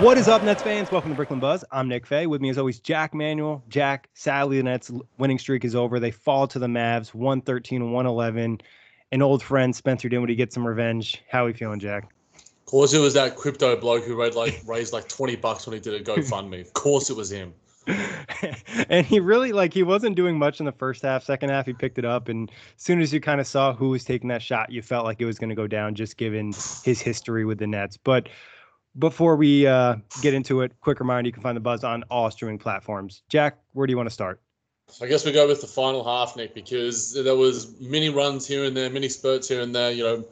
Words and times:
What 0.00 0.16
is 0.16 0.28
up, 0.28 0.44
Nets 0.44 0.62
fans? 0.62 0.92
Welcome 0.92 1.10
to 1.10 1.16
Brooklyn 1.16 1.40
Buzz. 1.40 1.64
I'm 1.72 1.88
Nick 1.88 2.06
Fay. 2.06 2.28
With 2.28 2.40
me, 2.40 2.50
as 2.50 2.56
always, 2.56 2.78
Jack 2.78 3.14
Manuel. 3.14 3.64
Jack, 3.68 4.08
sadly, 4.14 4.58
the 4.58 4.62
Nets' 4.62 4.92
winning 5.18 5.40
streak 5.40 5.64
is 5.64 5.74
over. 5.74 5.98
They 5.98 6.12
fall 6.12 6.46
to 6.46 6.60
the 6.60 6.68
Mavs, 6.68 7.14
113 7.14 7.90
111. 7.90 8.60
An 9.10 9.22
old 9.22 9.42
friend, 9.42 9.74
Spencer 9.74 10.08
Dinwiddie, 10.08 10.36
gets 10.36 10.54
some 10.54 10.64
revenge. 10.64 11.20
How 11.28 11.42
are 11.42 11.46
we 11.46 11.52
feeling, 11.52 11.80
Jack? 11.80 12.12
Of 12.36 12.64
course, 12.66 12.94
it 12.94 13.00
was 13.00 13.14
that 13.14 13.34
crypto 13.34 13.74
bloke 13.74 14.04
who 14.04 14.14
raised 14.14 14.36
like 14.36 14.62
raised 14.64 14.92
like 14.92 15.08
20 15.08 15.34
bucks 15.34 15.66
when 15.66 15.74
he 15.74 15.80
did 15.80 15.94
a 15.94 16.04
GoFundMe. 16.04 16.60
Of 16.60 16.72
course, 16.74 17.10
it 17.10 17.16
was 17.16 17.32
him. 17.32 17.52
and 18.88 19.04
he 19.04 19.18
really 19.18 19.50
like 19.50 19.74
he 19.74 19.82
wasn't 19.82 20.14
doing 20.14 20.38
much 20.38 20.60
in 20.60 20.66
the 20.66 20.72
first 20.72 21.02
half. 21.02 21.24
Second 21.24 21.50
half, 21.50 21.66
he 21.66 21.72
picked 21.72 21.98
it 21.98 22.04
up, 22.04 22.28
and 22.28 22.48
as 22.50 22.82
soon 22.82 23.00
as 23.00 23.12
you 23.12 23.20
kind 23.20 23.40
of 23.40 23.48
saw 23.48 23.74
who 23.74 23.88
was 23.88 24.04
taking 24.04 24.28
that 24.28 24.42
shot, 24.42 24.70
you 24.70 24.80
felt 24.80 25.04
like 25.04 25.20
it 25.20 25.24
was 25.24 25.40
going 25.40 25.50
to 25.50 25.56
go 25.56 25.66
down, 25.66 25.96
just 25.96 26.16
given 26.16 26.52
his 26.84 27.00
history 27.00 27.44
with 27.44 27.58
the 27.58 27.66
Nets. 27.66 27.96
But 27.96 28.28
before 28.96 29.36
we 29.36 29.66
uh, 29.66 29.96
get 30.22 30.34
into 30.34 30.60
it, 30.62 30.72
quick 30.80 31.00
reminder: 31.00 31.28
you 31.28 31.32
can 31.32 31.42
find 31.42 31.56
the 31.56 31.60
Buzz 31.60 31.84
on 31.84 32.04
all 32.10 32.30
streaming 32.30 32.58
platforms. 32.58 33.22
Jack, 33.28 33.58
where 33.72 33.86
do 33.86 33.92
you 33.92 33.96
want 33.96 34.08
to 34.08 34.14
start? 34.14 34.40
I 35.02 35.06
guess 35.06 35.24
we 35.24 35.32
go 35.32 35.46
with 35.46 35.60
the 35.60 35.66
final 35.66 36.02
half, 36.02 36.36
Nick, 36.36 36.54
because 36.54 37.12
there 37.12 37.36
was 37.36 37.78
many 37.80 38.08
runs 38.08 38.46
here 38.46 38.64
and 38.64 38.76
there, 38.76 38.88
many 38.88 39.08
spurts 39.08 39.48
here 39.48 39.60
and 39.60 39.74
there. 39.74 39.92
You 39.92 40.04
know, 40.04 40.24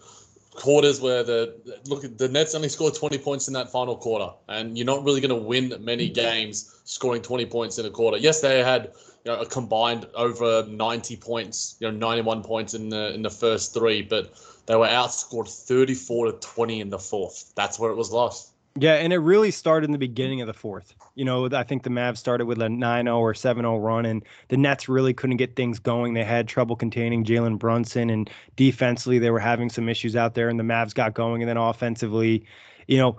quarters 0.57 1.01
where 1.01 1.23
the 1.23 1.55
look 1.87 2.03
the 2.17 2.29
Nets 2.29 2.55
only 2.55 2.69
scored 2.69 2.95
20 2.95 3.19
points 3.19 3.49
in 3.49 3.55
that 3.55 3.71
final 3.71 3.97
quarter, 3.97 4.33
and 4.49 4.77
you're 4.77 4.87
not 4.87 5.05
really 5.05 5.21
going 5.21 5.39
to 5.41 5.47
win 5.47 5.75
many 5.81 6.09
games 6.09 6.81
scoring 6.85 7.23
20 7.23 7.47
points 7.47 7.79
in 7.79 7.87
a 7.87 7.91
quarter. 7.91 8.17
Yes, 8.17 8.41
they 8.41 8.63
had 8.63 8.93
you 9.25 9.33
know 9.33 9.41
a 9.41 9.47
combined 9.47 10.07
over 10.15 10.67
90 10.69 11.17
points, 11.17 11.77
you 11.81 11.91
know 11.91 11.97
91 11.97 12.43
points 12.43 12.75
in 12.75 12.89
the 12.89 13.15
in 13.15 13.23
the 13.23 13.31
first 13.31 13.75
three, 13.75 14.03
but 14.03 14.33
they 14.67 14.77
were 14.77 14.87
outscored 14.87 15.49
34 15.49 16.27
to 16.27 16.33
20 16.33 16.81
in 16.81 16.91
the 16.91 16.99
fourth. 16.99 17.53
That's 17.55 17.79
where 17.79 17.91
it 17.91 17.97
was 17.97 18.11
lost. 18.11 18.53
Yeah, 18.79 18.95
and 18.95 19.13
it 19.13 19.19
really 19.19 19.51
started 19.51 19.87
in 19.87 19.93
the 19.93 19.99
beginning 19.99 20.43
of 20.43 20.47
the 20.47 20.53
fourth. 20.53 20.95
You 21.15 21.25
know, 21.25 21.49
I 21.51 21.63
think 21.63 21.83
the 21.83 21.91
Mavs 21.91 22.19
started 22.19 22.45
with 22.45 22.61
a 22.61 22.67
9-0 22.67 23.17
or 23.17 23.33
7-0 23.33 23.83
run, 23.83 24.05
and 24.05 24.23
the 24.49 24.59
Nets 24.59 24.87
really 24.87 25.15
couldn't 25.15 25.39
get 25.39 25.57
things 25.57 25.79
going. 25.79 26.13
They 26.13 26.25
had 26.25 26.47
trouble 26.47 26.77
containing 26.77 27.25
Jalen 27.25 27.59
Brunson, 27.59 28.11
and 28.11 28.29
defensively 28.57 29.19
they 29.19 29.31
were 29.31 29.39
having 29.39 29.71
some 29.71 29.89
issues 29.89 30.15
out 30.15 30.35
there, 30.35 30.51
and 30.51 30.61
the 30.61 30.65
Mavs 30.65 30.95
got 30.95 31.15
going. 31.15 31.41
And 31.43 31.49
then 31.49 31.57
offensively, 31.57 32.45
you 32.87 32.99
know, 32.99 33.17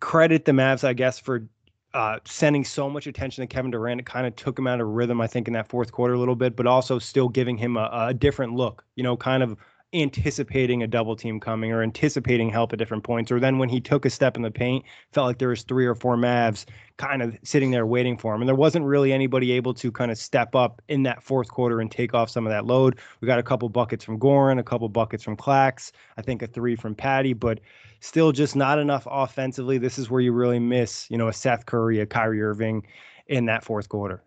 credit 0.00 0.46
the 0.46 0.52
Mavs, 0.52 0.82
I 0.82 0.94
guess, 0.94 1.20
for 1.20 1.46
uh, 1.94 2.18
sending 2.24 2.64
so 2.64 2.90
much 2.90 3.06
attention 3.06 3.42
to 3.42 3.46
Kevin 3.46 3.70
Durant. 3.70 4.00
It 4.00 4.06
kind 4.06 4.26
of 4.26 4.34
took 4.34 4.58
him 4.58 4.66
out 4.66 4.80
of 4.80 4.88
rhythm, 4.88 5.20
I 5.20 5.28
think, 5.28 5.46
in 5.46 5.54
that 5.54 5.68
fourth 5.68 5.92
quarter 5.92 6.14
a 6.14 6.18
little 6.18 6.36
bit, 6.36 6.56
but 6.56 6.66
also 6.66 6.98
still 6.98 7.28
giving 7.28 7.56
him 7.56 7.76
a, 7.76 7.88
a 7.92 8.14
different 8.14 8.54
look. 8.54 8.84
You 8.96 9.04
know, 9.04 9.16
kind 9.16 9.44
of 9.44 9.56
anticipating 9.94 10.82
a 10.82 10.86
double 10.86 11.16
team 11.16 11.40
coming 11.40 11.72
or 11.72 11.82
anticipating 11.82 12.50
help 12.50 12.72
at 12.72 12.78
different 12.78 13.04
points. 13.04 13.32
Or 13.32 13.40
then 13.40 13.58
when 13.58 13.70
he 13.70 13.80
took 13.80 14.04
a 14.04 14.10
step 14.10 14.36
in 14.36 14.42
the 14.42 14.50
paint, 14.50 14.84
felt 15.12 15.26
like 15.26 15.38
there 15.38 15.48
was 15.48 15.62
three 15.62 15.86
or 15.86 15.94
four 15.94 16.16
Mavs 16.16 16.66
kind 16.98 17.22
of 17.22 17.34
sitting 17.42 17.70
there 17.70 17.86
waiting 17.86 18.18
for 18.18 18.34
him. 18.34 18.42
And 18.42 18.48
there 18.48 18.54
wasn't 18.54 18.84
really 18.84 19.12
anybody 19.12 19.52
able 19.52 19.72
to 19.74 19.90
kind 19.90 20.10
of 20.10 20.18
step 20.18 20.54
up 20.54 20.82
in 20.88 21.04
that 21.04 21.22
fourth 21.22 21.48
quarter 21.48 21.80
and 21.80 21.90
take 21.90 22.12
off 22.12 22.28
some 22.28 22.46
of 22.46 22.50
that 22.50 22.66
load. 22.66 22.98
We 23.20 23.26
got 23.26 23.38
a 23.38 23.42
couple 23.42 23.68
buckets 23.70 24.04
from 24.04 24.18
Goran, 24.18 24.58
a 24.58 24.62
couple 24.62 24.88
buckets 24.90 25.24
from 25.24 25.36
Clax, 25.36 25.92
I 26.18 26.22
think 26.22 26.42
a 26.42 26.46
three 26.46 26.76
from 26.76 26.94
Patty, 26.94 27.32
but 27.32 27.60
still 28.00 28.30
just 28.30 28.56
not 28.56 28.78
enough 28.78 29.06
offensively. 29.10 29.78
This 29.78 29.98
is 29.98 30.10
where 30.10 30.20
you 30.20 30.32
really 30.32 30.58
miss, 30.58 31.10
you 31.10 31.16
know, 31.16 31.28
a 31.28 31.32
Seth 31.32 31.64
Curry, 31.64 32.00
a 32.00 32.06
Kyrie 32.06 32.42
Irving 32.42 32.86
in 33.26 33.46
that 33.46 33.64
fourth 33.64 33.88
quarter. 33.88 34.22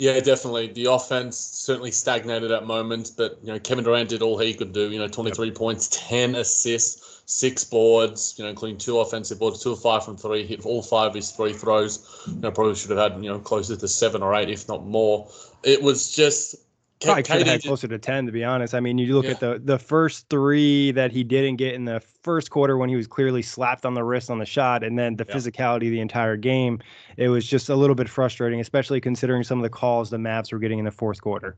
Yeah, 0.00 0.18
definitely. 0.18 0.68
The 0.68 0.86
offense 0.86 1.38
certainly 1.38 1.92
stagnated 1.92 2.50
at 2.50 2.66
moments, 2.66 3.10
but 3.10 3.38
you 3.42 3.52
know 3.52 3.60
Kevin 3.60 3.84
Durant 3.84 4.08
did 4.08 4.22
all 4.22 4.36
he 4.36 4.52
could 4.52 4.72
do. 4.72 4.90
You 4.90 4.98
know, 4.98 5.06
23 5.06 5.46
yep. 5.46 5.54
points, 5.54 5.88
10 5.92 6.34
assists, 6.34 7.22
six 7.26 7.62
boards. 7.62 8.34
You 8.36 8.44
know, 8.44 8.50
including 8.50 8.78
two 8.78 8.98
offensive 8.98 9.38
boards, 9.38 9.62
two 9.62 9.70
of 9.70 9.80
five 9.80 10.04
from 10.04 10.16
three. 10.16 10.44
Hit 10.46 10.66
all 10.66 10.82
five 10.82 11.10
of 11.10 11.14
his 11.14 11.30
three 11.30 11.52
throws. 11.52 12.24
You 12.26 12.40
know, 12.40 12.50
probably 12.50 12.74
should 12.74 12.90
have 12.90 13.12
had 13.12 13.22
you 13.22 13.30
know 13.30 13.38
closer 13.38 13.76
to 13.76 13.86
seven 13.86 14.20
or 14.20 14.34
eight, 14.34 14.50
if 14.50 14.66
not 14.66 14.84
more. 14.84 15.30
It 15.62 15.80
was 15.80 16.10
just 16.10 16.56
Probably 17.04 17.22
could 17.22 17.38
have 17.38 17.46
had 17.46 17.62
closer 17.62 17.88
to 17.88 17.98
ten, 17.98 18.26
to 18.26 18.32
be 18.32 18.44
honest. 18.44 18.74
I 18.74 18.80
mean, 18.80 18.98
you 18.98 19.14
look 19.14 19.24
yeah. 19.24 19.32
at 19.32 19.40
the 19.40 19.60
the 19.62 19.78
first 19.78 20.28
three 20.28 20.92
that 20.92 21.12
he 21.12 21.24
didn't 21.24 21.56
get 21.56 21.74
in 21.74 21.84
the 21.84 22.00
first 22.00 22.50
quarter 22.50 22.76
when 22.76 22.88
he 22.88 22.96
was 22.96 23.06
clearly 23.06 23.42
slapped 23.42 23.84
on 23.84 23.94
the 23.94 24.04
wrist 24.04 24.30
on 24.30 24.38
the 24.38 24.46
shot, 24.46 24.82
and 24.82 24.98
then 24.98 25.16
the 25.16 25.26
yeah. 25.28 25.34
physicality 25.34 25.86
of 25.86 25.92
the 25.92 26.00
entire 26.00 26.36
game. 26.36 26.80
It 27.16 27.28
was 27.28 27.46
just 27.46 27.68
a 27.68 27.76
little 27.76 27.94
bit 27.94 28.08
frustrating, 28.08 28.60
especially 28.60 29.00
considering 29.00 29.44
some 29.44 29.58
of 29.58 29.62
the 29.62 29.70
calls 29.70 30.10
the 30.10 30.16
Mavs 30.16 30.52
were 30.52 30.58
getting 30.58 30.78
in 30.78 30.84
the 30.84 30.90
fourth 30.90 31.20
quarter. 31.20 31.56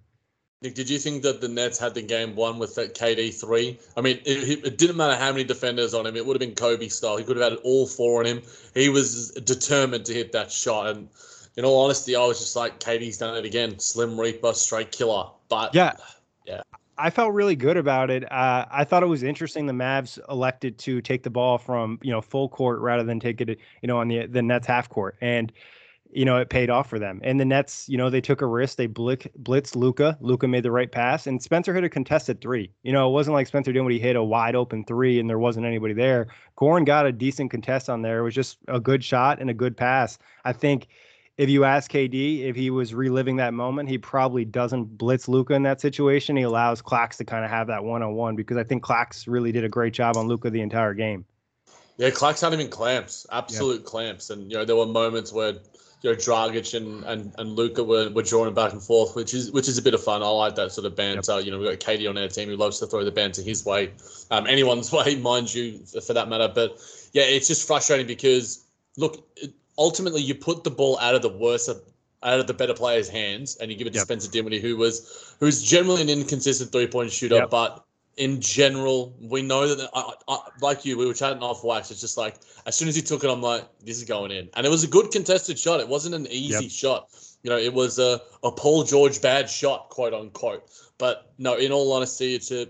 Nick, 0.62 0.74
did 0.74 0.88
you 0.88 0.98
think 0.98 1.22
that 1.22 1.42
the 1.42 1.48
Nets 1.48 1.78
had 1.78 1.94
the 1.94 2.00
game 2.00 2.34
won 2.34 2.58
with 2.58 2.74
that 2.76 2.94
KD 2.94 3.38
three? 3.38 3.78
I 3.94 4.00
mean, 4.00 4.18
it, 4.24 4.64
it, 4.64 4.78
didn't 4.78 4.96
matter 4.96 5.14
how 5.14 5.30
many 5.30 5.44
defenders 5.44 5.92
on 5.92 6.06
him; 6.06 6.16
it 6.16 6.24
would 6.24 6.34
have 6.34 6.40
been 6.40 6.54
Kobe 6.54 6.88
style. 6.88 7.18
He 7.18 7.24
could 7.24 7.36
have 7.36 7.52
had 7.52 7.58
all 7.62 7.86
four 7.86 8.20
on 8.20 8.26
him. 8.26 8.42
He 8.74 8.88
was 8.88 9.32
determined 9.32 10.06
to 10.06 10.14
hit 10.14 10.32
that 10.32 10.50
shot, 10.50 10.88
and 10.88 11.08
in 11.56 11.64
all 11.64 11.82
honesty, 11.84 12.14
I 12.14 12.24
was 12.24 12.38
just 12.38 12.54
like, 12.56 12.80
KD's 12.80 13.18
done 13.18 13.36
it 13.36 13.44
again. 13.44 13.78
Slim 13.78 14.18
Reaper, 14.18 14.52
straight 14.52 14.92
killer. 14.92 15.26
But 15.48 15.74
yeah, 15.74 15.92
yeah. 16.44 16.62
I 16.98 17.10
felt 17.10 17.32
really 17.32 17.56
good 17.56 17.76
about 17.76 18.10
it. 18.10 18.30
Uh, 18.30 18.66
I 18.70 18.84
thought 18.84 19.02
it 19.02 19.06
was 19.06 19.22
interesting 19.22 19.66
the 19.66 19.72
Mavs 19.72 20.18
elected 20.30 20.78
to 20.78 21.00
take 21.00 21.22
the 21.22 21.30
ball 21.30 21.58
from 21.58 21.98
you 22.02 22.10
know 22.10 22.20
full 22.20 22.48
court 22.48 22.80
rather 22.80 23.04
than 23.04 23.20
take 23.20 23.40
it 23.40 23.48
you 23.48 23.86
know 23.86 23.98
on 23.98 24.08
the 24.08 24.26
the 24.26 24.42
Nets 24.42 24.66
half 24.66 24.88
court, 24.88 25.16
and 25.20 25.52
you 26.10 26.24
know 26.24 26.38
it 26.38 26.48
paid 26.48 26.70
off 26.70 26.88
for 26.88 26.98
them. 26.98 27.20
And 27.22 27.38
the 27.38 27.44
Nets, 27.44 27.88
you 27.88 27.98
know, 27.98 28.08
they 28.08 28.22
took 28.22 28.40
a 28.40 28.46
risk. 28.46 28.76
They 28.76 28.86
blick, 28.86 29.30
blitzed 29.42 29.76
Luka. 29.76 30.16
Luka 30.20 30.48
made 30.48 30.62
the 30.62 30.70
right 30.70 30.90
pass, 30.90 31.26
and 31.26 31.42
Spencer 31.42 31.74
hit 31.74 31.84
a 31.84 31.88
contested 31.88 32.40
three. 32.40 32.70
You 32.82 32.92
know, 32.92 33.08
it 33.08 33.12
wasn't 33.12 33.34
like 33.34 33.46
Spencer 33.46 33.72
did 33.72 33.82
when 33.82 33.92
he 33.92 33.98
hit 33.98 34.16
a 34.16 34.24
wide 34.24 34.54
open 34.54 34.84
three 34.84 35.20
and 35.20 35.28
there 35.28 35.38
wasn't 35.38 35.66
anybody 35.66 35.94
there. 35.94 36.28
Goran 36.56 36.86
got 36.86 37.06
a 37.06 37.12
decent 37.12 37.50
contest 37.50 37.90
on 37.90 38.02
there. 38.02 38.20
It 38.20 38.24
was 38.24 38.34
just 38.34 38.58
a 38.68 38.80
good 38.80 39.04
shot 39.04 39.40
and 39.40 39.50
a 39.50 39.54
good 39.54 39.76
pass. 39.76 40.18
I 40.44 40.52
think 40.52 40.88
if 41.38 41.50
you 41.50 41.64
ask 41.64 41.90
KD 41.90 42.44
if 42.44 42.56
he 42.56 42.70
was 42.70 42.94
reliving 42.94 43.36
that 43.36 43.52
moment, 43.52 43.88
he 43.88 43.98
probably 43.98 44.44
doesn't 44.44 44.96
blitz 44.96 45.28
Luka 45.28 45.54
in 45.54 45.62
that 45.64 45.80
situation. 45.80 46.36
He 46.36 46.42
allows 46.42 46.80
Clax 46.80 47.16
to 47.18 47.24
kind 47.24 47.44
of 47.44 47.50
have 47.50 47.66
that 47.66 47.84
one 47.84 48.02
on 48.02 48.14
one 48.14 48.36
because 48.36 48.56
I 48.56 48.64
think 48.64 48.82
Clax 48.82 49.26
really 49.26 49.52
did 49.52 49.64
a 49.64 49.68
great 49.68 49.92
job 49.92 50.16
on 50.16 50.28
Luka 50.28 50.48
the 50.50 50.62
entire 50.62 50.94
game. 50.94 51.24
Yeah, 51.98 52.10
Clax 52.10 52.40
had 52.40 52.52
him 52.52 52.60
in 52.60 52.68
clamps, 52.68 53.26
absolute 53.32 53.80
yeah. 53.80 53.88
clamps, 53.88 54.30
and 54.30 54.50
you 54.50 54.58
know 54.58 54.64
there 54.64 54.76
were 54.76 54.86
moments 54.86 55.32
where 55.32 55.52
you 56.02 56.10
know 56.10 56.14
Dragic 56.14 56.74
and 56.74 57.04
and, 57.04 57.34
and 57.38 57.56
Luka 57.56 57.82
were, 57.84 58.10
were 58.10 58.22
drawing 58.22 58.54
back 58.54 58.72
and 58.72 58.82
forth, 58.82 59.14
which 59.14 59.32
is 59.32 59.50
which 59.52 59.68
is 59.68 59.78
a 59.78 59.82
bit 59.82 59.94
of 59.94 60.02
fun. 60.02 60.22
I 60.22 60.28
like 60.28 60.54
that 60.56 60.72
sort 60.72 60.86
of 60.86 60.94
banter. 60.94 61.36
Yep. 61.36 61.44
You 61.44 61.50
know, 61.50 61.58
we've 61.58 61.68
got 61.68 61.80
KD 61.80 62.08
on 62.08 62.18
our 62.18 62.28
team 62.28 62.48
who 62.48 62.56
loves 62.56 62.78
to 62.80 62.86
throw 62.86 63.04
the 63.04 63.10
banter 63.10 63.42
his 63.42 63.64
way, 63.64 63.92
um, 64.30 64.46
anyone's 64.46 64.92
way, 64.92 65.16
mind 65.16 65.54
you, 65.54 65.78
for 66.06 66.12
that 66.12 66.28
matter. 66.28 66.50
But 66.54 66.78
yeah, 67.12 67.24
it's 67.24 67.48
just 67.48 67.66
frustrating 67.66 68.06
because 68.06 68.64
look. 68.96 69.26
It, 69.36 69.52
ultimately 69.78 70.22
you 70.22 70.34
put 70.34 70.64
the 70.64 70.70
ball 70.70 70.98
out 71.00 71.14
of 71.14 71.22
the 71.22 71.28
worse 71.28 71.68
of 71.68 71.80
out 72.22 72.40
of 72.40 72.46
the 72.46 72.54
better 72.54 72.74
players' 72.74 73.08
hands, 73.08 73.56
and 73.56 73.70
you 73.70 73.76
give 73.76 73.86
it 73.86 73.90
to 73.92 73.98
Yep. 73.98 74.06
Spencer 74.06 74.30
Dinwiddie, 74.30 74.60
who 74.60 74.76
was 74.76 75.34
who's 75.38 75.62
generally 75.62 76.02
an 76.02 76.08
inconsistent 76.08 76.72
three 76.72 76.86
point 76.86 77.12
shooter, 77.12 77.36
Yep. 77.36 77.50
but 77.50 77.84
in 78.16 78.40
general, 78.40 79.14
we 79.20 79.42
know 79.42 79.74
that 79.74 79.90
I, 79.92 80.12
I, 80.26 80.38
like 80.62 80.86
you, 80.86 80.96
we 80.96 81.04
were 81.06 81.12
chatting 81.12 81.42
off 81.42 81.62
wax. 81.62 81.90
It's 81.90 82.00
just 82.00 82.16
like 82.16 82.36
as 82.64 82.74
soon 82.74 82.88
as 82.88 82.96
he 82.96 83.02
took 83.02 83.22
it, 83.24 83.30
I'm 83.30 83.42
like, 83.42 83.64
this 83.84 83.98
is 83.98 84.04
going 84.04 84.30
in, 84.30 84.48
and 84.54 84.66
it 84.66 84.70
was 84.70 84.82
a 84.84 84.88
good 84.88 85.10
contested 85.12 85.58
shot. 85.58 85.80
It 85.80 85.88
wasn't 85.88 86.14
an 86.14 86.26
easy 86.30 86.64
Yep. 86.64 86.72
shot. 86.72 87.08
You 87.42 87.50
know, 87.50 87.58
it 87.58 87.72
was 87.72 87.98
a, 87.98 88.20
a 88.42 88.50
Paul 88.50 88.82
George 88.82 89.20
bad 89.20 89.48
shot, 89.48 89.90
quote 89.90 90.14
unquote. 90.14 90.68
But 90.98 91.30
no, 91.38 91.54
in 91.56 91.70
all 91.70 91.92
honesty, 91.92 92.34
it's 92.34 92.50
a. 92.50 92.66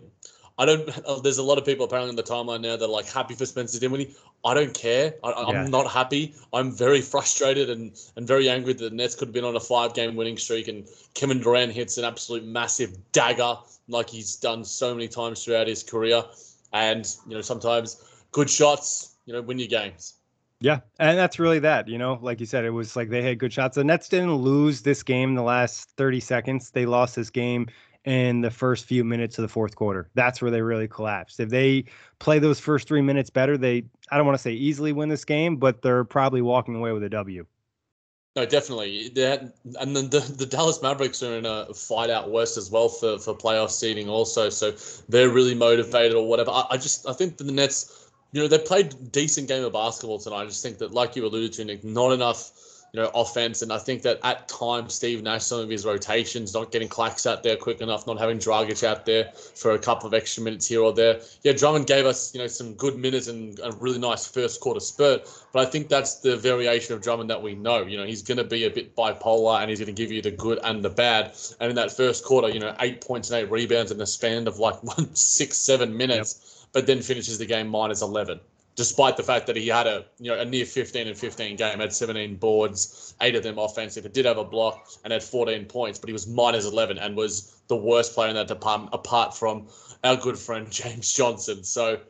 I 0.58 0.66
don't. 0.66 1.22
There's 1.22 1.38
a 1.38 1.42
lot 1.42 1.56
of 1.58 1.64
people 1.64 1.84
apparently 1.86 2.10
on 2.10 2.16
the 2.16 2.22
timeline 2.24 2.60
now 2.62 2.76
that 2.76 2.84
are 2.84 2.88
like 2.88 3.06
happy 3.06 3.34
for 3.34 3.46
Spencer 3.46 3.78
Dinwiddie. 3.78 4.14
I 4.44 4.54
don't 4.54 4.74
care. 4.74 5.14
I, 5.24 5.32
I'm 5.32 5.54
Yeah. 5.54 5.68
not 5.68 5.90
happy. 5.90 6.34
I'm 6.52 6.70
very 6.72 7.00
frustrated 7.00 7.70
and 7.70 7.92
and 8.16 8.26
very 8.26 8.48
angry 8.48 8.72
that 8.74 8.90
the 8.90 8.94
Nets 8.94 9.14
could 9.14 9.28
have 9.28 9.34
been 9.34 9.44
on 9.44 9.56
a 9.56 9.60
five 9.60 9.94
game 9.94 10.14
winning 10.16 10.36
streak 10.36 10.68
and 10.68 10.86
Kevin 11.14 11.40
Durant 11.40 11.72
hits 11.72 11.98
an 11.98 12.04
absolute 12.04 12.44
massive 12.44 12.96
dagger 13.12 13.56
like 13.88 14.08
he's 14.10 14.36
done 14.36 14.64
so 14.64 14.94
many 14.94 15.08
times 15.08 15.44
throughout 15.44 15.66
his 15.66 15.82
career. 15.82 16.22
And 16.72 17.06
you 17.26 17.34
know 17.34 17.42
sometimes 17.42 18.04
good 18.32 18.50
shots, 18.50 19.16
you 19.24 19.32
know, 19.32 19.42
win 19.42 19.58
your 19.58 19.68
games. 19.68 20.14
Yeah, 20.60 20.80
and 20.98 21.18
that's 21.18 21.38
really 21.38 21.58
that. 21.60 21.86
You 21.86 21.98
know, 21.98 22.18
like 22.22 22.40
you 22.40 22.46
said, 22.46 22.64
it 22.64 22.70
was 22.70 22.96
like 22.96 23.10
they 23.10 23.22
had 23.22 23.38
good 23.38 23.52
shots. 23.52 23.76
The 23.76 23.84
Nets 23.84 24.08
didn't 24.08 24.34
lose 24.34 24.80
this 24.82 25.02
game 25.02 25.30
in 25.30 25.34
the 25.34 25.42
last 25.42 25.90
30 25.96 26.20
seconds. 26.20 26.70
They 26.70 26.86
lost 26.86 27.14
this 27.16 27.28
game 27.30 27.66
in 28.06 28.40
the 28.40 28.50
first 28.50 28.86
few 28.86 29.04
minutes 29.04 29.36
of 29.36 29.42
the 29.42 29.48
fourth 29.48 29.74
quarter. 29.74 30.08
That's 30.14 30.40
where 30.40 30.50
they 30.50 30.62
really 30.62 30.88
collapsed. 30.88 31.40
If 31.40 31.50
they 31.50 31.84
play 32.20 32.38
those 32.38 32.60
first 32.60 32.88
three 32.88 33.02
minutes 33.02 33.30
better, 33.30 33.58
they 33.58 33.84
I 34.10 34.16
don't 34.16 34.26
want 34.26 34.38
to 34.38 34.42
say 34.42 34.52
easily 34.52 34.92
win 34.92 35.08
this 35.08 35.24
game, 35.24 35.56
but 35.56 35.82
they're 35.82 36.04
probably 36.04 36.40
walking 36.40 36.76
away 36.76 36.92
with 36.92 37.02
a 37.02 37.08
W. 37.10 37.44
No, 38.36 38.44
definitely. 38.44 39.10
Had, 39.16 39.52
and 39.80 39.96
then 39.96 40.10
the, 40.10 40.20
the 40.20 40.44
Dallas 40.44 40.82
Mavericks 40.82 41.22
are 41.22 41.38
in 41.38 41.46
a 41.46 41.72
fight 41.72 42.10
out 42.10 42.30
west 42.30 42.58
as 42.58 42.70
well 42.70 42.90
for, 42.90 43.18
for 43.18 43.34
playoff 43.34 43.70
seeding 43.70 44.10
also. 44.10 44.50
So 44.50 44.72
they're 45.08 45.30
really 45.30 45.54
motivated 45.54 46.14
or 46.14 46.28
whatever. 46.28 46.50
I, 46.50 46.66
I 46.72 46.76
just 46.76 47.08
I 47.08 47.14
think 47.14 47.38
the 47.38 47.44
Nets, 47.44 48.10
you 48.32 48.42
know, 48.42 48.46
they 48.46 48.58
played 48.58 49.10
decent 49.10 49.48
game 49.48 49.64
of 49.64 49.72
basketball 49.72 50.18
tonight. 50.18 50.42
I 50.42 50.44
just 50.44 50.62
think 50.62 50.78
that, 50.78 50.92
like 50.92 51.16
you 51.16 51.24
alluded 51.24 51.54
to, 51.54 51.64
Nick, 51.64 51.82
not 51.82 52.12
enough, 52.12 52.52
you 52.96 53.02
know, 53.02 53.10
offense. 53.14 53.60
And 53.60 53.70
I 53.70 53.76
think 53.76 54.00
that 54.02 54.18
at 54.22 54.48
times 54.48 54.94
Steve 54.94 55.22
Nash, 55.22 55.44
some 55.44 55.60
of 55.60 55.68
his 55.68 55.84
rotations, 55.84 56.54
not 56.54 56.72
getting 56.72 56.88
Clax 56.88 57.30
out 57.30 57.42
there 57.42 57.54
quick 57.54 57.82
enough, 57.82 58.06
not 58.06 58.18
having 58.18 58.38
Dragic 58.38 58.82
out 58.84 59.04
there 59.04 59.32
for 59.54 59.72
a 59.72 59.78
couple 59.78 60.06
of 60.06 60.14
extra 60.14 60.42
minutes 60.42 60.66
here 60.66 60.80
or 60.80 60.94
there. 60.94 61.20
Yeah, 61.42 61.52
Drummond 61.52 61.86
gave 61.86 62.06
us, 62.06 62.34
you 62.34 62.40
know, 62.40 62.46
some 62.46 62.72
good 62.72 62.96
minutes 62.96 63.28
and 63.28 63.60
a 63.62 63.72
really 63.72 63.98
nice 63.98 64.26
first 64.26 64.62
quarter 64.62 64.80
spurt. 64.80 65.28
But 65.52 65.66
I 65.66 65.70
think 65.70 65.88
that's 65.88 66.20
the 66.20 66.38
variation 66.38 66.94
of 66.94 67.02
Drummond 67.02 67.28
that 67.28 67.42
we 67.42 67.54
know. 67.54 67.82
You 67.82 67.98
know, 67.98 68.06
he's 68.06 68.22
going 68.22 68.38
to 68.38 68.44
be 68.44 68.64
a 68.64 68.70
bit 68.70 68.96
bipolar 68.96 69.60
and 69.60 69.68
he's 69.68 69.78
going 69.78 69.94
to 69.94 70.02
give 70.02 70.10
you 70.10 70.22
the 70.22 70.30
good 70.30 70.58
and 70.64 70.82
the 70.82 70.88
bad. 70.88 71.34
And 71.60 71.68
in 71.68 71.76
that 71.76 71.92
first 71.92 72.24
quarter, 72.24 72.48
you 72.48 72.60
know, 72.60 72.74
eight 72.80 73.02
points 73.02 73.30
and 73.30 73.42
eight 73.42 73.50
rebounds 73.50 73.92
in 73.92 73.98
the 73.98 74.06
span 74.06 74.48
of 74.48 74.58
like 74.58 74.82
one, 74.96 75.14
six, 75.14 75.58
seven 75.58 75.94
minutes, 75.94 76.66
but 76.72 76.86
then 76.86 77.02
finishes 77.02 77.36
the 77.36 77.44
game 77.44 77.68
minus 77.68 78.00
11. 78.00 78.40
Despite 78.76 79.16
the 79.16 79.22
fact 79.22 79.46
that 79.46 79.56
he 79.56 79.68
had 79.68 79.86
a 79.86 80.04
you 80.18 80.30
know 80.30 80.38
a 80.38 80.44
near 80.44 80.66
15 80.66 81.08
and 81.08 81.16
15 81.16 81.56
game, 81.56 81.80
had 81.80 81.92
17 81.92 82.36
boards, 82.36 83.14
eight 83.22 83.34
of 83.34 83.42
them 83.42 83.58
offensive. 83.58 84.04
It 84.04 84.12
did 84.12 84.26
have 84.26 84.38
a 84.38 84.44
block 84.44 84.88
and 85.02 85.12
had 85.12 85.22
14 85.22 85.64
points, 85.64 85.98
but 85.98 86.08
he 86.08 86.12
was 86.12 86.26
minus 86.26 86.66
11 86.66 86.98
and 86.98 87.16
was 87.16 87.56
the 87.68 87.76
worst 87.76 88.14
player 88.14 88.28
in 88.28 88.36
that 88.36 88.48
department 88.48 88.94
apart 88.94 89.36
from 89.36 89.66
our 90.04 90.16
good 90.16 90.38
friend 90.38 90.70
James 90.70 91.12
Johnson. 91.12 91.64
So 91.64 92.00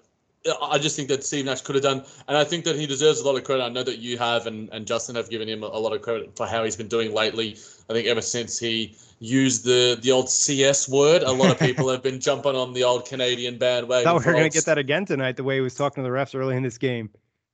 I 0.62 0.78
just 0.78 0.96
think 0.96 1.08
that 1.08 1.24
Steve 1.24 1.44
Nash 1.44 1.62
could 1.62 1.74
have 1.74 1.84
done, 1.84 2.04
and 2.28 2.36
I 2.36 2.44
think 2.44 2.64
that 2.64 2.76
he 2.76 2.86
deserves 2.86 3.20
a 3.20 3.26
lot 3.26 3.36
of 3.36 3.44
credit. 3.44 3.62
I 3.64 3.68
know 3.68 3.82
that 3.82 3.98
you 3.98 4.18
have, 4.18 4.46
and, 4.46 4.68
and 4.72 4.86
Justin 4.86 5.16
have 5.16 5.30
given 5.30 5.48
him 5.48 5.62
a, 5.62 5.66
a 5.66 5.78
lot 5.78 5.92
of 5.92 6.02
credit 6.02 6.36
for 6.36 6.46
how 6.46 6.64
he's 6.64 6.76
been 6.76 6.88
doing 6.88 7.12
lately. 7.12 7.56
I 7.88 7.92
think 7.92 8.06
ever 8.06 8.20
since 8.20 8.58
he 8.58 8.96
used 9.18 9.64
the 9.64 9.98
the 10.02 10.12
old 10.12 10.30
CS 10.30 10.88
word, 10.88 11.22
a 11.22 11.32
lot 11.32 11.50
of 11.50 11.58
people 11.58 11.88
have 11.88 12.02
been 12.02 12.20
jumping 12.20 12.54
on 12.54 12.72
the 12.72 12.84
old 12.84 13.06
Canadian 13.06 13.58
bandwagon. 13.58 14.04
Thought 14.04 14.24
we 14.24 14.26
were 14.26 14.38
going 14.38 14.50
to 14.50 14.54
get 14.54 14.66
that 14.66 14.78
again 14.78 15.04
tonight, 15.04 15.36
the 15.36 15.44
way 15.44 15.56
he 15.56 15.60
was 15.60 15.74
talking 15.74 16.02
to 16.02 16.08
the 16.08 16.14
refs 16.14 16.34
early 16.34 16.56
in 16.56 16.62
this 16.62 16.78
game. 16.78 17.10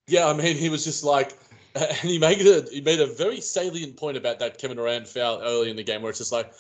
Yeah, 0.09 0.27
I 0.27 0.33
mean, 0.33 0.57
he 0.57 0.69
was 0.69 0.85
just 0.85 1.05
like, 1.05 1.39
and 1.75 1.93
he 1.93 2.19
made 2.19 2.47
a 2.47 2.63
he 2.71 2.81
made 2.81 3.01
a 3.01 3.07
very 3.07 3.41
salient 3.41 3.97
point 3.97 4.17
about 4.17 4.39
that 4.41 4.59
Kevin 4.59 4.77
Durant 4.77 5.07
foul 5.07 5.41
early 5.43 5.71
in 5.71 5.77
the 5.77 5.85
game, 5.85 6.03
where 6.03 6.11
it's 6.11 6.19
just 6.19 6.33
like, 6.33 6.53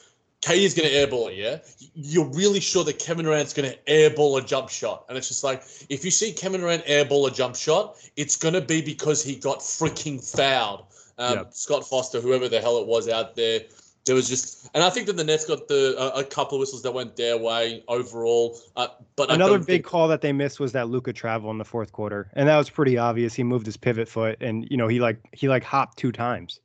KD's 0.42 0.74
going 0.74 0.88
to 0.88 0.94
airball 0.94 1.30
it, 1.30 1.36
yeah? 1.36 1.58
You're 1.94 2.30
really 2.30 2.60
sure 2.60 2.82
that 2.84 2.98
Kevin 2.98 3.24
Durant's 3.24 3.54
going 3.54 3.70
to 3.70 3.78
airball 3.88 4.42
a 4.42 4.44
jump 4.44 4.68
shot, 4.68 5.04
and 5.08 5.16
it's 5.16 5.28
just 5.28 5.44
like, 5.44 5.62
if 5.88 6.04
you 6.04 6.10
see 6.10 6.32
Kevin 6.32 6.60
Durant 6.60 6.84
airball 6.86 7.28
a 7.28 7.30
jump 7.30 7.54
shot, 7.56 7.96
it's 8.16 8.36
going 8.36 8.54
to 8.54 8.60
be 8.60 8.82
because 8.82 9.22
he 9.22 9.36
got 9.36 9.60
freaking 9.60 10.22
fouled. 10.22 10.86
Um, 11.18 11.36
Yep. 11.36 11.54
Scott 11.54 11.88
Foster, 11.88 12.20
whoever 12.20 12.48
the 12.48 12.60
hell 12.60 12.78
it 12.78 12.86
was 12.86 13.08
out 13.08 13.36
there. 13.36 13.60
There 14.04 14.16
was 14.16 14.28
just, 14.28 14.68
and 14.74 14.82
I 14.82 14.90
think 14.90 15.06
that 15.06 15.16
the 15.16 15.22
Nets 15.22 15.46
got 15.46 15.68
the 15.68 15.94
a, 15.96 16.20
a 16.20 16.24
couple 16.24 16.56
of 16.56 16.60
whistles 16.60 16.82
that 16.82 16.92
went 16.92 17.14
their 17.14 17.38
way 17.38 17.84
overall. 17.86 18.58
Uh, 18.74 18.88
but 19.14 19.30
Another 19.30 19.58
big 19.58 19.66
think- 19.66 19.84
call 19.84 20.08
that 20.08 20.20
they 20.20 20.32
missed 20.32 20.58
was 20.58 20.72
that 20.72 20.88
Luka 20.88 21.12
travel 21.12 21.50
in 21.52 21.58
the 21.58 21.64
fourth 21.64 21.92
quarter, 21.92 22.28
and 22.34 22.48
that 22.48 22.56
was 22.56 22.68
pretty 22.68 22.98
obvious. 22.98 23.32
He 23.32 23.44
moved 23.44 23.64
his 23.66 23.76
pivot 23.76 24.08
foot, 24.08 24.38
and 24.40 24.66
you 24.70 24.76
know 24.76 24.88
he 24.88 24.98
like 25.00 25.18
he 25.32 25.48
like 25.48 25.62
hopped 25.62 25.98
two 25.98 26.10
times. 26.10 26.58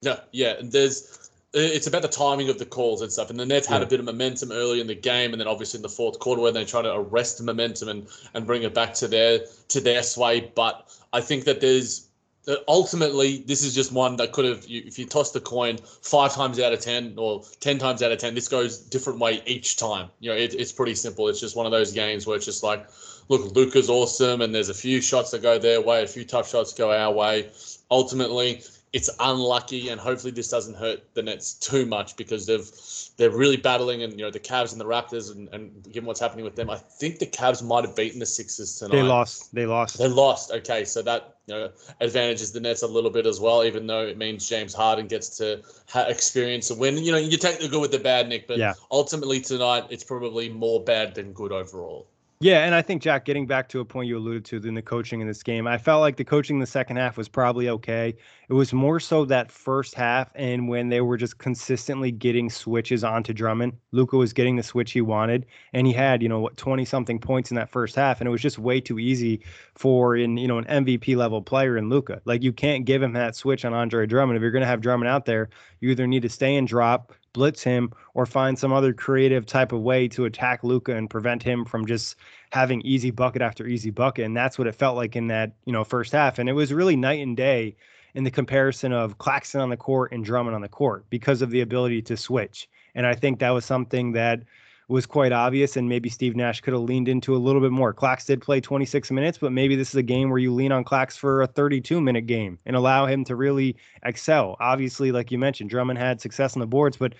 Yeah, 0.00 0.20
yeah, 0.32 0.54
and 0.58 0.72
there's 0.72 1.30
it's 1.52 1.86
about 1.86 2.02
the 2.02 2.08
timing 2.08 2.48
of 2.50 2.58
the 2.58 2.64
calls 2.66 3.02
and 3.02 3.10
stuff. 3.12 3.28
And 3.30 3.38
the 3.40 3.44
Nets 3.46 3.66
had 3.66 3.80
Yeah. 3.80 3.86
a 3.86 3.88
bit 3.88 4.00
of 4.00 4.06
momentum 4.06 4.52
early 4.52 4.80
in 4.80 4.86
the 4.86 4.94
game, 4.94 5.32
and 5.32 5.40
then 5.40 5.48
obviously 5.48 5.78
in 5.78 5.82
the 5.82 5.88
fourth 5.90 6.18
quarter 6.20 6.40
where 6.40 6.52
they 6.52 6.64
try 6.64 6.80
to 6.80 6.94
arrest 6.94 7.36
the 7.38 7.44
momentum 7.44 7.88
and 7.88 8.08
and 8.32 8.46
bring 8.46 8.62
it 8.62 8.72
back 8.72 8.94
to 8.94 9.08
their 9.08 9.40
to 9.68 9.80
their 9.80 10.02
sway. 10.02 10.50
But 10.54 10.88
I 11.12 11.20
think 11.20 11.44
that 11.44 11.60
there's 11.60 12.07
Uh, 12.48 12.56
ultimately 12.66 13.44
this 13.46 13.62
is 13.62 13.74
just 13.74 13.92
one 13.92 14.16
that 14.16 14.32
could 14.32 14.46
have 14.46 14.64
if 14.68 14.98
you 14.98 15.04
toss 15.04 15.32
the 15.32 15.40
coin 15.40 15.76
five 15.76 16.32
times 16.32 16.58
out 16.58 16.72
of 16.72 16.80
ten 16.80 17.14
or 17.18 17.42
ten 17.60 17.78
times 17.78 18.02
out 18.02 18.10
of 18.10 18.18
ten, 18.18 18.34
this 18.34 18.48
goes 18.48 18.78
different 18.78 19.18
way 19.18 19.42
each 19.44 19.76
time. 19.76 20.08
You 20.20 20.30
know, 20.30 20.36
it, 20.36 20.54
it's 20.54 20.72
pretty 20.72 20.94
simple. 20.94 21.28
It's 21.28 21.40
just 21.40 21.56
one 21.56 21.66
of 21.66 21.72
those 21.72 21.92
games 21.92 22.26
where 22.26 22.36
it's 22.36 22.46
just 22.46 22.62
like, 22.62 22.88
look, 23.28 23.54
Luka's 23.54 23.90
awesome, 23.90 24.40
and 24.40 24.54
there's 24.54 24.70
a 24.70 24.74
few 24.74 25.00
shots 25.00 25.30
that 25.32 25.42
go 25.42 25.58
their 25.58 25.80
way, 25.82 26.02
a 26.02 26.06
few 26.06 26.24
tough 26.24 26.48
shots 26.48 26.72
go 26.72 26.90
our 26.90 27.12
way. 27.12 27.50
Ultimately, 27.90 28.62
it's 28.92 29.10
unlucky, 29.20 29.90
and 29.90 30.00
hopefully 30.00 30.32
this 30.32 30.48
doesn't 30.48 30.76
hurt 30.76 31.02
the 31.14 31.22
Nets 31.22 31.52
too 31.52 31.84
much 31.84 32.16
because 32.16 32.46
they've 32.46 32.70
they're 33.18 33.36
really 33.36 33.58
battling, 33.58 34.02
and 34.02 34.12
you 34.14 34.24
know 34.24 34.30
the 34.30 34.40
Cavs 34.40 34.72
and 34.72 34.80
the 34.80 34.86
Raptors, 34.86 35.30
and, 35.30 35.48
and 35.52 35.82
given 35.92 36.06
what's 36.06 36.20
happening 36.20 36.44
with 36.44 36.56
them, 36.56 36.70
I 36.70 36.76
think 36.76 37.18
the 37.18 37.26
Cavs 37.26 37.62
might 37.62 37.84
have 37.84 37.94
beaten 37.94 38.20
the 38.20 38.26
Sixers 38.26 38.78
tonight. 38.78 38.96
They 38.96 39.02
lost. 39.02 39.54
They 39.54 39.66
lost. 39.66 39.98
They 39.98 40.08
lost. 40.08 40.50
Okay, 40.50 40.84
so 40.84 41.02
that 41.02 41.37
you 41.48 41.54
know 41.54 41.70
advantages 42.00 42.52
the 42.52 42.60
Nets 42.60 42.82
a 42.82 42.86
little 42.86 43.10
bit 43.10 43.26
as 43.26 43.40
well, 43.40 43.64
even 43.64 43.86
though 43.86 44.06
it 44.06 44.18
means 44.18 44.48
James 44.48 44.74
Harden 44.74 45.06
gets 45.06 45.36
to 45.38 45.62
ha- 45.88 46.06
experience 46.08 46.70
a 46.70 46.74
win. 46.74 46.98
You 46.98 47.12
know, 47.12 47.18
you 47.18 47.36
take 47.38 47.58
the 47.58 47.68
good 47.68 47.80
with 47.80 47.90
the 47.90 47.98
bad, 47.98 48.28
Nick, 48.28 48.46
but 48.46 48.58
Yeah. 48.58 48.74
ultimately 48.90 49.40
tonight 49.40 49.84
it's 49.90 50.04
probably 50.04 50.48
more 50.48 50.80
bad 50.82 51.14
than 51.14 51.32
good 51.32 51.52
overall. 51.52 52.06
Yeah, 52.40 52.64
and 52.64 52.72
I 52.72 52.82
think 52.82 53.02
Jack, 53.02 53.24
getting 53.24 53.48
back 53.48 53.68
to 53.70 53.80
a 53.80 53.84
point 53.84 54.06
you 54.06 54.16
alluded 54.16 54.44
to 54.44 54.68
in 54.68 54.74
the 54.74 54.82
coaching 54.82 55.20
in 55.20 55.26
this 55.26 55.42
game, 55.42 55.66
I 55.66 55.76
felt 55.76 56.02
like 56.02 56.16
the 56.16 56.24
coaching 56.24 56.54
in 56.54 56.60
the 56.60 56.66
second 56.66 56.96
half 56.96 57.16
was 57.16 57.28
probably 57.28 57.68
okay. 57.68 58.14
It 58.48 58.52
was 58.52 58.72
more 58.72 59.00
so 59.00 59.24
that 59.24 59.50
first 59.50 59.96
half, 59.96 60.30
and 60.36 60.68
when 60.68 60.88
they 60.88 61.00
were 61.00 61.16
just 61.16 61.38
consistently 61.38 62.12
getting 62.12 62.48
switches 62.48 63.02
onto 63.02 63.32
Drummond, 63.32 63.72
Luka 63.90 64.16
was 64.16 64.32
getting 64.32 64.54
the 64.54 64.62
switch 64.62 64.92
he 64.92 65.00
wanted, 65.00 65.46
and 65.72 65.84
he 65.84 65.92
had 65.92 66.22
you 66.22 66.28
know 66.28 66.38
what 66.38 66.56
twenty 66.56 66.84
something 66.84 67.18
points 67.18 67.50
in 67.50 67.56
that 67.56 67.70
first 67.70 67.96
half, 67.96 68.20
and 68.20 68.28
it 68.28 68.30
was 68.30 68.40
just 68.40 68.60
way 68.60 68.80
too 68.80 69.00
easy 69.00 69.40
for 69.74 70.16
in 70.16 70.36
you 70.36 70.46
know 70.46 70.58
an 70.58 70.84
MVP 70.86 71.16
level 71.16 71.42
player 71.42 71.76
in 71.76 71.88
Luka. 71.88 72.22
Like 72.24 72.44
you 72.44 72.52
can't 72.52 72.84
give 72.84 73.02
him 73.02 73.14
that 73.14 73.34
switch 73.34 73.64
on 73.64 73.74
Andre 73.74 74.06
Drummond 74.06 74.36
if 74.36 74.42
you're 74.42 74.52
going 74.52 74.62
to 74.62 74.68
have 74.68 74.80
Drummond 74.80 75.08
out 75.08 75.24
there. 75.24 75.48
You 75.80 75.90
either 75.90 76.06
need 76.06 76.22
to 76.22 76.28
stay 76.28 76.54
and 76.54 76.68
drop, 76.68 77.12
blitz 77.38 77.62
him, 77.62 77.92
or 78.14 78.26
find 78.26 78.58
some 78.58 78.72
other 78.72 78.92
creative 78.92 79.46
type 79.46 79.70
of 79.70 79.80
way 79.80 80.08
to 80.08 80.24
attack 80.24 80.64
Luka 80.64 80.96
and 80.96 81.08
prevent 81.08 81.40
him 81.40 81.64
from 81.64 81.86
just 81.86 82.16
having 82.50 82.80
easy 82.82 83.12
bucket 83.12 83.42
after 83.42 83.64
easy 83.64 83.90
bucket. 83.90 84.24
And 84.24 84.36
that's 84.36 84.58
what 84.58 84.66
it 84.66 84.74
felt 84.74 84.96
like 84.96 85.14
in 85.14 85.28
that, 85.28 85.52
you 85.64 85.72
know, 85.72 85.84
first 85.84 86.10
half. 86.10 86.40
And 86.40 86.48
it 86.48 86.54
was 86.54 86.72
really 86.72 86.96
night 86.96 87.24
and 87.24 87.36
day 87.36 87.76
in 88.14 88.24
the 88.24 88.30
comparison 88.32 88.92
of 88.92 89.18
Claxton 89.18 89.60
on 89.60 89.70
the 89.70 89.76
court 89.76 90.10
and 90.10 90.24
Drummond 90.24 90.56
on 90.56 90.62
the 90.62 90.68
court 90.68 91.04
because 91.10 91.40
of 91.40 91.50
the 91.50 91.60
ability 91.60 92.02
to 92.02 92.16
switch. 92.16 92.68
And 92.96 93.06
I 93.06 93.14
think 93.14 93.38
that 93.38 93.50
was 93.50 93.64
something 93.64 94.10
that 94.12 94.42
was 94.88 95.04
quite 95.04 95.32
obvious 95.32 95.76
and 95.76 95.88
maybe 95.88 96.08
Steve 96.08 96.34
Nash 96.34 96.62
could 96.62 96.72
have 96.72 96.82
leaned 96.82 97.08
into 97.08 97.36
a 97.36 97.38
little 97.38 97.60
bit 97.60 97.70
more. 97.70 97.92
Clax 97.92 98.24
did 98.24 98.40
play 98.40 98.60
26 98.60 99.10
minutes, 99.10 99.36
but 99.36 99.52
maybe 99.52 99.76
this 99.76 99.90
is 99.90 99.94
a 99.94 100.02
game 100.02 100.30
where 100.30 100.38
you 100.38 100.52
lean 100.52 100.72
on 100.72 100.82
Clax 100.82 101.16
for 101.16 101.42
a 101.42 101.46
32 101.46 102.00
minute 102.00 102.26
game 102.26 102.58
and 102.64 102.74
allow 102.74 103.04
him 103.04 103.22
to 103.24 103.36
really 103.36 103.76
excel. 104.02 104.56
Obviously, 104.60 105.12
like 105.12 105.30
you 105.30 105.38
mentioned, 105.38 105.68
Drummond 105.68 105.98
had 105.98 106.22
success 106.22 106.56
on 106.56 106.60
the 106.60 106.66
boards, 106.66 106.96
but 106.96 107.14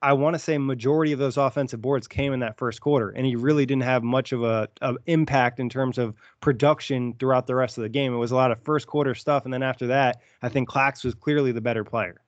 I 0.00 0.14
want 0.14 0.34
to 0.34 0.38
say 0.38 0.58
majority 0.58 1.12
of 1.12 1.20
those 1.20 1.36
offensive 1.36 1.80
boards 1.80 2.08
came 2.08 2.32
in 2.32 2.40
that 2.40 2.56
first 2.56 2.80
quarter, 2.80 3.10
and 3.10 3.24
he 3.24 3.36
really 3.36 3.66
didn't 3.66 3.84
have 3.84 4.02
much 4.02 4.32
of 4.32 4.42
a, 4.42 4.68
impact 5.06 5.60
in 5.60 5.68
terms 5.68 5.96
of 5.96 6.14
production 6.40 7.14
throughout 7.20 7.46
the 7.46 7.54
rest 7.54 7.78
of 7.78 7.82
the 7.82 7.88
game. 7.88 8.12
It 8.12 8.16
was 8.16 8.32
a 8.32 8.36
lot 8.36 8.50
of 8.50 8.60
first 8.64 8.88
quarter 8.88 9.14
stuff, 9.14 9.44
and 9.44 9.54
then 9.54 9.62
after 9.62 9.86
that, 9.88 10.20
I 10.40 10.48
think 10.48 10.68
Clax 10.68 11.04
was 11.04 11.14
clearly 11.14 11.52
the 11.52 11.60
better 11.60 11.84
player. 11.84 12.21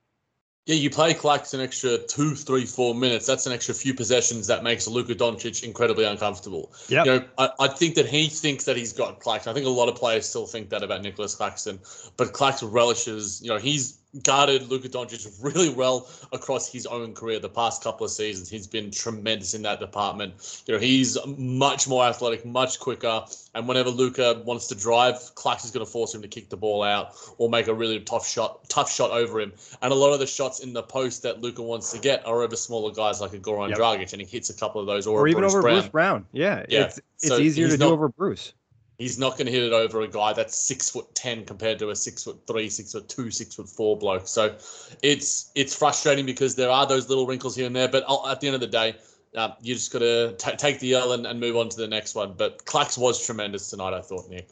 Yeah, 0.65 0.75
you 0.75 0.89
play 0.89 1.13
Clax 1.13 1.53
an 1.53 1.61
extra 1.61 1.99
two, 1.99 2.33
three, 2.33 2.65
four 2.65 2.95
minutes. 2.95 3.27
That's 3.27 3.45
an 3.45 3.53
extra 3.53 3.75
few 3.75 3.93
possessions 3.93 4.47
that 4.47 4.63
makes 4.63 4.87
Luka 4.87 5.13
Doncic 5.13 5.63
incredibly 5.63 6.05
uncomfortable. 6.05 6.73
Yeah, 6.87 7.03
You 7.03 7.11
know, 7.11 7.25
I, 7.37 7.49
I 7.59 7.67
think 7.67 7.93
that 7.95 8.07
he 8.07 8.29
thinks 8.29 8.65
that 8.65 8.75
he's 8.75 8.91
got 8.91 9.19
Claxton. 9.19 9.51
I 9.51 9.53
think 9.53 9.67
a 9.67 9.69
lot 9.69 9.89
of 9.89 9.95
players 9.95 10.27
still 10.27 10.47
think 10.47 10.69
that 10.69 10.81
about 10.81 11.03
Nicholas 11.03 11.35
Claxton, 11.35 11.79
but 12.17 12.33
Clax 12.33 12.63
relishes. 12.63 13.41
You 13.43 13.49
know, 13.49 13.57
he's 13.57 13.99
guarded 14.23 14.69
Luka 14.69 14.89
Doncic 14.89 15.27
really 15.41 15.69
well 15.69 16.07
across 16.31 16.71
his 16.71 16.85
own 16.85 17.13
career. 17.13 17.39
The 17.39 17.49
past 17.49 17.83
couple 17.83 18.05
of 18.05 18.11
seasons, 18.11 18.49
he's 18.49 18.67
been 18.67 18.91
tremendous 18.91 19.53
in 19.53 19.61
that 19.63 19.79
department. 19.79 20.63
You 20.67 20.75
know, 20.75 20.79
he's 20.79 21.17
much 21.37 21.87
more 21.87 22.05
athletic, 22.05 22.45
much 22.45 22.79
quicker, 22.79 23.25
and 23.53 23.67
whenever 23.67 23.89
Luka 23.89 24.41
wants 24.45 24.67
to 24.67 24.75
drive, 24.75 25.15
is 25.15 25.71
going 25.71 25.85
to 25.85 25.91
force 25.91 26.13
him 26.13 26.21
to 26.21 26.27
kick 26.27 26.49
the 26.49 26.57
ball 26.57 26.83
out 26.83 27.15
or 27.37 27.49
make 27.49 27.67
a 27.67 27.73
really 27.73 27.99
tough 27.99 28.27
shot, 28.27 28.67
tough 28.69 28.91
shot 28.91 29.11
over 29.11 29.39
him. 29.39 29.53
And 29.81 29.91
a 29.91 29.95
lot 29.95 30.13
of 30.13 30.19
the 30.19 30.27
shots 30.27 30.59
in 30.59 30.73
the 30.73 30.83
post 30.83 31.23
that 31.23 31.41
Luka 31.41 31.61
wants 31.61 31.91
to 31.91 31.99
get 31.99 32.25
are 32.25 32.41
over 32.41 32.55
smaller 32.55 32.91
guys 32.91 33.21
like 33.21 33.33
a 33.33 33.39
Goran 33.39 33.69
yep. 33.69 33.77
Dragic, 33.77 34.13
and 34.13 34.21
he 34.21 34.27
hits 34.27 34.49
a 34.49 34.53
couple 34.53 34.81
of 34.81 34.87
those, 34.87 35.07
or, 35.07 35.21
or 35.21 35.27
even 35.27 35.41
Bruce 35.41 35.53
over 35.53 35.61
Brown. 35.61 35.79
Bruce 35.79 35.89
Brown. 35.89 36.25
Yeah, 36.31 36.65
yeah. 36.69 36.85
It's, 36.85 36.99
it's 37.15 37.27
so 37.27 37.37
easier 37.37 37.67
to 37.67 37.77
not, 37.77 37.87
do 37.87 37.93
over 37.93 38.09
Bruce. 38.09 38.53
He's 38.97 39.19
not 39.19 39.33
going 39.33 39.47
to 39.47 39.51
hit 39.51 39.63
it 39.63 39.73
over 39.73 40.01
a 40.01 40.07
guy 40.07 40.31
that's 40.31 40.57
six 40.57 40.89
foot 40.89 41.13
ten 41.15 41.43
compared 41.43 41.79
to 41.79 41.89
a 41.89 41.95
six 41.95 42.23
foot 42.23 42.39
three, 42.47 42.69
six 42.69 42.93
foot 42.93 43.09
two, 43.09 43.29
six 43.29 43.55
foot 43.55 43.67
four 43.67 43.97
bloke. 43.97 44.27
So 44.27 44.55
it's 45.03 45.51
it's 45.53 45.75
frustrating 45.75 46.25
because 46.25 46.55
there 46.55 46.69
are 46.69 46.87
those 46.87 47.09
little 47.09 47.27
wrinkles 47.27 47.55
here 47.55 47.67
and 47.67 47.75
there. 47.75 47.89
But 47.89 48.05
at 48.27 48.39
the 48.39 48.47
end 48.47 48.55
of 48.55 48.61
the 48.61 48.67
day, 48.67 48.95
uh, 49.35 49.49
you 49.61 49.73
just 49.73 49.91
got 49.91 49.99
to 49.99 50.33
take 50.57 50.79
the 50.79 50.93
L 50.93 51.11
and, 51.11 51.27
and 51.27 51.41
move 51.41 51.57
on 51.57 51.67
to 51.69 51.77
the 51.77 51.87
next 51.87 52.15
one. 52.15 52.35
But 52.37 52.63
Clax 52.65 52.97
was 52.97 53.25
tremendous 53.25 53.69
tonight, 53.69 53.93
I 53.93 54.01
thought, 54.01 54.29
Nick. 54.29 54.47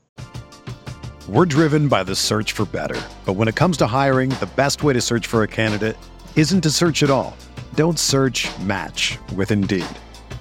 We're 1.29 1.45
driven 1.45 1.87
by 1.87 2.03
the 2.03 2.15
search 2.15 2.51
for 2.51 2.65
better. 2.65 3.01
But 3.25 3.33
when 3.33 3.47
it 3.47 3.55
comes 3.55 3.77
to 3.77 3.87
hiring, 3.87 4.29
the 4.29 4.49
best 4.57 4.83
way 4.83 4.91
to 4.91 4.99
search 4.99 5.25
for 5.25 5.43
a 5.43 5.47
candidate 5.47 5.95
isn't 6.35 6.59
to 6.61 6.69
search 6.69 7.01
at 7.01 7.09
all. 7.09 7.37
Don't 7.75 7.97
search 7.97 8.49
match 8.59 9.17
with 9.35 9.51
Indeed. 9.51 9.85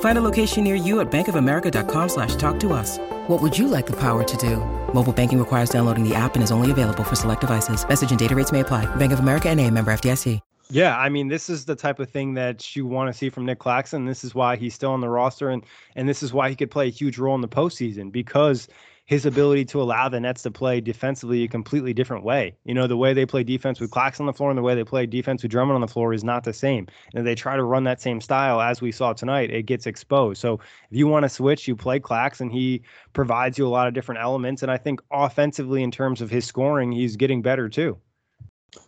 Find 0.00 0.16
a 0.16 0.22
location 0.22 0.64
near 0.64 0.76
you 0.76 1.00
at 1.00 1.10
bankofamerica.com 1.10 2.08
slash 2.08 2.36
talk 2.36 2.58
to 2.60 2.72
us. 2.72 2.98
What 3.26 3.42
would 3.42 3.58
you 3.58 3.66
like 3.68 3.86
the 3.86 3.98
power 3.98 4.22
to 4.22 4.36
do? 4.36 4.58
Mobile 4.94 5.12
banking 5.12 5.38
requires 5.38 5.70
downloading 5.70 6.08
the 6.08 6.14
app 6.14 6.36
and 6.36 6.44
is 6.44 6.52
only 6.52 6.70
available 6.70 7.04
for 7.04 7.16
select 7.16 7.40
devices. 7.40 7.86
Message 7.86 8.10
and 8.10 8.18
data 8.18 8.36
rates 8.36 8.52
may 8.52 8.60
apply. 8.60 8.86
Bank 8.96 9.12
of 9.12 9.18
America 9.18 9.48
and 9.48 9.60
a 9.60 9.70
member 9.70 9.92
FDIC. 9.92 10.40
Yeah, 10.70 10.98
I 10.98 11.08
mean, 11.08 11.28
this 11.28 11.50
is 11.50 11.64
the 11.66 11.76
type 11.76 11.98
of 11.98 12.08
thing 12.08 12.32
that 12.34 12.74
you 12.74 12.86
want 12.86 13.12
to 13.12 13.16
see 13.16 13.28
from 13.28 13.44
Nick 13.44 13.58
Claxton. 13.58 14.06
This 14.06 14.24
is 14.24 14.34
why 14.34 14.56
he's 14.56 14.74
still 14.74 14.92
on 14.92 15.00
the 15.00 15.08
roster, 15.08 15.50
and 15.50 15.62
and 15.94 16.08
this 16.08 16.22
is 16.22 16.32
why 16.32 16.48
he 16.48 16.56
could 16.56 16.70
play 16.70 16.86
a 16.86 16.90
huge 16.90 17.18
role 17.18 17.34
in 17.34 17.42
the 17.42 17.48
postseason 17.48 18.10
because 18.10 18.68
his 19.06 19.26
ability 19.26 19.66
to 19.66 19.82
allow 19.82 20.08
the 20.08 20.18
Nets 20.18 20.42
to 20.42 20.50
play 20.50 20.80
defensively 20.80 21.44
a 21.44 21.48
completely 21.48 21.92
different 21.92 22.24
way. 22.24 22.56
You 22.64 22.72
know, 22.72 22.86
the 22.86 22.96
way 22.96 23.12
they 23.12 23.26
play 23.26 23.44
defense 23.44 23.78
with 23.78 23.90
Clax 23.90 24.18
on 24.18 24.26
the 24.26 24.32
floor 24.32 24.50
and 24.50 24.56
the 24.56 24.62
way 24.62 24.74
they 24.74 24.84
play 24.84 25.04
defense 25.04 25.42
with 25.42 25.52
Drummond 25.52 25.74
on 25.74 25.82
the 25.82 25.88
floor 25.88 26.14
is 26.14 26.24
not 26.24 26.44
the 26.44 26.54
same. 26.54 26.86
And 27.14 27.26
they 27.26 27.34
try 27.34 27.56
to 27.56 27.64
run 27.64 27.84
that 27.84 28.00
same 28.00 28.20
style 28.20 28.62
as 28.62 28.80
we 28.80 28.90
saw 28.92 29.12
tonight, 29.12 29.50
it 29.50 29.64
gets 29.66 29.86
exposed. 29.86 30.40
So 30.40 30.54
if 30.90 30.96
you 30.96 31.06
want 31.06 31.24
to 31.24 31.28
switch, 31.28 31.68
you 31.68 31.76
play 31.76 32.00
Clax 32.00 32.40
and 32.40 32.50
he 32.50 32.82
provides 33.12 33.58
you 33.58 33.66
a 33.66 33.68
lot 33.68 33.86
of 33.86 33.92
different 33.92 34.22
elements. 34.22 34.62
And 34.62 34.70
I 34.70 34.78
think 34.78 35.02
offensively, 35.12 35.82
in 35.82 35.90
terms 35.90 36.22
of 36.22 36.30
his 36.30 36.46
scoring, 36.46 36.90
he's 36.90 37.16
getting 37.16 37.42
better 37.42 37.68
too. 37.68 37.98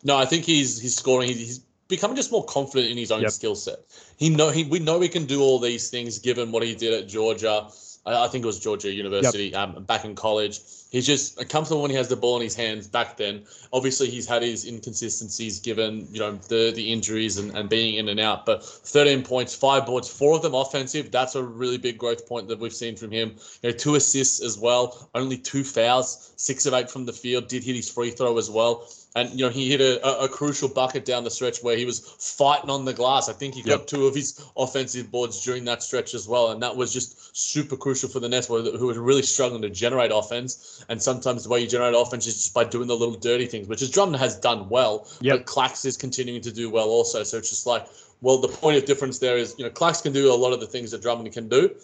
No, 0.03 0.17
I 0.17 0.25
think 0.25 0.45
he's 0.45 0.81
he's 0.81 0.97
scoring. 0.97 1.29
He's 1.29 1.61
becoming 1.89 2.17
just 2.17 2.33
more 2.33 2.45
confident 2.45 2.91
in 2.91 2.97
his 2.97 3.13
own 3.13 3.23
yep. 3.23 3.31
skill 3.31 3.55
set. 3.55 3.79
He 4.17 4.31
know 4.31 4.51
he 4.51 4.65
we 4.65 4.79
know 4.79 5.01
he 5.01 5.09
can 5.09 5.27
do 5.27 5.43
all 5.43 5.59
these 5.59 5.91
things 5.91 6.19
given 6.19 6.53
what 6.53 6.63
he 6.63 6.75
did 6.75 6.95
at 6.95 7.09
Georgia. 7.09 7.69
I, 8.07 8.29
think 8.29 8.45
it 8.45 8.47
was 8.47 8.61
Georgia 8.61 8.93
University 8.93 9.49
yep. 9.49 9.77
um, 9.77 9.85
back 9.85 10.05
in 10.05 10.15
college. 10.15 10.61
He's 10.91 11.07
just 11.07 11.49
comfortable 11.49 11.83
when 11.83 11.91
he 11.91 11.97
has 11.97 12.09
the 12.09 12.17
ball 12.17 12.37
in 12.37 12.43
his 12.43 12.55
hands 12.55 12.87
back 12.87 13.17
then. 13.17 13.45
Obviously, 13.73 14.09
he's 14.09 14.27
had 14.27 14.43
his 14.43 14.65
inconsistencies 14.65 15.59
given, 15.59 16.07
you 16.13 16.21
know, 16.21 16.37
the 16.49 16.73
the 16.75 16.93
injuries 16.93 17.39
and, 17.39 17.57
and 17.57 17.69
being 17.69 17.97
in 17.97 18.09
and 18.09 18.21
out. 18.21 18.47
But 18.47 18.65
13 18.65 19.23
points, 19.23 19.55
five 19.55 19.87
boards, 19.87 20.09
four 20.09 20.37
of 20.37 20.43
them 20.43 20.55
offensive. 20.55 21.11
That's 21.11 21.35
a 21.35 21.43
really 21.43 21.79
big 21.79 21.99
growth 21.99 22.29
point 22.29 22.47
that 22.49 22.61
we've 22.61 22.73
seen 22.73 22.97
from 22.97 23.11
him. 23.11 23.35
You 23.63 23.71
know, 23.71 23.77
two 23.77 23.97
assists 23.97 24.41
as 24.41 24.57
well, 24.57 25.09
only 25.15 25.37
two 25.37 25.65
fouls, 25.65 26.33
six 26.37 26.65
of 26.67 26.75
eight 26.75 26.89
from 26.89 27.07
the 27.07 27.13
field, 27.13 27.49
did 27.49 27.65
hit 27.65 27.75
his 27.75 27.91
free 27.91 28.11
throw 28.11 28.39
as 28.39 28.49
well. 28.49 28.89
And 29.17 29.31
you 29.31 29.47
know 29.47 29.51
he 29.51 29.71
hit 29.71 29.81
a, 29.81 30.25
a, 30.25 30.29
crucial 30.29 30.69
bucket 30.69 31.07
down 31.07 31.25
the 31.25 31.31
stretch 31.31 31.63
where 31.63 31.75
he 31.75 31.87
was 31.87 32.01
fighting 32.01 32.69
on 32.69 32.85
the 32.85 32.93
glass. 32.93 33.31
I 33.31 33.33
think 33.33 33.55
he 33.55 33.63
got 33.63 33.79
yep. 33.81 33.87
two 33.87 34.07
of 34.07 34.15
his 34.15 34.45
offensive 34.59 35.11
boards 35.11 35.43
during 35.43 35.65
that 35.65 35.83
stretch 35.83 36.13
as 36.13 36.29
well, 36.29 36.51
and 36.51 36.63
that 36.63 36.77
was 36.77 36.93
just 36.93 37.35
super 37.35 37.79
crucial 37.79 38.11
for 38.11 38.21
the 38.21 38.29
Nets, 38.29 38.47
who 38.47 38.87
were 38.87 39.01
really 39.01 39.23
struggling 39.23 39.63
to 39.63 39.71
generate 39.71 40.11
offense. 40.13 40.85
And 40.91 41.03
sometimes 41.03 41.45
the 41.45 41.49
way 41.49 41.61
you 41.61 41.67
generate 41.67 41.95
offense 41.97 42.27
is 42.27 42.35
just 42.35 42.53
by 42.53 42.65
doing 42.65 42.89
the 42.89 42.97
little 42.97 43.15
dirty 43.15 43.47
things, 43.47 43.69
which 43.69 43.81
is 43.81 43.91
Drummond 43.91 44.17
has 44.17 44.39
done 44.39 44.69
well. 44.69 45.09
Yep. 45.23 45.39
But 45.39 45.47
Clax 45.47 45.87
is 45.87 45.97
continuing 45.97 46.43
to 46.43 46.53
do 46.53 46.69
well 46.69 46.91
also. 46.91 47.23
So 47.23 47.39
it's 47.39 47.49
just 47.49 47.67
like, 47.67 47.87
well, 48.21 48.39
the 48.39 48.49
point 48.49 48.77
of 48.77 48.85
difference 48.85 49.19
there 49.19 49.39
is, 49.39 49.55
you 49.57 49.65
know, 49.65 49.71
Clax 49.71 50.03
can 50.03 50.13
do 50.13 50.31
a 50.31 50.37
lot 50.37 50.53
of 50.53 50.61
the 50.61 50.67
things 50.67 50.91
that 50.91 51.01
Drummond 51.01 51.33
can 51.33 51.49
do, 51.49 51.75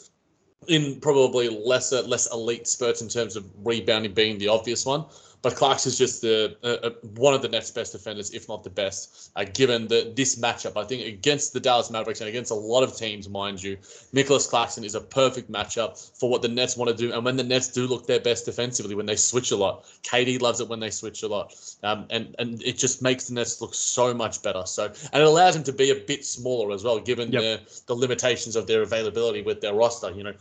in 0.68 1.00
probably 1.00 1.48
lesser, 1.48 2.02
less 2.02 2.30
elite 2.32 2.66
spurts 2.66 3.02
in 3.02 3.08
terms 3.08 3.36
of 3.36 3.44
rebounding 3.64 4.12
being 4.12 4.38
the 4.38 4.48
obvious 4.48 4.86
one. 4.86 5.04
But 5.42 5.54
Clax 5.54 5.86
is 5.86 5.98
just 5.98 6.22
the 6.22 6.56
uh, 6.62 6.90
one 7.16 7.34
of 7.34 7.42
the 7.42 7.48
Nets' 7.48 7.72
best 7.72 7.92
defenders, 7.92 8.30
if 8.30 8.48
not 8.48 8.62
the 8.62 8.70
best, 8.70 9.32
uh, 9.34 9.44
given 9.44 9.88
the, 9.88 10.12
this 10.14 10.36
matchup. 10.36 10.76
I 10.76 10.84
think 10.84 11.04
against 11.04 11.52
the 11.52 11.58
Dallas 11.58 11.90
Mavericks 11.90 12.20
and 12.20 12.28
against 12.28 12.52
a 12.52 12.54
lot 12.54 12.84
of 12.84 12.96
teams, 12.96 13.28
mind 13.28 13.60
you, 13.60 13.76
Nicholas 14.12 14.46
Claxton 14.46 14.84
is 14.84 14.94
a 14.94 15.00
perfect 15.00 15.50
matchup 15.50 15.98
for 16.16 16.30
what 16.30 16.42
the 16.42 16.48
Nets 16.48 16.76
want 16.76 16.90
to 16.90 16.96
do. 16.96 17.12
And 17.12 17.24
when 17.24 17.36
the 17.36 17.42
Nets 17.42 17.68
do 17.68 17.88
look 17.88 18.06
their 18.06 18.20
best 18.20 18.44
defensively, 18.44 18.94
when 18.94 19.06
they 19.06 19.16
switch 19.16 19.50
a 19.50 19.56
lot, 19.56 19.84
KD 20.04 20.40
loves 20.40 20.60
it 20.60 20.68
when 20.68 20.78
they 20.78 20.90
switch 20.90 21.24
a 21.24 21.28
lot, 21.28 21.54
um, 21.82 22.06
and 22.10 22.36
and 22.38 22.62
it 22.62 22.78
just 22.78 23.02
makes 23.02 23.26
the 23.26 23.34
Nets 23.34 23.60
look 23.60 23.74
so 23.74 24.14
much 24.14 24.42
better. 24.42 24.62
So 24.64 24.86
and 25.12 25.22
it 25.22 25.26
allows 25.26 25.54
them 25.54 25.64
to 25.64 25.72
be 25.72 25.90
a 25.90 25.96
bit 25.96 26.24
smaller 26.24 26.72
as 26.72 26.84
well, 26.84 27.00
given 27.00 27.32
yep. 27.32 27.42
the 27.42 27.82
the 27.86 27.96
limitations 27.96 28.54
of 28.54 28.68
their 28.68 28.82
availability 28.82 29.42
with 29.42 29.60
their 29.60 29.74
roster. 29.74 30.12
You 30.12 30.22
know, 30.22 30.34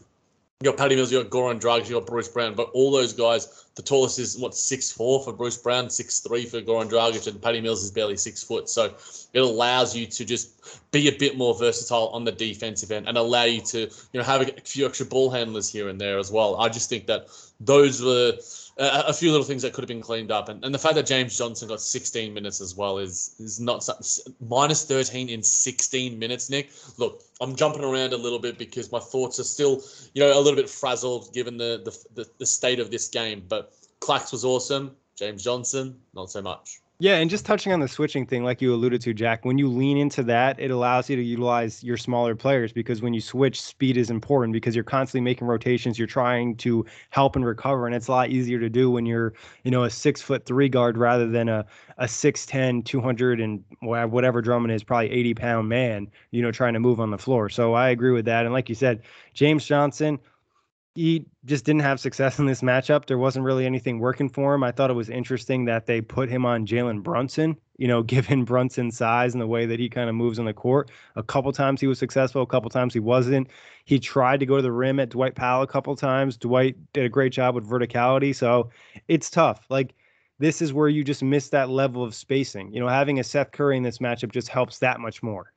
you 0.61 0.69
got 0.69 0.77
Patty 0.77 0.95
Mills, 0.95 1.11
you 1.11 1.23
got 1.23 1.31
Goran 1.31 1.59
Dragic, 1.59 1.89
you 1.89 1.95
got 1.95 2.05
Bruce 2.05 2.27
Brown, 2.27 2.53
but 2.53 2.69
all 2.73 2.91
those 2.91 3.13
guys, 3.13 3.65
the 3.75 3.81
tallest 3.81 4.19
is 4.19 4.37
what 4.37 4.53
six 4.53 4.91
four 4.91 5.23
for 5.23 5.33
Bruce 5.33 5.57
Brown, 5.57 5.89
six 5.89 6.19
three 6.19 6.45
for 6.45 6.61
Goran 6.61 6.89
Dragic, 6.89 7.25
and 7.27 7.41
Patty 7.41 7.61
Mills 7.61 7.83
is 7.83 7.89
barely 7.89 8.15
six 8.15 8.43
foot. 8.43 8.69
So 8.69 8.93
it 9.33 9.39
allows 9.39 9.95
you 9.95 10.05
to 10.05 10.23
just 10.23 10.91
be 10.91 11.07
a 11.07 11.17
bit 11.17 11.35
more 11.35 11.57
versatile 11.57 12.09
on 12.09 12.25
the 12.25 12.31
defensive 12.31 12.91
end 12.91 13.07
and 13.07 13.17
allow 13.17 13.43
you 13.43 13.61
to 13.61 13.79
you 13.79 13.89
know 14.13 14.23
have 14.23 14.41
a 14.41 14.51
few 14.61 14.85
extra 14.85 15.05
ball 15.05 15.31
handlers 15.31 15.67
here 15.67 15.89
and 15.89 15.99
there 15.99 16.19
as 16.19 16.31
well. 16.31 16.55
I 16.57 16.69
just 16.69 16.89
think 16.89 17.07
that 17.07 17.27
those 17.59 18.01
were 18.01 18.33
a, 18.77 19.03
a, 19.07 19.13
few 19.13 19.31
little 19.31 19.45
things 19.45 19.61
that 19.61 19.73
could 19.73 19.81
have 19.81 19.87
been 19.87 20.01
cleaned 20.01 20.31
up, 20.31 20.49
and, 20.49 20.63
and 20.63 20.73
the 20.73 20.79
fact 20.79 20.95
that 20.95 21.05
James 21.05 21.37
Johnson 21.37 21.67
got 21.67 21.81
16 21.81 22.33
minutes 22.33 22.61
as 22.61 22.75
well 22.75 22.97
is 22.97 23.35
is 23.39 23.59
not 23.59 23.87
minus 24.39 24.85
13 24.85 25.29
in 25.29 25.43
16 25.43 26.17
minutes. 26.17 26.49
Nick, 26.49 26.71
look, 26.97 27.23
I'm 27.39 27.55
jumping 27.55 27.83
around 27.83 28.13
a 28.13 28.17
little 28.17 28.39
bit 28.39 28.57
because 28.57 28.91
my 28.91 28.99
thoughts 28.99 29.39
are 29.39 29.43
still 29.43 29.83
you 30.13 30.21
know 30.21 30.37
a 30.37 30.41
little 30.41 30.55
bit 30.55 30.69
frazzled 30.69 31.33
given 31.33 31.57
the 31.57 31.81
the, 31.83 32.23
the, 32.23 32.29
the 32.39 32.45
state 32.45 32.79
of 32.79 32.91
this 32.91 33.07
game. 33.07 33.43
But 33.47 33.73
Clax 33.99 34.31
was 34.31 34.45
awesome. 34.45 34.95
James 35.15 35.43
Johnson, 35.43 35.99
not 36.13 36.31
so 36.31 36.41
much. 36.41 36.79
Yeah, 37.03 37.15
and 37.15 37.31
just 37.31 37.47
touching 37.47 37.73
on 37.73 37.79
the 37.79 37.87
switching 37.87 38.27
thing, 38.27 38.43
like 38.43 38.61
you 38.61 38.71
alluded 38.75 39.01
to, 39.01 39.13
Jack, 39.15 39.43
when 39.43 39.57
you 39.57 39.67
lean 39.67 39.97
into 39.97 40.21
that, 40.21 40.59
it 40.59 40.69
allows 40.69 41.09
you 41.09 41.15
to 41.15 41.23
utilize 41.23 41.83
your 41.83 41.97
smaller 41.97 42.35
players 42.35 42.71
because 42.71 43.01
when 43.01 43.11
you 43.11 43.19
switch, 43.21 43.59
speed 43.59 43.97
is 43.97 44.11
important 44.11 44.53
because 44.53 44.75
you're 44.75 44.83
constantly 44.83 45.21
making 45.23 45.47
rotations. 45.47 45.97
You're 45.97 46.07
trying 46.07 46.57
to 46.57 46.85
help 47.09 47.35
and 47.35 47.43
recover, 47.43 47.87
and 47.87 47.95
it's 47.95 48.07
a 48.07 48.11
lot 48.11 48.29
easier 48.29 48.59
to 48.59 48.69
do 48.69 48.91
when 48.91 49.07
you're, 49.07 49.33
you 49.63 49.71
know, 49.71 49.83
a 49.83 49.89
six 49.89 50.21
foot 50.21 50.45
three 50.45 50.69
guard 50.69 50.95
rather 50.95 51.27
than 51.27 51.49
a 51.49 51.65
a 51.97 52.07
6'10, 52.07 52.83
200 52.83 53.41
and 53.41 53.63
whatever 53.81 54.39
Drummond 54.39 54.71
is, 54.71 54.83
probably 54.83 55.09
80 55.09 55.33
pound 55.33 55.69
man, 55.69 56.07
you 56.29 56.43
know, 56.43 56.51
trying 56.51 56.73
to 56.73 56.79
move 56.79 56.99
on 56.99 57.09
the 57.09 57.17
floor. 57.17 57.49
So 57.49 57.73
I 57.73 57.89
agree 57.89 58.11
with 58.11 58.25
that. 58.25 58.45
And 58.45 58.53
like 58.53 58.69
you 58.69 58.75
said, 58.75 59.01
James 59.33 59.65
Johnson, 59.65 60.19
he 60.93 61.25
just 61.45 61.63
didn't 61.63 61.81
have 61.81 61.99
success 61.99 62.37
in 62.37 62.45
this 62.45 62.61
matchup. 62.61 63.05
There 63.05 63.17
wasn't 63.17 63.45
really 63.45 63.65
anything 63.65 63.99
working 63.99 64.27
for 64.27 64.53
him. 64.53 64.63
I 64.63 64.71
thought 64.71 64.89
it 64.89 64.95
was 64.95 65.09
interesting 65.09 65.65
that 65.65 65.85
they 65.85 66.01
put 66.01 66.29
him 66.29 66.45
on 66.45 66.65
Jalen 66.65 67.01
Brunson, 67.01 67.55
you 67.77 67.87
know, 67.87 68.03
given 68.03 68.43
Brunson's 68.43 68.97
size 68.97 69.33
and 69.33 69.41
the 69.41 69.47
way 69.47 69.65
that 69.65 69.79
he 69.79 69.89
kind 69.89 70.09
of 70.09 70.15
moves 70.15 70.37
on 70.37 70.45
the 70.45 70.53
court. 70.53 70.91
A 71.15 71.23
couple 71.23 71.51
times 71.53 71.79
he 71.79 71.87
was 71.87 71.97
successful, 71.97 72.41
a 72.41 72.47
couple 72.47 72.69
times 72.69 72.93
he 72.93 72.99
wasn't. 72.99 73.47
He 73.85 73.99
tried 73.99 74.41
to 74.41 74.45
go 74.45 74.57
to 74.57 74.61
the 74.61 74.71
rim 74.71 74.99
at 74.99 75.09
Dwight 75.09 75.35
Powell 75.35 75.63
a 75.63 75.67
couple 75.67 75.95
times. 75.95 76.37
Dwight 76.37 76.75
did 76.93 77.05
a 77.05 77.09
great 77.09 77.31
job 77.31 77.55
with 77.55 77.69
verticality. 77.69 78.35
So 78.35 78.69
it's 79.07 79.29
tough. 79.29 79.65
Like, 79.69 79.93
this 80.39 80.61
is 80.61 80.73
where 80.73 80.89
you 80.89 81.03
just 81.03 81.23
miss 81.23 81.49
that 81.49 81.69
level 81.69 82.03
of 82.03 82.15
spacing. 82.15 82.73
You 82.73 82.79
know, 82.79 82.87
having 82.87 83.19
a 83.19 83.23
Seth 83.23 83.51
Curry 83.51 83.77
in 83.77 83.83
this 83.83 83.99
matchup 83.99 84.31
just 84.31 84.49
helps 84.49 84.79
that 84.79 84.99
much 84.99 85.23
more. 85.23 85.53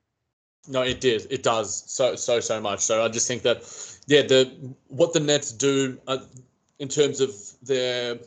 No, 0.66 0.82
it 0.82 1.00
did. 1.00 1.26
It 1.30 1.42
does 1.42 1.84
so 1.90 2.16
so 2.16 2.40
so 2.40 2.60
much. 2.60 2.80
So 2.80 3.04
I 3.04 3.08
just 3.08 3.28
think 3.28 3.42
that 3.42 3.58
yeah, 4.06 4.22
the 4.22 4.50
what 4.88 5.12
the 5.12 5.20
Nets 5.20 5.52
do 5.52 5.98
uh, 6.06 6.18
in 6.78 6.88
terms 6.88 7.20
of 7.20 7.34
their 7.62 8.18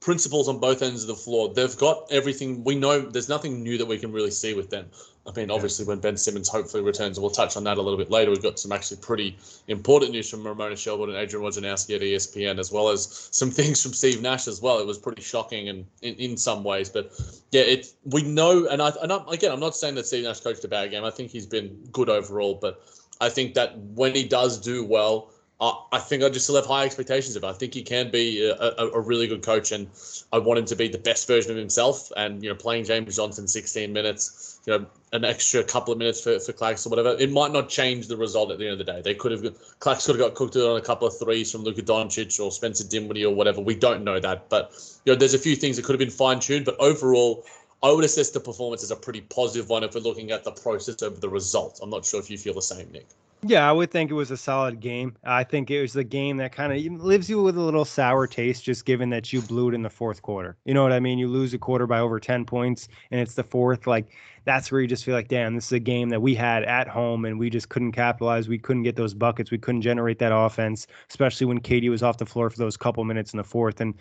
principles 0.00 0.48
on 0.48 0.58
both 0.58 0.82
ends 0.82 1.02
of 1.02 1.08
the 1.08 1.14
floor, 1.14 1.52
they've 1.52 1.76
got 1.76 2.06
everything. 2.10 2.62
We 2.64 2.74
know 2.74 3.00
there's 3.00 3.28
nothing 3.28 3.62
new 3.62 3.78
that 3.78 3.86
we 3.86 3.98
can 3.98 4.12
really 4.12 4.30
see 4.30 4.54
with 4.54 4.70
them. 4.70 4.86
I 5.28 5.32
mean, 5.38 5.50
obviously, 5.50 5.84
when 5.84 6.00
Ben 6.00 6.16
Simmons 6.16 6.48
hopefully 6.48 6.82
returns, 6.82 7.20
we'll 7.20 7.28
touch 7.28 7.56
on 7.56 7.64
that 7.64 7.76
a 7.76 7.82
little 7.82 7.98
bit 7.98 8.10
later. 8.10 8.30
We've 8.30 8.42
got 8.42 8.58
some 8.58 8.72
actually 8.72 8.96
pretty 8.96 9.36
important 9.68 10.12
news 10.12 10.30
from 10.30 10.42
Ramona 10.46 10.74
Shelburne 10.74 11.10
and 11.10 11.18
Adrian 11.18 11.44
Wojnarowski 11.44 11.96
at 11.96 12.00
ESPN, 12.00 12.58
as 12.58 12.72
well 12.72 12.88
as 12.88 13.28
some 13.30 13.50
things 13.58 13.82
from 13.82 13.92
Steve 13.92 14.22
Nash 14.22 14.48
as 14.48 14.62
well. 14.62 14.78
It 14.78 14.86
was 14.86 14.98
pretty 14.98 15.22
shocking 15.22 15.68
and 15.68 15.84
in, 16.00 16.14
in 16.14 16.36
some 16.38 16.64
ways, 16.64 16.88
but 16.88 17.12
yeah, 17.50 17.62
it 17.62 17.92
we 18.04 18.22
know, 18.22 18.66
and 18.68 18.80
I 18.80 18.92
and 19.02 19.12
I'm, 19.12 19.28
again, 19.28 19.52
I'm 19.52 19.60
not 19.60 19.76
saying 19.76 19.96
that 19.96 20.06
Steve 20.06 20.24
Nash 20.24 20.40
coached 20.40 20.64
a 20.64 20.68
bad 20.68 20.90
game. 20.90 21.04
I 21.04 21.10
think 21.10 21.30
he's 21.30 21.46
been 21.46 21.76
good 21.92 22.08
overall, 22.08 22.54
but 22.54 22.82
I 23.20 23.28
think 23.28 23.54
that 23.54 23.76
when 23.78 24.14
he 24.14 24.24
does 24.26 24.58
do 24.58 24.84
well, 24.84 25.30
I 25.60 25.98
think 25.98 26.22
I 26.22 26.28
just 26.28 26.46
still 26.46 26.54
have 26.54 26.66
high 26.66 26.84
expectations 26.84 27.34
of 27.34 27.42
him. 27.42 27.50
I 27.50 27.52
think 27.52 27.74
he 27.74 27.82
can 27.82 28.12
be 28.12 28.48
a, 28.48 28.54
a, 28.54 28.90
a, 28.92 29.00
really 29.00 29.26
good 29.26 29.42
coach, 29.42 29.72
and 29.72 29.88
I 30.32 30.38
want 30.38 30.60
him 30.60 30.66
to 30.66 30.76
be 30.76 30.86
the 30.86 30.98
best 30.98 31.26
version 31.26 31.50
of 31.50 31.56
himself. 31.56 32.12
And 32.16 32.40
you 32.44 32.48
know, 32.48 32.54
playing 32.54 32.84
James 32.84 33.16
Johnson 33.16 33.48
16 33.48 33.92
minutes, 33.92 34.47
you 34.66 34.78
know, 34.78 34.86
an 35.12 35.24
extra 35.24 35.62
couple 35.64 35.92
of 35.92 35.98
minutes 35.98 36.20
for 36.20 36.38
for 36.38 36.52
Clax 36.52 36.86
or 36.86 36.90
whatever, 36.90 37.16
it 37.18 37.32
might 37.32 37.52
not 37.52 37.68
change 37.68 38.06
the 38.08 38.16
result 38.16 38.50
at 38.50 38.58
the 38.58 38.64
end 38.64 38.78
of 38.80 38.86
the 38.86 38.92
day. 38.92 39.00
They 39.00 39.14
could 39.14 39.32
have 39.32 39.42
Clax 39.80 40.06
could 40.06 40.16
have 40.16 40.26
got 40.26 40.34
cooked 40.34 40.56
on 40.56 40.76
a 40.76 40.82
couple 40.82 41.08
of 41.08 41.18
threes 41.18 41.50
from 41.50 41.62
Luka 41.62 41.82
Doncic 41.82 42.38
or 42.38 42.50
Spencer 42.50 42.86
Dinwiddie 42.86 43.24
or 43.24 43.34
whatever. 43.34 43.60
We 43.60 43.74
don't 43.74 44.04
know 44.04 44.20
that, 44.20 44.48
but 44.48 44.72
you 45.04 45.12
know, 45.12 45.18
there's 45.18 45.34
a 45.34 45.38
few 45.38 45.56
things 45.56 45.76
that 45.76 45.84
could 45.84 45.94
have 45.94 46.00
been 46.00 46.10
fine 46.10 46.40
tuned. 46.40 46.64
But 46.64 46.76
overall, 46.78 47.44
I 47.82 47.92
would 47.92 48.04
assess 48.04 48.30
the 48.30 48.40
performance 48.40 48.82
as 48.82 48.90
a 48.90 48.96
pretty 48.96 49.20
positive 49.22 49.68
one 49.68 49.84
if 49.84 49.94
we're 49.94 50.00
looking 50.00 50.32
at 50.32 50.44
the 50.44 50.50
process 50.50 51.02
over 51.02 51.18
the 51.18 51.28
result. 51.28 51.80
I'm 51.82 51.90
not 51.90 52.04
sure 52.04 52.20
if 52.20 52.28
you 52.30 52.36
feel 52.36 52.54
the 52.54 52.62
same, 52.62 52.90
Nick. 52.92 53.06
Yeah, 53.42 53.68
I 53.68 53.70
would 53.70 53.92
think 53.92 54.10
it 54.10 54.14
was 54.14 54.32
a 54.32 54.36
solid 54.36 54.80
game. 54.80 55.16
I 55.22 55.44
think 55.44 55.70
it 55.70 55.80
was 55.80 55.94
a 55.94 56.02
game 56.02 56.38
that 56.38 56.50
kind 56.50 56.72
of 56.72 57.02
leaves 57.04 57.30
you 57.30 57.40
with 57.40 57.56
a 57.56 57.60
little 57.60 57.84
sour 57.84 58.26
taste, 58.26 58.64
just 58.64 58.84
given 58.84 59.10
that 59.10 59.32
you 59.32 59.40
blew 59.40 59.68
it 59.68 59.74
in 59.74 59.82
the 59.82 59.90
fourth 59.90 60.22
quarter. 60.22 60.56
You 60.64 60.74
know 60.74 60.82
what 60.82 60.90
I 60.90 60.98
mean? 60.98 61.18
You 61.18 61.28
lose 61.28 61.54
a 61.54 61.58
quarter 61.58 61.86
by 61.86 62.00
over 62.00 62.18
10 62.18 62.44
points, 62.44 62.88
and 63.12 63.20
it's 63.20 63.34
the 63.34 63.44
fourth. 63.44 63.86
Like, 63.86 64.08
that's 64.44 64.72
where 64.72 64.80
you 64.80 64.88
just 64.88 65.04
feel 65.04 65.14
like, 65.14 65.28
damn, 65.28 65.54
this 65.54 65.66
is 65.66 65.72
a 65.72 65.78
game 65.78 66.08
that 66.08 66.20
we 66.20 66.34
had 66.34 66.64
at 66.64 66.88
home, 66.88 67.24
and 67.24 67.38
we 67.38 67.48
just 67.48 67.68
couldn't 67.68 67.92
capitalize. 67.92 68.48
We 68.48 68.58
couldn't 68.58 68.82
get 68.82 68.96
those 68.96 69.14
buckets. 69.14 69.52
We 69.52 69.58
couldn't 69.58 69.82
generate 69.82 70.18
that 70.18 70.34
offense, 70.34 70.88
especially 71.08 71.46
when 71.46 71.60
KD 71.60 71.90
was 71.90 72.02
off 72.02 72.16
the 72.18 72.26
floor 72.26 72.50
for 72.50 72.58
those 72.58 72.76
couple 72.76 73.04
minutes 73.04 73.32
in 73.32 73.36
the 73.36 73.44
fourth. 73.44 73.80
And 73.80 73.94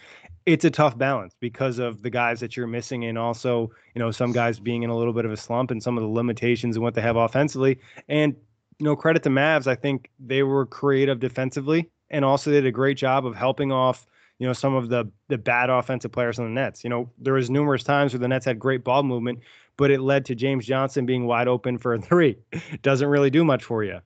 it's 0.48 0.66
a 0.66 0.72
tough 0.72 0.98
balance 0.98 1.36
because 1.40 1.78
of 1.78 2.02
the 2.02 2.10
guys 2.10 2.40
that 2.40 2.58
you're 2.58 2.66
missing, 2.66 3.06
and 3.06 3.20
also, 3.20 3.70
you 3.94 4.00
know, 4.00 4.10
some 4.10 4.32
guys 4.32 4.60
being 4.60 4.82
in 4.82 4.90
a 4.90 4.98
little 4.98 5.14
bit 5.14 5.26
of 5.26 5.32
a 5.32 5.38
slump 5.38 5.70
and 5.70 5.84
some 5.84 5.96
of 5.96 6.02
the 6.02 6.10
limitations 6.10 6.76
and 6.76 6.82
what 6.82 6.96
they 6.96 7.02
have 7.02 7.18
offensively. 7.18 7.78
And 8.10 8.36
you 8.80 8.84
know, 8.84 8.96
credit 8.96 9.24
to 9.24 9.30
Mavs. 9.30 9.68
I 9.68 9.76
think 9.76 10.10
they 10.20 10.44
were 10.44 10.66
creative 10.66 11.20
defensively 11.20 11.90
and 12.10 12.24
also 12.24 12.52
did 12.52 12.66
a 12.66 12.72
great 12.72 12.98
job 12.98 13.26
of 13.26 13.36
helping 13.36 13.72
off, 13.72 14.08
you 14.40 14.48
know, 14.48 14.54
some 14.54 14.76
of 14.76 14.90
the 14.90 15.10
the 15.30 15.38
bad 15.38 15.70
offensive 15.70 16.12
players 16.12 16.40
on 16.40 16.46
the 16.46 16.52
Nets. 16.52 16.84
You 16.84 16.90
know, 16.90 17.10
there 17.18 17.34
was 17.34 17.50
numerous 17.50 17.84
times 17.84 18.14
where 18.14 18.20
the 18.20 18.28
Nets 18.28 18.46
had 18.46 18.60
great 18.60 18.84
ball 18.84 19.04
movement, 19.04 19.40
but 19.78 19.92
it 19.92 20.02
led 20.02 20.26
to 20.26 20.36
James 20.36 20.66
Johnson 20.66 21.06
being 21.06 21.26
wide 21.26 21.48
open 21.48 21.78
for 21.78 21.94
a 21.94 22.02
three. 22.02 22.38
Doesn't 22.82 23.08
really 23.08 23.30
do 23.30 23.44
much 23.44 23.64
for 23.64 23.84
you. 23.84 24.00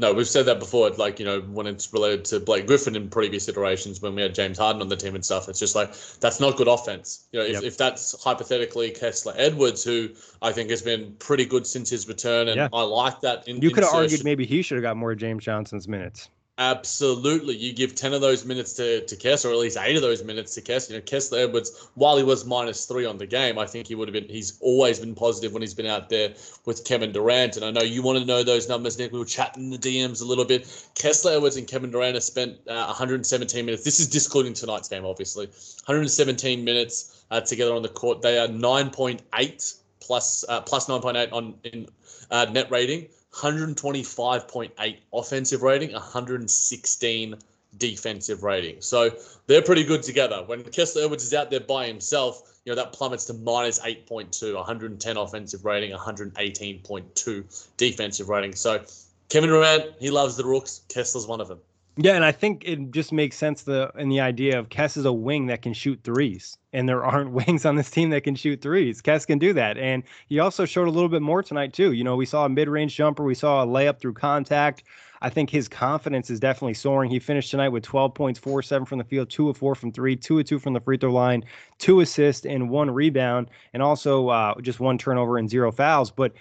No, 0.00 0.14
we've 0.14 0.26
said 0.26 0.46
that 0.46 0.58
before. 0.58 0.88
Like 0.88 1.18
you 1.18 1.26
know, 1.26 1.42
when 1.42 1.66
it's 1.66 1.92
related 1.92 2.24
to 2.26 2.40
Blake 2.40 2.66
Griffin 2.66 2.96
in 2.96 3.10
previous 3.10 3.48
iterations, 3.48 4.00
when 4.00 4.14
we 4.14 4.22
had 4.22 4.34
James 4.34 4.56
Harden 4.56 4.80
on 4.80 4.88
the 4.88 4.96
team 4.96 5.14
and 5.14 5.22
stuff, 5.22 5.46
it's 5.46 5.58
just 5.58 5.74
like 5.74 5.94
that's 6.20 6.40
not 6.40 6.56
good 6.56 6.68
offense. 6.68 7.28
You 7.32 7.40
know, 7.40 7.44
if, 7.44 7.52
yep. 7.52 7.62
if 7.64 7.76
that's 7.76 8.20
hypothetically 8.24 8.92
Kessler 8.92 9.34
Edwards, 9.36 9.84
who 9.84 10.08
I 10.40 10.52
think 10.52 10.70
has 10.70 10.80
been 10.80 11.14
pretty 11.18 11.44
good 11.44 11.66
since 11.66 11.90
his 11.90 12.08
return, 12.08 12.48
and 12.48 12.56
yeah. 12.56 12.68
I 12.72 12.82
like 12.82 13.20
that. 13.20 13.46
In, 13.46 13.60
you 13.60 13.70
could 13.70 13.84
have 13.84 13.92
argued 13.92 14.24
maybe 14.24 14.46
he 14.46 14.62
should 14.62 14.76
have 14.76 14.82
got 14.82 14.96
more 14.96 15.14
James 15.14 15.44
Johnson's 15.44 15.86
minutes. 15.86 16.30
Absolutely. 16.60 17.56
You 17.56 17.72
give 17.72 17.94
10 17.94 18.12
of 18.12 18.20
those 18.20 18.44
minutes 18.44 18.74
to, 18.74 19.00
to 19.06 19.16
Kess, 19.16 19.46
or 19.46 19.50
at 19.50 19.56
least 19.56 19.78
eight 19.80 19.96
of 19.96 20.02
those 20.02 20.22
minutes 20.22 20.54
to 20.56 20.60
Kess. 20.60 20.90
You 20.90 20.96
know, 20.96 21.00
Kessler 21.00 21.38
Edwards, 21.38 21.88
while 21.94 22.18
he 22.18 22.22
was 22.22 22.44
minus 22.44 22.84
three 22.84 23.06
on 23.06 23.16
the 23.16 23.24
game, 23.24 23.58
I 23.58 23.64
think 23.64 23.86
he 23.86 23.94
would 23.94 24.08
have 24.08 24.12
been, 24.12 24.28
he's 24.28 24.58
always 24.60 25.00
been 25.00 25.14
positive 25.14 25.54
when 25.54 25.62
he's 25.62 25.72
been 25.72 25.86
out 25.86 26.10
there 26.10 26.34
with 26.66 26.84
Kevin 26.84 27.12
Durant. 27.12 27.56
And 27.56 27.64
I 27.64 27.70
know 27.70 27.80
you 27.80 28.02
want 28.02 28.18
to 28.18 28.26
know 28.26 28.42
those 28.42 28.68
numbers, 28.68 28.98
Nick. 28.98 29.10
We 29.10 29.18
were 29.18 29.24
chatting 29.24 29.64
in 29.64 29.70
the 29.70 29.78
DMs 29.78 30.20
a 30.20 30.26
little 30.26 30.44
bit. 30.44 30.68
Kessler 30.94 31.32
Edwards 31.32 31.56
and 31.56 31.66
Kevin 31.66 31.90
Durant 31.90 32.12
have 32.12 32.24
spent 32.24 32.58
uh, 32.68 32.84
117 32.84 33.64
minutes. 33.64 33.82
This 33.82 33.98
is 33.98 34.06
discluding 34.06 34.52
tonight's 34.52 34.88
game, 34.88 35.06
obviously. 35.06 35.46
117 35.46 36.62
minutes 36.62 37.24
uh, 37.30 37.40
together 37.40 37.72
on 37.72 37.80
the 37.80 37.88
court. 37.88 38.20
They 38.20 38.38
are 38.38 38.48
9.8 38.48 39.78
plus, 40.00 40.44
uh, 40.46 40.60
plus 40.60 40.88
9.8 40.88 41.32
on 41.32 41.54
in 41.64 41.86
uh, 42.30 42.44
net 42.52 42.70
rating 42.70 43.08
125.8 43.32 44.96
offensive 45.12 45.62
rating, 45.62 45.92
116 45.92 47.36
defensive 47.78 48.42
rating. 48.42 48.80
So 48.80 49.10
they're 49.46 49.62
pretty 49.62 49.84
good 49.84 50.02
together. 50.02 50.42
When 50.46 50.64
Kessler 50.64 51.04
Edwards 51.04 51.24
is 51.24 51.34
out 51.34 51.50
there 51.50 51.60
by 51.60 51.86
himself, 51.86 52.60
you 52.64 52.72
know, 52.72 52.76
that 52.76 52.92
plummets 52.92 53.24
to 53.26 53.34
minus 53.34 53.78
8.2, 53.80 54.54
110 54.54 55.16
offensive 55.16 55.64
rating, 55.64 55.96
118.2 55.96 57.66
defensive 57.76 58.28
rating. 58.28 58.54
So 58.54 58.84
Kevin 59.28 59.50
Durant, 59.50 59.92
he 59.98 60.10
loves 60.10 60.36
the 60.36 60.44
Rooks. 60.44 60.82
Kessler's 60.88 61.26
one 61.26 61.40
of 61.40 61.48
them. 61.48 61.60
Yeah, 62.02 62.14
and 62.14 62.24
I 62.24 62.32
think 62.32 62.62
it 62.64 62.92
just 62.92 63.12
makes 63.12 63.36
sense 63.36 63.62
the 63.62 63.92
in 63.98 64.08
the 64.08 64.20
idea 64.20 64.58
of 64.58 64.70
Kess 64.70 64.96
is 64.96 65.04
a 65.04 65.12
wing 65.12 65.46
that 65.48 65.60
can 65.60 65.74
shoot 65.74 66.00
threes, 66.02 66.56
and 66.72 66.88
there 66.88 67.04
aren't 67.04 67.30
wings 67.32 67.66
on 67.66 67.76
this 67.76 67.90
team 67.90 68.08
that 68.10 68.22
can 68.22 68.34
shoot 68.34 68.62
threes. 68.62 69.02
Kess 69.02 69.26
can 69.26 69.38
do 69.38 69.52
that, 69.52 69.76
and 69.76 70.02
he 70.26 70.38
also 70.38 70.64
showed 70.64 70.88
a 70.88 70.90
little 70.90 71.10
bit 71.10 71.20
more 71.20 71.42
tonight 71.42 71.74
too. 71.74 71.92
You 71.92 72.02
know, 72.02 72.16
we 72.16 72.24
saw 72.24 72.46
a 72.46 72.48
mid-range 72.48 72.96
jumper, 72.96 73.22
we 73.22 73.34
saw 73.34 73.62
a 73.62 73.66
layup 73.66 74.00
through 74.00 74.14
contact. 74.14 74.82
I 75.20 75.28
think 75.28 75.50
his 75.50 75.68
confidence 75.68 76.30
is 76.30 76.40
definitely 76.40 76.72
soaring. 76.72 77.10
He 77.10 77.18
finished 77.18 77.50
tonight 77.50 77.68
with 77.68 77.82
12 77.84 78.14
points, 78.14 78.38
four 78.40 78.62
seven 78.62 78.86
from 78.86 78.96
the 78.96 79.04
field, 79.04 79.28
two 79.28 79.50
of 79.50 79.58
four 79.58 79.74
from 79.74 79.92
three, 79.92 80.16
two 80.16 80.38
of 80.38 80.46
two 80.46 80.58
from 80.58 80.72
the 80.72 80.80
free 80.80 80.96
throw 80.96 81.12
line, 81.12 81.44
two 81.78 82.00
assists 82.00 82.46
and 82.46 82.70
one 82.70 82.90
rebound, 82.90 83.50
and 83.74 83.82
also 83.82 84.28
uh, 84.28 84.58
just 84.62 84.80
one 84.80 84.96
turnover 84.96 85.36
and 85.36 85.50
zero 85.50 85.70
fouls. 85.70 86.10
But 86.10 86.32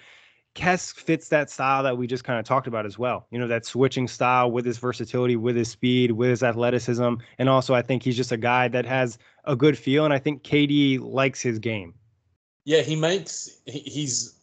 Kess 0.60 0.93
fits 0.93 1.30
that 1.30 1.50
style 1.50 1.84
that 1.84 1.98
we 1.98 2.06
just 2.06 2.26
kind 2.26 2.38
of 2.38 2.43
talked 2.43 2.67
about 2.67 2.86
as 2.86 3.00
well. 3.00 3.26
You 3.32 3.39
know, 3.39 3.48
that 3.48 3.65
switching 3.65 4.10
style 4.10 4.52
with 4.52 4.65
his 4.65 4.78
versatility, 4.78 5.38
with 5.38 5.56
his 5.56 5.69
speed, 5.69 6.12
with 6.12 6.30
his 6.30 6.43
athleticism. 6.43 7.13
And 7.38 7.48
also, 7.48 7.74
I 7.74 7.82
think 7.82 8.04
he's 8.04 8.17
just 8.17 8.34
a 8.34 8.38
guy 8.38 8.67
that 8.67 8.86
has 8.86 9.17
a 9.45 9.56
good 9.56 9.78
feel. 9.78 10.04
And 10.04 10.13
I 10.13 10.19
think 10.19 10.43
KD 10.43 11.00
likes 11.00 11.41
his 11.41 11.60
game. 11.60 11.93
Yeah, 12.65 12.82
he 12.82 12.98
makes, 12.98 13.62
he's 13.65 14.36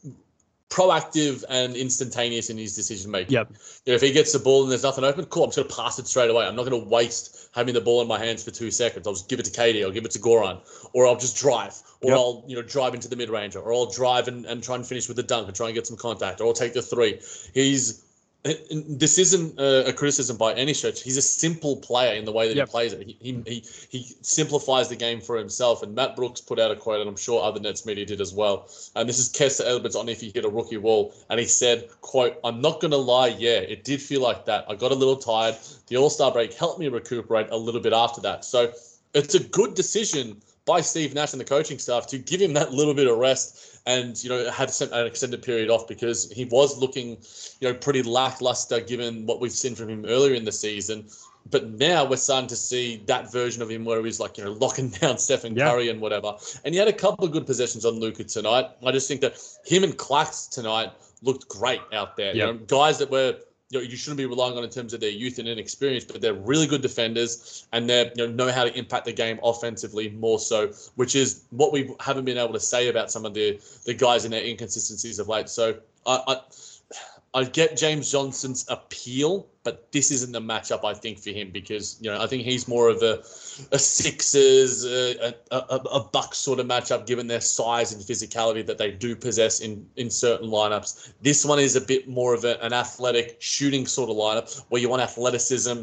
proactive 0.68 1.44
and 1.48 1.76
instantaneous 1.76 2.50
in 2.50 2.58
his 2.58 2.74
decision 2.74 3.10
making. 3.10 3.32
Yep. 3.32 3.52
You 3.84 3.92
know, 3.92 3.96
if 3.96 4.02
he 4.02 4.12
gets 4.12 4.32
the 4.32 4.38
ball 4.38 4.62
and 4.62 4.70
there's 4.70 4.82
nothing 4.82 5.04
open, 5.04 5.24
cool, 5.26 5.44
I'm 5.44 5.50
just 5.50 5.56
going 5.56 5.68
to 5.68 5.74
pass 5.74 5.98
it 5.98 6.06
straight 6.06 6.30
away. 6.30 6.44
I'm 6.44 6.56
not 6.56 6.66
going 6.66 6.82
to 6.82 6.88
waste 6.88 7.48
having 7.54 7.74
the 7.74 7.80
ball 7.80 8.02
in 8.02 8.08
my 8.08 8.18
hands 8.18 8.42
for 8.42 8.50
two 8.50 8.70
seconds. 8.70 9.06
I'll 9.06 9.14
just 9.14 9.28
give 9.28 9.38
it 9.38 9.44
to 9.44 9.50
KD, 9.50 9.82
I'll 9.84 9.92
give 9.92 10.04
it 10.04 10.10
to 10.12 10.18
Goran, 10.18 10.60
or 10.92 11.06
I'll 11.06 11.16
just 11.16 11.36
drive, 11.36 11.80
or 12.02 12.10
yep. 12.10 12.18
I'll 12.18 12.44
you 12.46 12.56
know 12.56 12.62
drive 12.62 12.94
into 12.94 13.08
the 13.08 13.16
mid 13.16 13.30
range, 13.30 13.56
or 13.56 13.72
I'll 13.72 13.90
drive 13.90 14.28
and, 14.28 14.44
and 14.44 14.62
try 14.62 14.74
and 14.74 14.86
finish 14.86 15.08
with 15.08 15.16
the 15.16 15.22
dunk 15.22 15.46
and 15.46 15.56
try 15.56 15.66
and 15.66 15.74
get 15.74 15.86
some 15.86 15.96
contact, 15.96 16.40
or 16.40 16.48
I'll 16.48 16.52
take 16.52 16.74
the 16.74 16.82
three. 16.82 17.20
He's 17.54 18.05
this 18.46 19.18
isn't 19.18 19.58
a, 19.58 19.92
criticism 19.92 20.36
by 20.36 20.52
any 20.54 20.74
stretch. 20.74 21.02
He's 21.02 21.16
a 21.16 21.22
simple 21.22 21.76
player 21.76 22.14
in 22.14 22.24
the 22.24 22.32
way 22.32 22.48
that 22.48 22.56
yep. 22.56 22.68
he 22.68 22.70
plays 22.70 22.92
it. 22.92 23.06
He, 23.06 23.42
he 23.46 23.64
he 23.88 24.16
simplifies 24.22 24.88
the 24.88 24.96
game 24.96 25.20
for 25.20 25.36
himself. 25.36 25.82
And 25.82 25.94
Matt 25.94 26.16
Brooks 26.16 26.40
put 26.40 26.58
out 26.58 26.70
a 26.70 26.76
quote, 26.76 27.00
and 27.00 27.08
I'm 27.08 27.16
sure 27.16 27.42
other 27.42 27.60
Nets 27.60 27.86
media 27.86 28.06
did 28.06 28.20
as 28.20 28.32
well. 28.32 28.68
And 28.94 29.08
this 29.08 29.18
is 29.18 29.28
Kessler 29.28 29.66
Edwards 29.66 29.96
on 29.96 30.08
if 30.08 30.20
he 30.20 30.30
hit 30.30 30.44
a 30.44 30.48
rookie 30.48 30.76
wall, 30.76 31.14
and 31.30 31.40
he 31.40 31.46
said, 31.46 31.88
"quote 32.00 32.38
I'm 32.44 32.60
not 32.60 32.80
gonna 32.80 32.96
lie, 32.96 33.28
yeah, 33.28 33.58
it 33.58 33.84
did 33.84 34.00
feel 34.00 34.20
like 34.20 34.44
that. 34.46 34.64
I 34.68 34.74
got 34.74 34.92
a 34.92 34.94
little 34.94 35.16
tired. 35.16 35.56
The 35.88 35.96
All 35.96 36.10
Star 36.10 36.30
break 36.30 36.54
helped 36.54 36.78
me 36.78 36.88
recuperate 36.88 37.48
a 37.50 37.56
little 37.56 37.80
bit 37.80 37.92
after 37.92 38.20
that. 38.22 38.44
So 38.44 38.72
it's 39.14 39.34
a 39.34 39.42
good 39.42 39.74
decision 39.74 40.40
by 40.66 40.80
Steve 40.80 41.14
Nash 41.14 41.32
and 41.32 41.40
the 41.40 41.44
coaching 41.44 41.78
staff 41.78 42.08
to 42.08 42.18
give 42.18 42.40
him 42.40 42.52
that 42.54 42.72
little 42.72 42.92
bit 42.92 43.06
of 43.06 43.16
rest 43.18 43.75
and 43.86 44.22
you 44.22 44.28
know 44.28 44.50
had 44.50 44.72
an 44.80 45.06
extended 45.06 45.42
period 45.42 45.70
off 45.70 45.86
because 45.86 46.30
he 46.32 46.44
was 46.44 46.76
looking 46.78 47.16
you 47.60 47.68
know 47.68 47.74
pretty 47.74 48.02
lackluster 48.02 48.80
given 48.80 49.26
what 49.26 49.40
we've 49.40 49.52
seen 49.52 49.74
from 49.74 49.88
him 49.88 50.04
earlier 50.06 50.34
in 50.34 50.44
the 50.44 50.52
season. 50.52 51.06
But 51.48 51.70
now 51.70 52.04
we're 52.04 52.16
starting 52.16 52.48
to 52.48 52.56
see 52.56 53.04
that 53.06 53.30
version 53.30 53.62
of 53.62 53.70
him 53.70 53.84
where 53.84 54.04
he's 54.04 54.18
like, 54.18 54.36
you 54.36 54.42
know, 54.42 54.50
locking 54.52 54.88
down 55.00 55.16
Stephen 55.18 55.54
yeah. 55.54 55.70
Curry 55.70 55.88
and 55.88 56.00
whatever. 56.00 56.34
And 56.64 56.74
he 56.74 56.78
had 56.78 56.88
a 56.88 56.92
couple 56.92 57.24
of 57.24 57.30
good 57.30 57.46
possessions 57.46 57.84
on 57.84 58.00
Luka 58.00 58.24
tonight. 58.24 58.66
I 58.84 58.90
just 58.90 59.06
think 59.06 59.20
that 59.20 59.40
him 59.64 59.84
and 59.84 59.96
Clax 59.96 60.50
tonight 60.50 60.90
looked 61.22 61.48
great 61.48 61.82
out 61.92 62.16
there. 62.16 62.34
Yep. 62.34 62.46
You 62.46 62.52
know, 62.52 62.58
guys 62.66 62.98
that 62.98 63.12
were 63.12 63.38
you, 63.70 63.78
know, 63.78 63.84
you 63.84 63.96
shouldn't 63.96 64.18
be 64.18 64.26
relying 64.26 64.56
on 64.56 64.64
in 64.64 64.70
terms 64.70 64.94
of 64.94 65.00
their 65.00 65.10
youth 65.10 65.38
and 65.38 65.48
inexperience, 65.48 66.04
but 66.04 66.20
they're 66.20 66.34
really 66.34 66.66
good 66.66 66.82
defenders 66.82 67.66
and 67.72 67.88
they 67.88 68.10
you 68.16 68.26
know, 68.26 68.46
know 68.46 68.52
how 68.52 68.64
to 68.64 68.78
impact 68.78 69.06
the 69.06 69.12
game 69.12 69.40
offensively 69.42 70.10
more 70.10 70.38
so, 70.38 70.72
which 70.94 71.16
is 71.16 71.44
what 71.50 71.72
we 71.72 71.94
haven't 72.00 72.24
been 72.24 72.38
able 72.38 72.52
to 72.52 72.60
say 72.60 72.88
about 72.88 73.10
some 73.10 73.24
of 73.24 73.34
the 73.34 73.60
the 73.84 73.94
guys 73.94 74.24
in 74.24 74.30
their 74.30 74.44
inconsistencies 74.44 75.18
of 75.18 75.28
late. 75.28 75.48
So 75.48 75.78
I, 76.06 76.22
I 76.28 76.40
I 77.34 77.44
get 77.44 77.76
James 77.76 78.10
Johnson's 78.10 78.64
appeal, 78.68 79.46
but 79.66 79.90
this 79.90 80.12
isn't 80.12 80.30
the 80.30 80.40
matchup 80.40 80.84
I 80.84 80.94
think 80.94 81.18
for 81.18 81.30
him 81.30 81.50
because 81.50 81.98
you 82.00 82.08
know 82.08 82.22
I 82.22 82.28
think 82.28 82.44
he's 82.44 82.68
more 82.68 82.88
of 82.88 83.02
a 83.02 83.14
a 83.72 83.78
Sixers, 83.78 84.84
a, 84.84 85.34
a, 85.50 85.56
a, 85.98 86.00
Buck 86.12 86.36
sort 86.36 86.60
of 86.60 86.66
matchup 86.66 87.04
given 87.04 87.26
their 87.26 87.40
size 87.40 87.92
and 87.92 88.00
physicality 88.00 88.64
that 88.64 88.78
they 88.78 88.92
do 88.92 89.16
possess 89.16 89.60
in 89.60 89.84
in 89.96 90.08
certain 90.08 90.48
lineups. 90.48 91.14
This 91.20 91.44
one 91.44 91.58
is 91.58 91.74
a 91.74 91.80
bit 91.80 92.06
more 92.06 92.32
of 92.32 92.44
a, 92.44 92.62
an 92.64 92.72
athletic 92.72 93.38
shooting 93.40 93.86
sort 93.86 94.08
of 94.08 94.16
lineup 94.16 94.62
where 94.68 94.80
you 94.80 94.88
want 94.88 95.02
athleticism, 95.02 95.82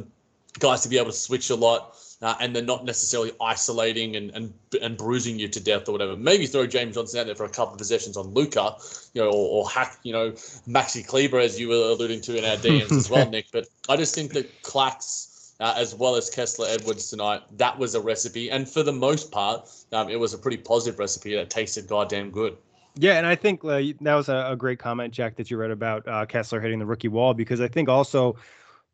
guys 0.59 0.81
to 0.81 0.89
be 0.89 0.97
able 0.97 1.11
to 1.11 1.17
switch 1.27 1.49
a 1.49 1.55
lot 1.55 1.97
uh, 2.23 2.35
and 2.39 2.55
they're 2.55 2.63
not 2.63 2.85
necessarily 2.85 3.31
isolating 3.41 4.15
and, 4.15 4.31
and 4.31 4.53
and 4.81 4.97
bruising 4.97 5.37
you 5.37 5.47
to 5.49 5.59
death 5.59 5.87
or 5.89 5.91
whatever. 5.91 6.15
Maybe 6.15 6.47
throw 6.47 6.65
James 6.65 6.95
Johnson 6.95 7.19
out 7.19 7.25
there 7.25 7.35
for 7.35 7.43
a 7.43 7.49
couple 7.49 7.73
of 7.73 7.77
possessions 7.77 8.15
on 8.15 8.27
Luka, 8.27 8.77
you 9.13 9.21
know, 9.21 9.29
or, 9.29 9.63
or 9.63 9.69
hack, 9.69 9.99
you 10.03 10.13
know, 10.13 10.31
Maxi 10.67 11.05
Kleber 11.05 11.39
as 11.39 11.59
you 11.59 11.67
were 11.67 11.91
alluding 11.91 12.21
to 12.21 12.37
in 12.37 12.45
our 12.45 12.55
DMs 12.55 12.91
as 12.91 13.09
well, 13.09 13.29
Nick. 13.29 13.47
But 13.51 13.67
I 13.89 13.97
just 13.97 14.15
think 14.15 14.33
that 14.33 14.63
Clax. 14.63 15.29
Uh, 15.59 15.71
as 15.77 15.93
well 15.93 16.15
as 16.15 16.31
Kessler 16.31 16.65
Edwards 16.67 17.09
tonight, 17.09 17.41
that 17.57 17.77
was 17.77 17.93
a 17.93 18.01
recipe, 18.01 18.49
and 18.49 18.67
for 18.67 18.81
the 18.81 18.91
most 18.91 19.31
part, 19.31 19.69
um, 19.93 20.09
it 20.09 20.19
was 20.19 20.33
a 20.33 20.37
pretty 20.37 20.57
positive 20.57 20.97
recipe 20.97 21.35
that 21.35 21.51
tasted 21.51 21.87
goddamn 21.87 22.31
good. 22.31 22.57
Yeah, 22.95 23.13
and 23.13 23.25
I 23.25 23.35
think 23.35 23.63
uh, 23.63 23.81
that 24.01 24.15
was 24.15 24.29
a, 24.29 24.47
a, 24.49 24.55
great 24.55 24.79
comment, 24.79 25.13
Jack, 25.13 25.35
that 25.35 25.49
you 25.49 25.57
read 25.57 25.71
about 25.71 26.07
uh, 26.07 26.25
Kessler 26.25 26.59
hitting 26.59 26.79
the 26.79 26.85
rookie 26.85 27.07
wall 27.07 27.35
because 27.35 27.61
I 27.61 27.67
think 27.67 27.87
also 27.87 28.35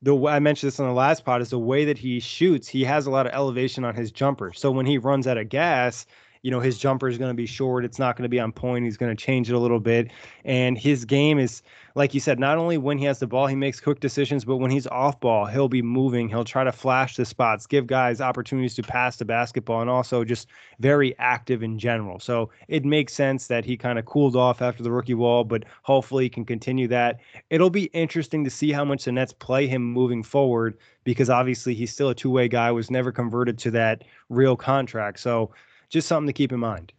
the 0.02 0.16
way 0.16 0.34
I 0.34 0.40
mentioned 0.40 0.72
this 0.72 0.80
on 0.80 0.88
the 0.88 0.94
last 0.94 1.26
pod 1.26 1.42
is 1.42 1.50
the 1.50 1.60
way 1.60 1.86
that 1.86 1.98
he 1.98 2.20
shoots. 2.20 2.68
He 2.68 2.84
has 2.86 3.06
a 3.06 3.12
lot 3.12 3.28
of 3.28 3.34
elevation 3.34 3.84
on 3.84 3.96
his 3.96 4.12
jumper. 4.12 4.54
So 4.54 4.72
when 4.72 4.86
he 4.86 4.98
runs 4.98 5.28
out 5.28 5.38
of 5.38 5.50
gas, 5.50 6.06
you 6.42 6.52
know 6.52 6.60
his 6.60 6.78
jumper 6.78 7.08
is 7.08 7.18
going 7.18 7.30
to 7.30 7.36
be 7.36 7.46
short. 7.46 7.86
It's 7.86 8.00
not 8.00 8.16
going 8.16 8.24
to 8.24 8.30
be 8.30 8.40
on 8.40 8.52
point. 8.52 8.86
He's 8.86 8.98
going 8.98 9.16
to 9.16 9.22
change 9.22 9.50
it 9.50 9.54
a 9.54 9.60
little 9.60 9.80
bit, 9.80 10.12
and 10.46 10.78
his 10.78 11.06
game 11.06 11.40
is 11.40 11.62
like 11.96 12.14
you 12.14 12.20
said, 12.20 12.40
not 12.40 12.58
only 12.58 12.78
when 12.78 12.98
he 12.98 13.06
has 13.06 13.20
the 13.20 13.28
ball, 13.28 13.48
he 13.48 13.58
makes 13.58 13.82
quick 13.82 14.00
decisions, 14.00 14.46
but 14.46 14.58
when 14.58 14.72
he's 14.72 14.88
off 14.88 15.20
ball, 15.20 15.46
he'll 15.46 15.68
be 15.68 15.82
moving. 15.82 16.30
He'll 16.30 16.46
try 16.46 16.64
to 16.64 16.72
flash 16.72 17.18
the 17.18 17.26
spots, 17.26 17.68
give 17.68 17.88
guys 17.88 18.22
opportunities 18.22 18.76
to 18.76 18.84
pass 18.84 19.18
the 19.18 19.26
basketball, 19.26 19.82
and 19.82 19.90
also 19.90 20.24
just 20.24 20.48
very 20.80 21.18
active 21.20 21.64
in 21.64 21.78
general. 21.78 22.20
So 22.20 22.52
it 22.70 22.86
makes 22.86 23.14
sense 23.14 23.48
that 23.48 23.66
he 23.66 23.76
kind 23.76 24.00
of 24.00 24.06
cooled 24.06 24.36
off 24.36 24.62
after 24.62 24.82
the 24.82 24.92
rookie 24.92 25.14
wall, 25.14 25.44
but 25.44 25.66
hopefully 25.82 26.26
he 26.26 26.30
can 26.30 26.46
continue 26.46 26.88
that. 26.88 27.20
It'll 27.50 27.70
be 27.70 27.86
interesting 27.86 28.44
to 28.46 28.50
see 28.50 28.72
how 28.72 28.86
much 28.86 29.04
the 29.04 29.12
Nets 29.12 29.34
play 29.34 29.68
him 29.68 29.84
moving 29.84 30.24
forward 30.24 30.78
because 31.04 31.30
obviously 31.30 31.74
he's 31.74 31.92
still 31.92 32.10
a 32.10 32.16
two 32.16 32.30
way 32.30 32.48
guy, 32.48 32.72
was 32.72 32.90
never 32.90 33.12
converted 33.12 33.58
to 33.58 33.72
that 33.72 34.04
real 34.30 34.56
contract. 34.56 35.20
So 35.20 35.52
just 35.90 36.08
something 36.08 36.28
to 36.28 36.34
keep 36.34 36.52
in 36.52 36.60
mind. 36.60 36.94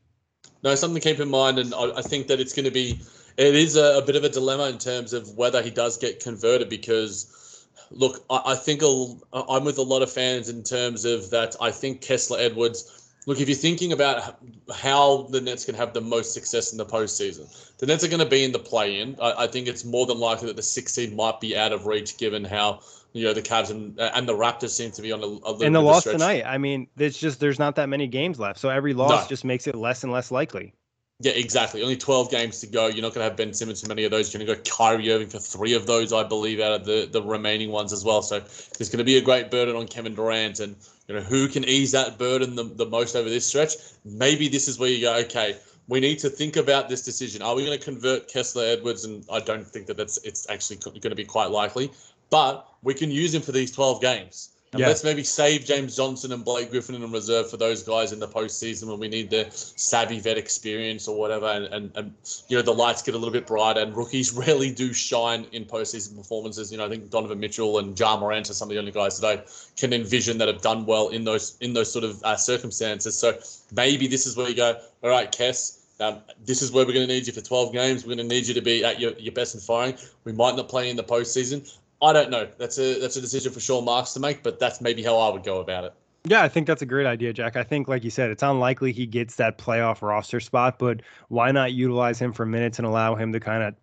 No, 0.63 0.75
something 0.75 1.01
to 1.01 1.09
keep 1.09 1.21
in 1.21 1.31
mind, 1.31 1.59
and 1.59 1.75
I, 1.75 1.99
I 1.99 2.03
think 2.03 2.27
that 2.27 2.41
it's 2.41 2.53
going 2.53 2.67
to 2.67 2.71
be 2.71 3.01
it 3.37 3.55
is 3.55 3.77
a, 3.77 3.99
a, 3.99 4.03
bit 4.03 4.17
of 4.17 4.25
a 4.25 4.29
dilemma 4.29 4.69
in 4.69 4.79
terms 4.79 5.13
of 5.13 5.37
whether 5.37 5.63
he 5.63 5.71
does 5.71 5.97
get 5.97 6.21
converted 6.21 6.69
because 6.69 7.67
look 7.91 8.25
I, 8.31 8.55
think 8.55 8.83
i'm 8.83 9.65
with 9.65 9.79
a 9.79 9.83
lot 9.83 10.03
of 10.03 10.13
fans 10.13 10.49
in 10.49 10.63
terms 10.63 11.05
of 11.05 11.31
that 11.31 11.57
i 11.61 11.71
think 11.71 12.03
kessler 12.03 12.39
edwards 12.39 13.10
look 13.27 13.41
if 13.41 13.49
you're 13.49 13.57
thinking 13.57 13.93
about 13.93 14.39
how 14.75 15.23
the 15.31 15.41
nets 15.41 15.65
can 15.65 15.75
have 15.75 15.93
the 15.93 16.01
most 16.01 16.33
success 16.33 16.73
in 16.73 16.79
the 16.79 16.87
postseason 16.87 17.47
the 17.79 17.87
nets 17.87 18.05
are 18.05 18.09
going 18.09 18.21
to 18.21 18.27
be 18.27 18.45
in 18.45 18.53
the 18.53 18.59
play-in 18.59 19.17
I, 19.21 19.45
I 19.45 19.47
think 19.47 19.69
it's 19.69 19.85
more 19.85 20.07
than 20.07 20.19
likely 20.19 20.47
that 20.49 20.57
the 20.57 20.63
six 20.63 20.93
seed 20.93 21.15
might 21.15 21.41
be 21.41 21.57
out 21.57 21.73
of 21.73 21.87
reach 21.87 22.17
given 22.19 22.45
how 22.45 22.81
you 23.13 23.25
know 23.25 23.33
the 23.33 23.43
Cavs 23.43 23.71
and 23.71 23.99
uh, 23.99 24.11
and 24.15 24.29
the 24.29 24.33
Raptors 24.33 24.71
seem 24.71 24.93
to 24.93 25.03
be 25.03 25.13
on 25.13 25.21
a, 25.21 25.27
a 25.27 25.27
little. 25.27 25.65
And 25.65 25.75
the 25.75 25.81
loss 25.81 26.05
tonight. 26.05 26.45
I 26.47 26.59
mean, 26.59 26.87
it's 26.97 27.19
just 27.19 27.41
there's 27.41 27.59
not 27.59 27.75
that 27.77 27.89
many 27.89 28.07
games 28.07 28.39
left, 28.39 28.59
so 28.59 28.69
every 28.69 28.95
loss 28.95 29.25
no. 29.25 29.29
just 29.29 29.45
makes 29.45 29.67
it 29.67 29.75
less 29.75 30.05
and 30.05 30.13
less 30.13 30.31
likely. 30.31 30.75
Yeah, 31.23 31.33
exactly. 31.33 31.83
Only 31.83 31.99
12 31.99 32.31
games 32.31 32.61
to 32.61 32.67
go. 32.67 32.87
You're 32.87 33.03
not 33.03 33.13
going 33.13 33.23
to 33.23 33.25
have 33.25 33.37
Ben 33.37 33.53
Simmons 33.53 33.83
for 33.83 33.89
many 33.89 34.05
of 34.05 34.11
those. 34.11 34.33
You're 34.33 34.43
going 34.43 34.57
to 34.57 34.63
go 34.63 34.75
Kyrie 34.75 35.13
Irving 35.13 35.29
for 35.29 35.39
three 35.39 35.75
of 35.75 35.87
those, 35.87 36.15
I 36.15 36.23
believe, 36.23 36.61
out 36.61 36.73
of 36.73 36.87
the, 36.87 37.07
the 37.13 37.23
remaining 37.23 37.71
ones 37.71 37.93
as 37.93 38.03
well. 38.03 38.23
So 38.23 38.41
there's 38.41 38.89
going 38.89 38.99
to 38.99 39.05
be 39.05 39.19
a 39.19 39.21
great 39.21 39.51
burden 39.51 39.77
on 39.77 39.87
Kevin 39.87 40.15
Durant. 40.15 40.61
And, 40.61 40.77
you 41.09 41.15
know, 41.15 41.21
who 41.21 41.47
can 41.47 41.65
ease 41.65 41.93
that 41.93 42.17
burden 42.17 42.57
the, 42.57 42.65
the 42.65 42.87
most 42.87 43.17
over 43.17 43.29
this 43.29 43.47
stretch? 43.47 43.75
Maybe 44.03 44.49
this 44.49 44.67
is 44.67 44.79
where 44.79 44.89
you 44.89 45.03
go, 45.03 45.15
okay, 45.19 45.59
we 45.89 46.01
need 46.01 46.21
to 46.21 46.31
think 46.31 46.57
about 46.57 46.89
this 46.89 47.03
decision. 47.03 47.43
Are 47.43 47.55
we 47.55 47.67
going 47.67 47.79
to 47.79 47.85
convert 47.85 48.29
Kessler 48.29 48.65
Edwards? 48.65 49.05
And 49.05 49.23
I 49.31 49.41
don't 49.41 49.67
think 49.67 49.89
that 49.89 49.99
that's 49.99 50.17
it's 50.25 50.49
actually 50.49 50.77
going 50.77 51.03
to 51.03 51.15
be 51.15 51.25
quite 51.25 51.51
likely. 51.51 51.91
But 52.31 52.67
we 52.83 52.95
can 52.95 53.11
use 53.11 53.35
him 53.35 53.43
for 53.43 53.53
these 53.53 53.71
12 53.73 54.01
games. 54.01 54.51
And 54.73 54.81
yeah. 54.81 54.87
let's 54.87 55.03
maybe 55.03 55.25
save 55.25 55.65
James 55.65 55.97
Johnson 55.97 56.31
and 56.31 56.45
Blake 56.45 56.71
Griffin 56.71 56.95
in 56.95 57.11
reserve 57.11 57.51
for 57.51 57.57
those 57.57 57.83
guys 57.83 58.13
in 58.13 58.21
the 58.21 58.29
postseason 58.29 58.89
when 58.89 59.01
we 59.01 59.09
need 59.09 59.29
the 59.29 59.49
savvy 59.51 60.21
vet 60.21 60.39
experience 60.39 61.09
or 61.09 61.19
whatever. 61.19 61.47
And, 61.47 61.65
and, 61.67 61.91
and, 61.97 62.15
you 62.49 62.57
know, 62.57 62.63
the 62.63 62.73
lights 62.73 63.03
get 63.03 63.17
a 63.17 63.19
little 63.19 63.33
bit 63.33 63.49
brighter 63.49 63.81
and 63.81 63.97
rookies 63.97 64.33
rarely 64.47 64.71
do 64.71 64.93
shine 64.93 65.47
in 65.51 65.65
postseason 65.65 66.17
performances. 66.17 66.71
You 66.71 66.79
know, 66.79 66.87
I 66.87 66.89
think 66.89 67.11
Donovan 67.11 67.41
Mitchell 67.41 67.81
and 67.81 67.99
Ja 67.99 68.17
Morant 68.17 68.49
are 68.49 68.55
some 68.55 68.69
of 68.69 68.75
the 68.75 68.79
only 68.79 68.93
guys 68.93 69.19
that 69.19 69.27
I 69.27 69.43
can 69.77 69.93
envision 69.93 70.39
that 70.39 70.47
have 70.47 70.63
done 70.63 70.87
well 70.87 71.09
in 71.09 71.25
those 71.25 71.57
in 71.61 71.73
those 71.73 71.93
sort 71.93 72.05
of 72.05 72.23
uh, 72.23 72.37
circumstances. 72.37 73.19
So 73.19 73.41
maybe 73.75 74.07
this 74.07 74.25
is 74.25 74.37
where 74.37 74.49
you 74.49 74.55
go, 74.55 74.79
all 75.03 75.11
right, 75.11 75.33
Kess, 75.33 75.81
um, 76.01 76.21
this 76.47 76.63
is 76.63 76.71
where 76.71 76.87
we're 76.87 76.95
going 76.95 77.09
to 77.09 77.13
need 77.13 77.27
you 77.27 77.33
for 77.33 77.41
12 77.41 77.73
games. 77.73 78.05
We're 78.05 78.15
going 78.15 78.29
to 78.29 78.35
need 78.35 78.47
you 78.47 78.55
to 78.55 78.63
be 78.63 78.85
at 78.85 79.01
your, 79.01 79.13
your 79.15 79.33
best 79.33 79.55
and 79.55 79.63
firing. 79.63 79.97
We 80.25 80.33
might 80.33 80.55
not 80.55 80.69
play 80.69 80.91
in 80.91 80.97
the 80.97 81.05
postseason. 81.05 81.77
I 82.03 82.13
don't 82.13 82.31
know. 82.31 82.49
That's 82.59 82.79
a 82.79 82.99
that's 82.99 83.17
a 83.17 83.21
decision 83.21 83.53
for 83.53 83.61
Sean 83.61 83.85
Marks 83.85 84.15
to 84.15 84.21
make, 84.21 84.43
but 84.43 84.59
that's 84.59 84.81
maybe 84.81 85.03
how 85.03 85.19
I 85.19 85.31
would 85.31 85.43
go 85.43 85.61
about 85.61 85.85
it. 85.85 85.95
Yeah, 86.25 86.43
I 86.43 86.49
think 86.49 86.67
that's 86.67 86.83
a 86.83 86.87
great 86.87 87.07
idea, 87.07 87.33
Jack. 87.33 87.57
I 87.57 87.63
think, 87.63 87.89
like 87.89 88.05
you 88.05 88.11
said, 88.11 88.31
it's 88.31 88.43
unlikely 88.43 88.93
he 88.93 89.07
gets 89.07 89.37
that 89.37 89.57
playoff 89.57 90.03
roster 90.03 90.39
spot, 90.39 90.79
but 90.79 91.01
why 91.29 91.51
not 91.51 91.73
utilize 91.73 92.19
him 92.19 92.33
for 92.33 92.45
minutes 92.45 92.79
and 92.79 92.87
allow 92.87 93.15
him 93.15 93.33
to 93.33 93.41
kind 93.41 93.63
of 93.63 93.75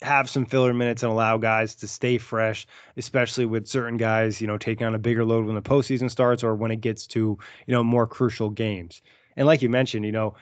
have 0.00 0.30
some 0.30 0.46
filler 0.46 0.72
minutes 0.72 1.02
and 1.02 1.12
allow 1.12 1.36
guys 1.36 1.74
to 1.74 1.88
stay 1.88 2.16
fresh, 2.16 2.66
especially 2.96 3.44
with 3.44 3.66
certain 3.66 3.98
guys, 3.98 4.40
you 4.40 4.46
know, 4.46 4.56
taking 4.56 4.86
on 4.86 4.94
a 4.94 4.98
bigger 4.98 5.24
load 5.24 5.44
when 5.44 5.56
the 5.56 5.62
postseason 5.62 6.10
starts 6.10 6.42
or 6.42 6.54
when 6.54 6.70
it 6.70 6.80
gets 6.80 7.06
to, 7.06 7.38
you 7.66 7.74
know, 7.74 7.84
more 7.84 8.06
crucial 8.06 8.48
games. 8.48 9.02
And 9.36 9.46
like 9.46 9.60
you 9.60 9.68
mentioned, 9.68 10.06
you 10.06 10.12
know, 10.12 10.34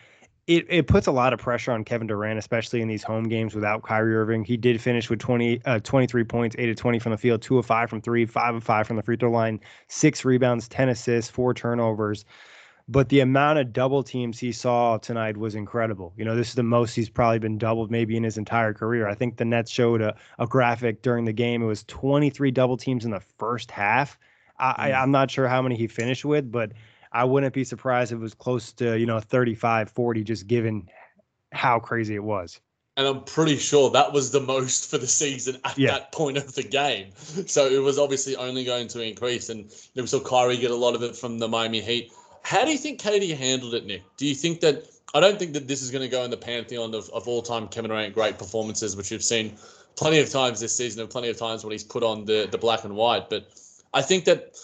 it, 0.47 0.65
it 0.69 0.87
puts 0.87 1.09
a 1.09 1.13
lot 1.13 1.33
of 1.33 1.41
pressure 1.41 1.73
on 1.73 1.85
Kevin 1.85 2.07
Durant, 2.07 2.39
especially 2.39 2.81
in 2.81 2.87
these 2.87 3.03
home 3.03 3.25
games 3.25 3.55
without 3.55 3.83
Kyrie 3.83 4.15
Irving. 4.15 4.45
He 4.45 4.57
did 4.57 4.81
finish 4.81 5.11
with 5.11 5.19
20, 5.19 5.61
uh, 5.65 5.81
23 5.81 6.23
points, 6.23 6.55
8 6.59 6.71
of 6.71 6.77
20 6.77 6.99
from 7.01 7.13
the 7.13 7.19
field, 7.19 7.43
2 7.43 7.59
of 7.59 7.67
5 7.67 7.91
from 7.91 8.01
3, 8.01 8.27
5 8.27 8.55
of 8.55 8.63
5 8.63 8.87
from 8.87 8.97
the 8.97 9.03
free 9.03 9.17
throw 9.17 9.31
line, 9.31 9.59
6 9.89 10.25
rebounds, 10.25 10.69
10 10.69 10.91
assists, 10.91 11.31
4 11.31 11.53
turnovers. 11.53 12.25
But 12.89 13.09
the 13.09 13.19
amount 13.19 13.59
of 13.59 13.73
double 13.73 14.05
teams 14.05 14.39
he 14.39 14.53
saw 14.53 14.99
tonight 14.99 15.37
was 15.37 15.57
incredible. 15.57 16.13
You 16.17 16.25
know, 16.25 16.37
this 16.37 16.51
is 16.51 16.55
the 16.55 16.63
most 16.63 16.95
he's 16.95 17.11
probably 17.11 17.41
been 17.41 17.59
doubled 17.59 17.91
maybe 17.91 18.17
in 18.17 18.23
his 18.23 18.39
entire 18.39 18.73
career. 18.73 19.09
I 19.09 19.15
think 19.17 19.39
the 19.39 19.45
Nets 19.45 19.73
showed 19.73 20.01
a, 20.01 20.15
a 20.39 20.47
graphic 20.47 21.03
during 21.03 21.25
the 21.25 21.33
game. 21.33 21.61
It 21.61 21.67
was 21.67 21.83
23 21.89 22.53
double 22.53 22.77
teams 22.77 23.05
in 23.05 23.11
the 23.11 23.23
first 23.39 23.73
half. 23.73 24.17
I, 24.61 24.91
mm. 24.91 25.03
I'm 25.03 25.11
not 25.11 25.33
sure 25.33 25.49
how 25.49 25.61
many 25.61 25.75
he 25.75 25.89
finished 25.89 26.25
with, 26.25 26.53
but– 26.53 26.71
I 27.17 27.25
wouldn't 27.25 27.55
be 27.55 27.65
surprised 27.65 28.13
if 28.13 28.19
it 28.19 28.23
was 28.23 28.35
close 28.35 28.75
to, 28.75 28.99
you 28.99 29.07
know, 29.07 29.21
35, 29.21 29.91
40, 29.91 30.23
just 30.23 30.47
given 30.47 30.87
how 31.51 31.81
crazy 31.81 32.15
it 32.15 32.23
was. 32.23 32.61
And 32.99 33.07
I'm 33.07 33.25
pretty 33.25 33.57
sure 33.57 33.89
that 33.91 34.13
was 34.13 34.33
the 34.33 34.41
most 34.41 34.91
for 34.91 34.99
the 34.99 35.07
season 35.07 35.57
at 35.65 35.79
yeah. 35.79 35.93
that 35.93 36.13
point 36.13 36.37
of 36.37 36.55
the 36.55 36.63
game. 36.63 37.13
So 37.47 37.67
it 37.69 37.83
was 37.83 37.99
obviously 37.99 38.37
only 38.37 38.65
going 38.65 38.89
to 38.89 39.01
increase. 39.01 39.49
And 39.49 39.73
we 39.95 40.07
saw 40.07 40.21
Kyrie 40.21 40.59
get 40.59 40.71
a 40.71 40.77
lot 40.77 40.95
of 40.95 41.03
it 41.03 41.17
from 41.17 41.39
the 41.39 41.49
Miami 41.49 41.81
Heat. 41.81 42.13
How 42.43 42.67
do 42.67 42.71
you 42.71 42.77
think 42.77 43.01
KD 43.01 43.35
handled 43.35 43.73
it, 43.73 43.87
Nick? 43.87 44.03
Do 44.19 44.27
you 44.27 44.35
think 44.35 44.61
that 44.61 44.85
I 45.15 45.21
don't 45.21 45.39
think 45.39 45.55
that 45.55 45.67
this 45.67 45.81
is 45.81 45.91
going 45.91 46.03
to 46.03 46.09
go 46.09 46.23
in 46.23 46.31
the 46.31 46.37
pantheon 46.37 46.95
of, 46.95 47.09
of 47.15 47.27
all 47.27 47.41
time 47.41 47.69
Kevin 47.69 47.91
Durant 47.91 48.15
great 48.15 48.39
performances, 48.39 48.95
which 48.95 49.11
we've 49.11 49.25
seen 49.25 49.57
plenty 49.97 50.19
of 50.19 50.29
times 50.29 50.61
this 50.61 50.77
season 50.77 51.01
and 51.01 51.09
plenty 51.09 51.31
of 51.31 51.39
times 51.39 51.65
when 51.65 51.73
he's 51.73 51.85
put 51.85 52.03
on 52.03 52.27
the, 52.27 52.47
the 52.51 52.59
black 52.59 52.85
and 52.85 52.95
white. 52.95 53.31
But 53.31 53.49
I 53.95 54.03
think 54.03 54.27
that 54.27 54.55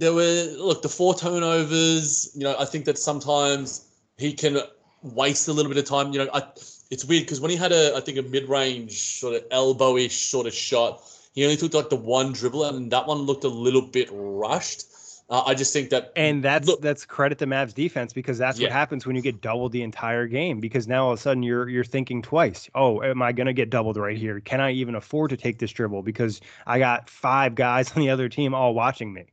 there 0.00 0.14
were 0.14 0.46
look 0.56 0.82
the 0.82 0.88
four 0.88 1.14
turnovers. 1.14 2.32
You 2.34 2.44
know, 2.44 2.56
I 2.58 2.64
think 2.64 2.86
that 2.86 2.98
sometimes 2.98 3.86
he 4.18 4.32
can 4.32 4.58
waste 5.02 5.46
a 5.46 5.52
little 5.52 5.70
bit 5.70 5.78
of 5.78 5.84
time. 5.84 6.12
You 6.12 6.24
know, 6.24 6.30
I, 6.32 6.42
it's 6.90 7.04
weird 7.04 7.24
because 7.24 7.40
when 7.40 7.50
he 7.50 7.56
had 7.56 7.70
a 7.70 7.94
I 7.94 8.00
think 8.00 8.18
a 8.18 8.22
mid 8.22 8.48
range 8.48 9.18
sort 9.20 9.36
of 9.36 9.48
elbowish 9.50 10.12
sort 10.30 10.46
of 10.46 10.54
shot, 10.54 11.02
he 11.34 11.44
only 11.44 11.56
took 11.56 11.74
like 11.74 11.90
the 11.90 11.96
one 11.96 12.32
dribble, 12.32 12.64
and 12.64 12.90
that 12.90 13.06
one 13.06 13.18
looked 13.18 13.44
a 13.44 13.48
little 13.48 13.82
bit 13.82 14.08
rushed. 14.10 14.86
Uh, 15.28 15.44
I 15.46 15.54
just 15.54 15.72
think 15.72 15.90
that, 15.90 16.12
and 16.16 16.42
that's 16.42 16.66
look, 16.66 16.80
that's 16.80 17.04
credit 17.04 17.38
the 17.38 17.46
Mavs 17.46 17.72
defense 17.72 18.12
because 18.12 18.36
that's 18.36 18.58
yeah. 18.58 18.66
what 18.66 18.72
happens 18.72 19.06
when 19.06 19.14
you 19.14 19.22
get 19.22 19.40
doubled 19.40 19.70
the 19.70 19.82
entire 19.82 20.26
game. 20.26 20.58
Because 20.58 20.88
now 20.88 21.04
all 21.04 21.12
of 21.12 21.20
a 21.20 21.22
sudden 21.22 21.44
you're 21.44 21.68
you're 21.68 21.84
thinking 21.84 22.20
twice. 22.20 22.68
Oh, 22.74 23.00
am 23.02 23.22
I 23.22 23.30
going 23.32 23.46
to 23.46 23.52
get 23.52 23.70
doubled 23.70 23.96
right 23.96 24.16
here? 24.16 24.40
Can 24.40 24.60
I 24.60 24.72
even 24.72 24.96
afford 24.96 25.30
to 25.30 25.36
take 25.36 25.58
this 25.58 25.70
dribble? 25.70 26.02
Because 26.02 26.40
I 26.66 26.78
got 26.80 27.08
five 27.08 27.54
guys 27.54 27.92
on 27.94 28.00
the 28.00 28.10
other 28.10 28.30
team 28.30 28.54
all 28.54 28.74
watching 28.74 29.12
me. 29.12 29.26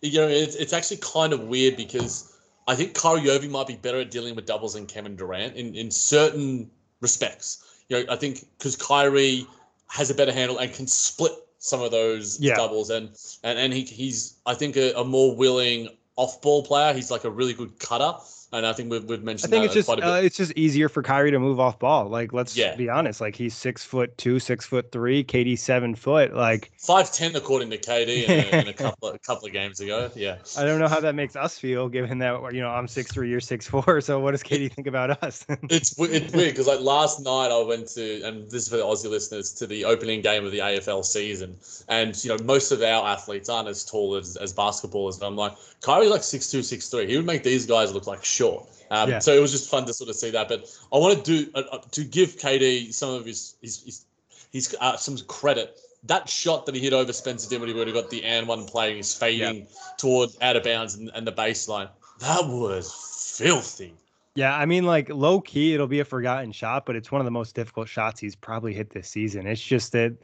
You 0.00 0.20
know, 0.20 0.28
it's 0.28 0.56
it's 0.56 0.72
actually 0.72 0.98
kind 0.98 1.32
of 1.32 1.40
weird 1.40 1.76
because 1.76 2.36
I 2.68 2.74
think 2.74 2.94
Kyrie 2.94 3.30
Irving 3.30 3.50
might 3.50 3.66
be 3.66 3.76
better 3.76 4.00
at 4.00 4.10
dealing 4.10 4.34
with 4.34 4.46
doubles 4.46 4.74
than 4.74 4.86
Kevin 4.86 5.16
Durant 5.16 5.56
in 5.56 5.74
in 5.74 5.90
certain 5.90 6.70
respects. 7.00 7.82
You 7.88 7.98
know, 7.98 8.12
I 8.12 8.16
think 8.16 8.46
because 8.58 8.76
Kyrie 8.76 9.46
has 9.88 10.10
a 10.10 10.14
better 10.14 10.32
handle 10.32 10.58
and 10.58 10.72
can 10.72 10.86
split 10.86 11.32
some 11.58 11.80
of 11.82 11.90
those 11.90 12.38
yeah. 12.40 12.56
doubles, 12.56 12.90
and 12.90 13.10
and 13.42 13.58
and 13.58 13.72
he 13.72 13.82
he's 13.82 14.36
I 14.46 14.54
think 14.54 14.76
a, 14.76 14.92
a 14.94 15.04
more 15.04 15.34
willing 15.34 15.88
off 16.16 16.40
ball 16.42 16.62
player. 16.62 16.92
He's 16.92 17.10
like 17.10 17.24
a 17.24 17.30
really 17.30 17.54
good 17.54 17.78
cutter. 17.78 18.18
And 18.52 18.64
I 18.64 18.72
think 18.72 18.92
we've, 18.92 19.04
we've 19.04 19.22
mentioned. 19.24 19.52
I 19.52 19.56
think 19.56 19.64
it's 19.66 19.74
just 19.74 19.88
uh, 19.88 20.20
it's 20.22 20.36
just 20.36 20.52
easier 20.52 20.88
for 20.88 21.02
Kyrie 21.02 21.32
to 21.32 21.38
move 21.40 21.58
off 21.58 21.80
ball. 21.80 22.08
Like 22.08 22.32
let's 22.32 22.56
yeah. 22.56 22.76
be 22.76 22.88
honest. 22.88 23.20
Like 23.20 23.34
he's 23.34 23.54
six 23.54 23.84
foot 23.84 24.16
two, 24.16 24.38
six 24.38 24.64
foot 24.64 24.92
three. 24.92 25.24
KD 25.24 25.58
seven 25.58 25.96
foot. 25.96 26.32
Like 26.32 26.70
five 26.78 27.12
ten 27.12 27.34
according 27.34 27.70
to 27.70 27.78
KD 27.78 28.28
in 28.28 28.54
a, 28.54 28.60
in 28.60 28.68
a 28.68 28.72
couple 28.72 29.08
of, 29.08 29.16
a 29.16 29.18
couple 29.18 29.46
of 29.46 29.52
games 29.52 29.80
ago. 29.80 30.10
Yeah. 30.14 30.36
I 30.56 30.64
don't 30.64 30.78
know 30.78 30.86
how 30.86 31.00
that 31.00 31.16
makes 31.16 31.34
us 31.34 31.58
feel, 31.58 31.88
given 31.88 32.18
that 32.18 32.54
you 32.54 32.60
know 32.60 32.70
I'm 32.70 32.86
six 32.86 33.12
three, 33.12 33.28
you're 33.28 33.40
six 33.40 33.66
four. 33.66 34.00
So 34.06 34.20
what 34.20 34.32
does 34.32 34.42
KD 34.42 34.70
think 34.72 34.86
about 34.86 35.22
us? 35.22 35.44
it's 35.48 35.98
it's 35.98 36.32
weird 36.32 36.32
because 36.32 36.68
like 36.68 36.80
last 36.80 37.18
night 37.20 37.50
I 37.50 37.60
went 37.64 37.88
to 37.88 38.22
and 38.22 38.44
this 38.44 38.62
is 38.62 38.68
for 38.68 38.76
the 38.76 38.84
Aussie 38.84 39.10
listeners 39.10 39.52
to 39.54 39.66
the 39.66 39.84
opening 39.84 40.20
game 40.20 40.44
of 40.44 40.52
the 40.52 40.58
AFL 40.58 41.04
season, 41.04 41.56
and 41.88 42.22
you 42.24 42.30
know 42.30 42.42
most 42.44 42.70
of 42.70 42.82
our 42.82 43.08
athletes 43.08 43.48
aren't 43.48 43.68
as 43.68 43.84
tall 43.84 44.14
as 44.14 44.36
as 44.36 44.52
basketballers. 44.52 45.16
And 45.16 45.24
I'm 45.24 45.36
like 45.36 45.54
Kyrie's 45.80 46.10
like 46.10 46.22
six 46.22 46.50
two, 46.50 46.62
six 46.62 46.88
three. 46.88 47.06
He 47.08 47.16
would 47.16 47.26
make 47.26 47.42
these 47.42 47.66
guys 47.66 47.92
look 47.92 48.06
like 48.06 48.24
short. 48.36 48.68
Um, 48.90 49.10
yeah. 49.10 49.18
So 49.18 49.32
it 49.32 49.40
was 49.40 49.52
just 49.52 49.68
fun 49.68 49.86
to 49.86 49.94
sort 49.94 50.10
of 50.10 50.16
see 50.16 50.30
that. 50.30 50.48
But 50.48 50.64
I 50.92 50.98
want 50.98 51.24
to 51.24 51.44
do 51.44 51.50
uh, 51.54 51.62
uh 51.72 51.78
to 51.78 52.04
give 52.04 52.36
KD 52.36 52.92
some 52.92 53.14
of 53.14 53.24
his 53.24 53.56
his 53.60 53.82
his, 53.82 54.04
his 54.52 54.76
uh, 54.80 54.96
some 54.96 55.16
credit. 55.26 55.78
That 56.04 56.28
shot 56.28 56.66
that 56.66 56.74
he 56.74 56.80
hit 56.80 56.92
over 56.92 57.12
Spencer 57.12 57.48
Dinwiddie, 57.48 57.74
where 57.74 57.86
he 57.86 57.92
got 57.92 58.10
the 58.10 58.22
and 58.22 58.46
one 58.46 58.66
play, 58.66 58.94
he's 58.94 59.12
fading 59.12 59.60
yeah. 59.60 59.64
toward 59.98 60.30
out 60.40 60.54
of 60.54 60.62
bounds 60.62 60.94
and, 60.94 61.10
and 61.14 61.26
the 61.26 61.32
baseline. 61.32 61.88
That 62.20 62.46
was 62.46 63.36
filthy. 63.36 63.94
Yeah, 64.36 64.54
I 64.54 64.66
mean, 64.66 64.84
like 64.84 65.08
low 65.08 65.40
key, 65.40 65.72
it'll 65.74 65.86
be 65.86 66.00
a 66.00 66.04
forgotten 66.04 66.52
shot, 66.52 66.84
but 66.84 66.94
it's 66.94 67.10
one 67.10 67.22
of 67.22 67.24
the 67.24 67.30
most 67.30 67.54
difficult 67.54 67.88
shots 67.88 68.20
he's 68.20 68.36
probably 68.36 68.74
hit 68.74 68.90
this 68.90 69.08
season. 69.08 69.46
It's 69.46 69.60
just 69.60 69.92
that 69.92 70.14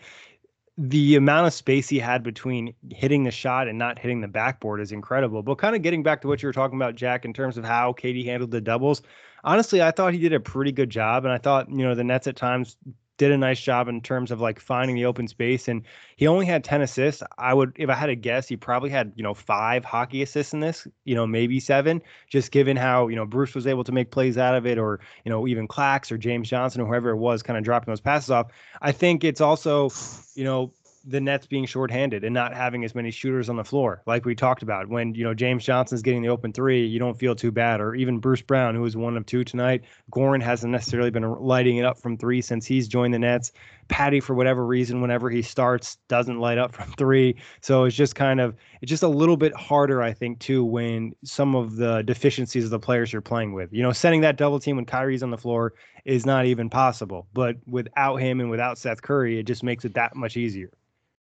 the 0.79 1.17
amount 1.17 1.47
of 1.47 1.53
space 1.53 1.89
he 1.89 1.99
had 1.99 2.23
between 2.23 2.75
hitting 2.91 3.25
the 3.25 3.31
shot 3.31 3.69
and 3.69 3.79
not 3.79 3.99
hitting 3.99 4.21
the 4.21 4.29
backboard 4.29 4.81
is 4.81 4.93
incredible. 4.93 5.43
But 5.43 5.57
kind 5.57 5.77
of 5.77 5.83
getting 5.83 6.03
back 6.03 6.23
to 6.23 6.29
what 6.29 6.43
you 6.43 6.49
were 6.49 6.53
talking 6.53 6.79
about, 6.79 6.95
Jack, 6.95 7.25
in 7.25 7.33
terms 7.35 7.59
of 7.59 7.65
how 7.65 7.93
KD 7.93 8.25
handled 8.25 8.51
the 8.51 8.61
doubles, 8.61 9.03
honestly, 9.45 9.83
I 9.83 9.91
thought 9.91 10.15
he 10.15 10.19
did 10.19 10.33
a 10.33 10.41
pretty 10.41 10.73
good 10.73 10.89
job. 10.89 11.25
And 11.25 11.33
I 11.33 11.39
thought, 11.39 11.71
you 11.71 11.85
know, 11.85 11.95
the 11.95 12.05
Nets 12.05 12.27
at 12.27 12.37
times 12.37 12.77
did 13.23 13.31
a 13.31 13.39
nice 13.39 13.61
job 13.61 13.87
in 13.87 14.01
terms 14.01 14.33
of 14.33 14.41
like 14.41 14.59
finding 14.59 14.97
the 14.97 15.05
open 15.05 15.29
space. 15.29 15.69
And 15.69 15.85
he 16.17 16.27
only 16.27 16.45
had 16.45 16.65
10 16.65 16.83
assists. 16.83 17.23
I 17.39 17.55
would, 17.55 17.73
if 17.77 17.89
I 17.89 17.95
had 17.95 18.07
to 18.07 18.17
guess, 18.17 18.49
he 18.49 18.57
probably 18.57 18.91
had, 18.91 19.13
you 19.15 19.23
know, 19.23 19.33
five 19.33 19.85
hockey 19.85 20.23
assists 20.23 20.53
in 20.53 20.59
this, 20.59 20.89
you 21.05 21.15
know, 21.15 21.25
maybe 21.25 21.61
seven, 21.61 22.03
just 22.29 22.51
given 22.51 22.77
how, 22.77 23.07
you 23.07 23.15
know, 23.15 23.25
Bruce 23.25 23.55
was 23.55 23.69
able 23.69 23.85
to 23.85 23.93
make 23.93 24.11
plays 24.11 24.37
out 24.39 24.57
of 24.57 24.67
it, 24.67 24.77
or, 24.77 24.99
you 25.25 25.31
know, 25.31 25.47
even 25.47 25.69
Clax 25.69 26.11
or 26.11 26.19
James 26.19 26.49
Johnson 26.49 26.81
or 26.81 26.87
whoever 26.87 27.11
it 27.11 27.17
was 27.17 27.45
kind 27.45 27.57
of 27.57 27.63
dropping 27.63 27.93
those 27.93 28.01
passes 28.01 28.31
off. 28.31 28.49
I 28.81 28.91
think 28.91 29.23
it's 29.23 29.41
also, 29.41 29.91
you 30.35 30.43
know, 30.43 30.73
the 31.05 31.21
Nets 31.21 31.47
being 31.47 31.67
shorthanded 31.67 32.25
and 32.25 32.35
not 32.35 32.55
having 32.55 32.85
as 32.85 32.95
many 32.95 33.11
shooters 33.11 33.49
on 33.49 33.57
the 33.57 33.65
floor, 33.65 34.03
like 34.07 34.25
we 34.25 34.35
talked 34.35 34.63
about. 34.63 34.89
When 34.89 35.15
you 35.15 35.25
know 35.25 35.35
James 35.35 35.65
Johnson's 35.65 36.03
getting 36.03 36.23
the 36.23 36.29
open 36.29 36.53
three, 36.53 36.85
you 36.85 36.99
don't 36.99 37.19
feel 37.19 37.35
too 37.35 37.51
bad. 37.51 37.81
Or 37.81 37.95
even 37.95 38.19
Bruce 38.19 38.43
Brown, 38.43 38.75
who 38.75 38.83
was 38.83 38.97
one 38.97 39.17
of 39.17 39.27
two 39.27 39.45
tonight. 39.45 39.83
Goran 40.11 40.43
hasn't 40.43 40.73
necessarily 40.73 41.11
been 41.11 41.31
lighting 41.41 41.77
it 41.77 41.85
up 41.85 41.99
from 41.99 42.17
three 42.17 42.41
since 42.41 42.67
he's 42.67 42.89
joined 42.89 43.15
the 43.15 43.19
Nets. 43.19 43.53
Patty, 43.89 44.21
for 44.21 44.35
whatever 44.35 44.65
reason, 44.65 45.01
whenever 45.01 45.29
he 45.29 45.43
starts, 45.43 45.97
doesn't 46.09 46.39
light 46.39 46.59
up 46.59 46.73
from 46.75 46.93
three. 46.93 47.37
So 47.61 47.85
it's 47.85 47.97
just 47.97 48.15
kind 48.15 48.41
of 48.41 48.55
it's 48.81 48.91
just 48.91 49.03
a 49.03 49.09
little 49.09 49.37
bit 49.37 49.55
harder, 49.55 50.03
I 50.03 50.13
think, 50.13 50.39
too, 50.39 50.65
when 50.65 51.15
some 51.25 51.55
of 51.55 51.77
the 51.77 52.03
deficiencies 52.03 52.65
of 52.65 52.71
the 52.71 52.79
players 52.79 53.13
you're 53.13 53.23
playing 53.23 53.53
with. 53.53 53.73
You 53.73 53.83
know, 53.83 53.93
setting 53.93 54.21
that 54.23 54.37
double 54.37 54.61
team 54.61 54.77
when 54.77 54.87
Kyrie's 54.87 55.23
on 55.23 55.31
the 55.31 55.39
floor 55.39 55.75
is 56.05 56.27
not 56.27 56.47
even 56.47 56.71
possible. 56.71 57.27
But 57.33 57.57
without 57.67 58.17
him 58.17 58.41
and 58.41 58.51
without 58.51 58.79
Seth 58.79 59.03
Curry, 59.03 59.39
it 59.39 59.45
just 59.45 59.63
makes 59.63 59.85
it 59.85 59.95
that 59.95 60.17
much 60.17 60.37
easier. 60.37 60.71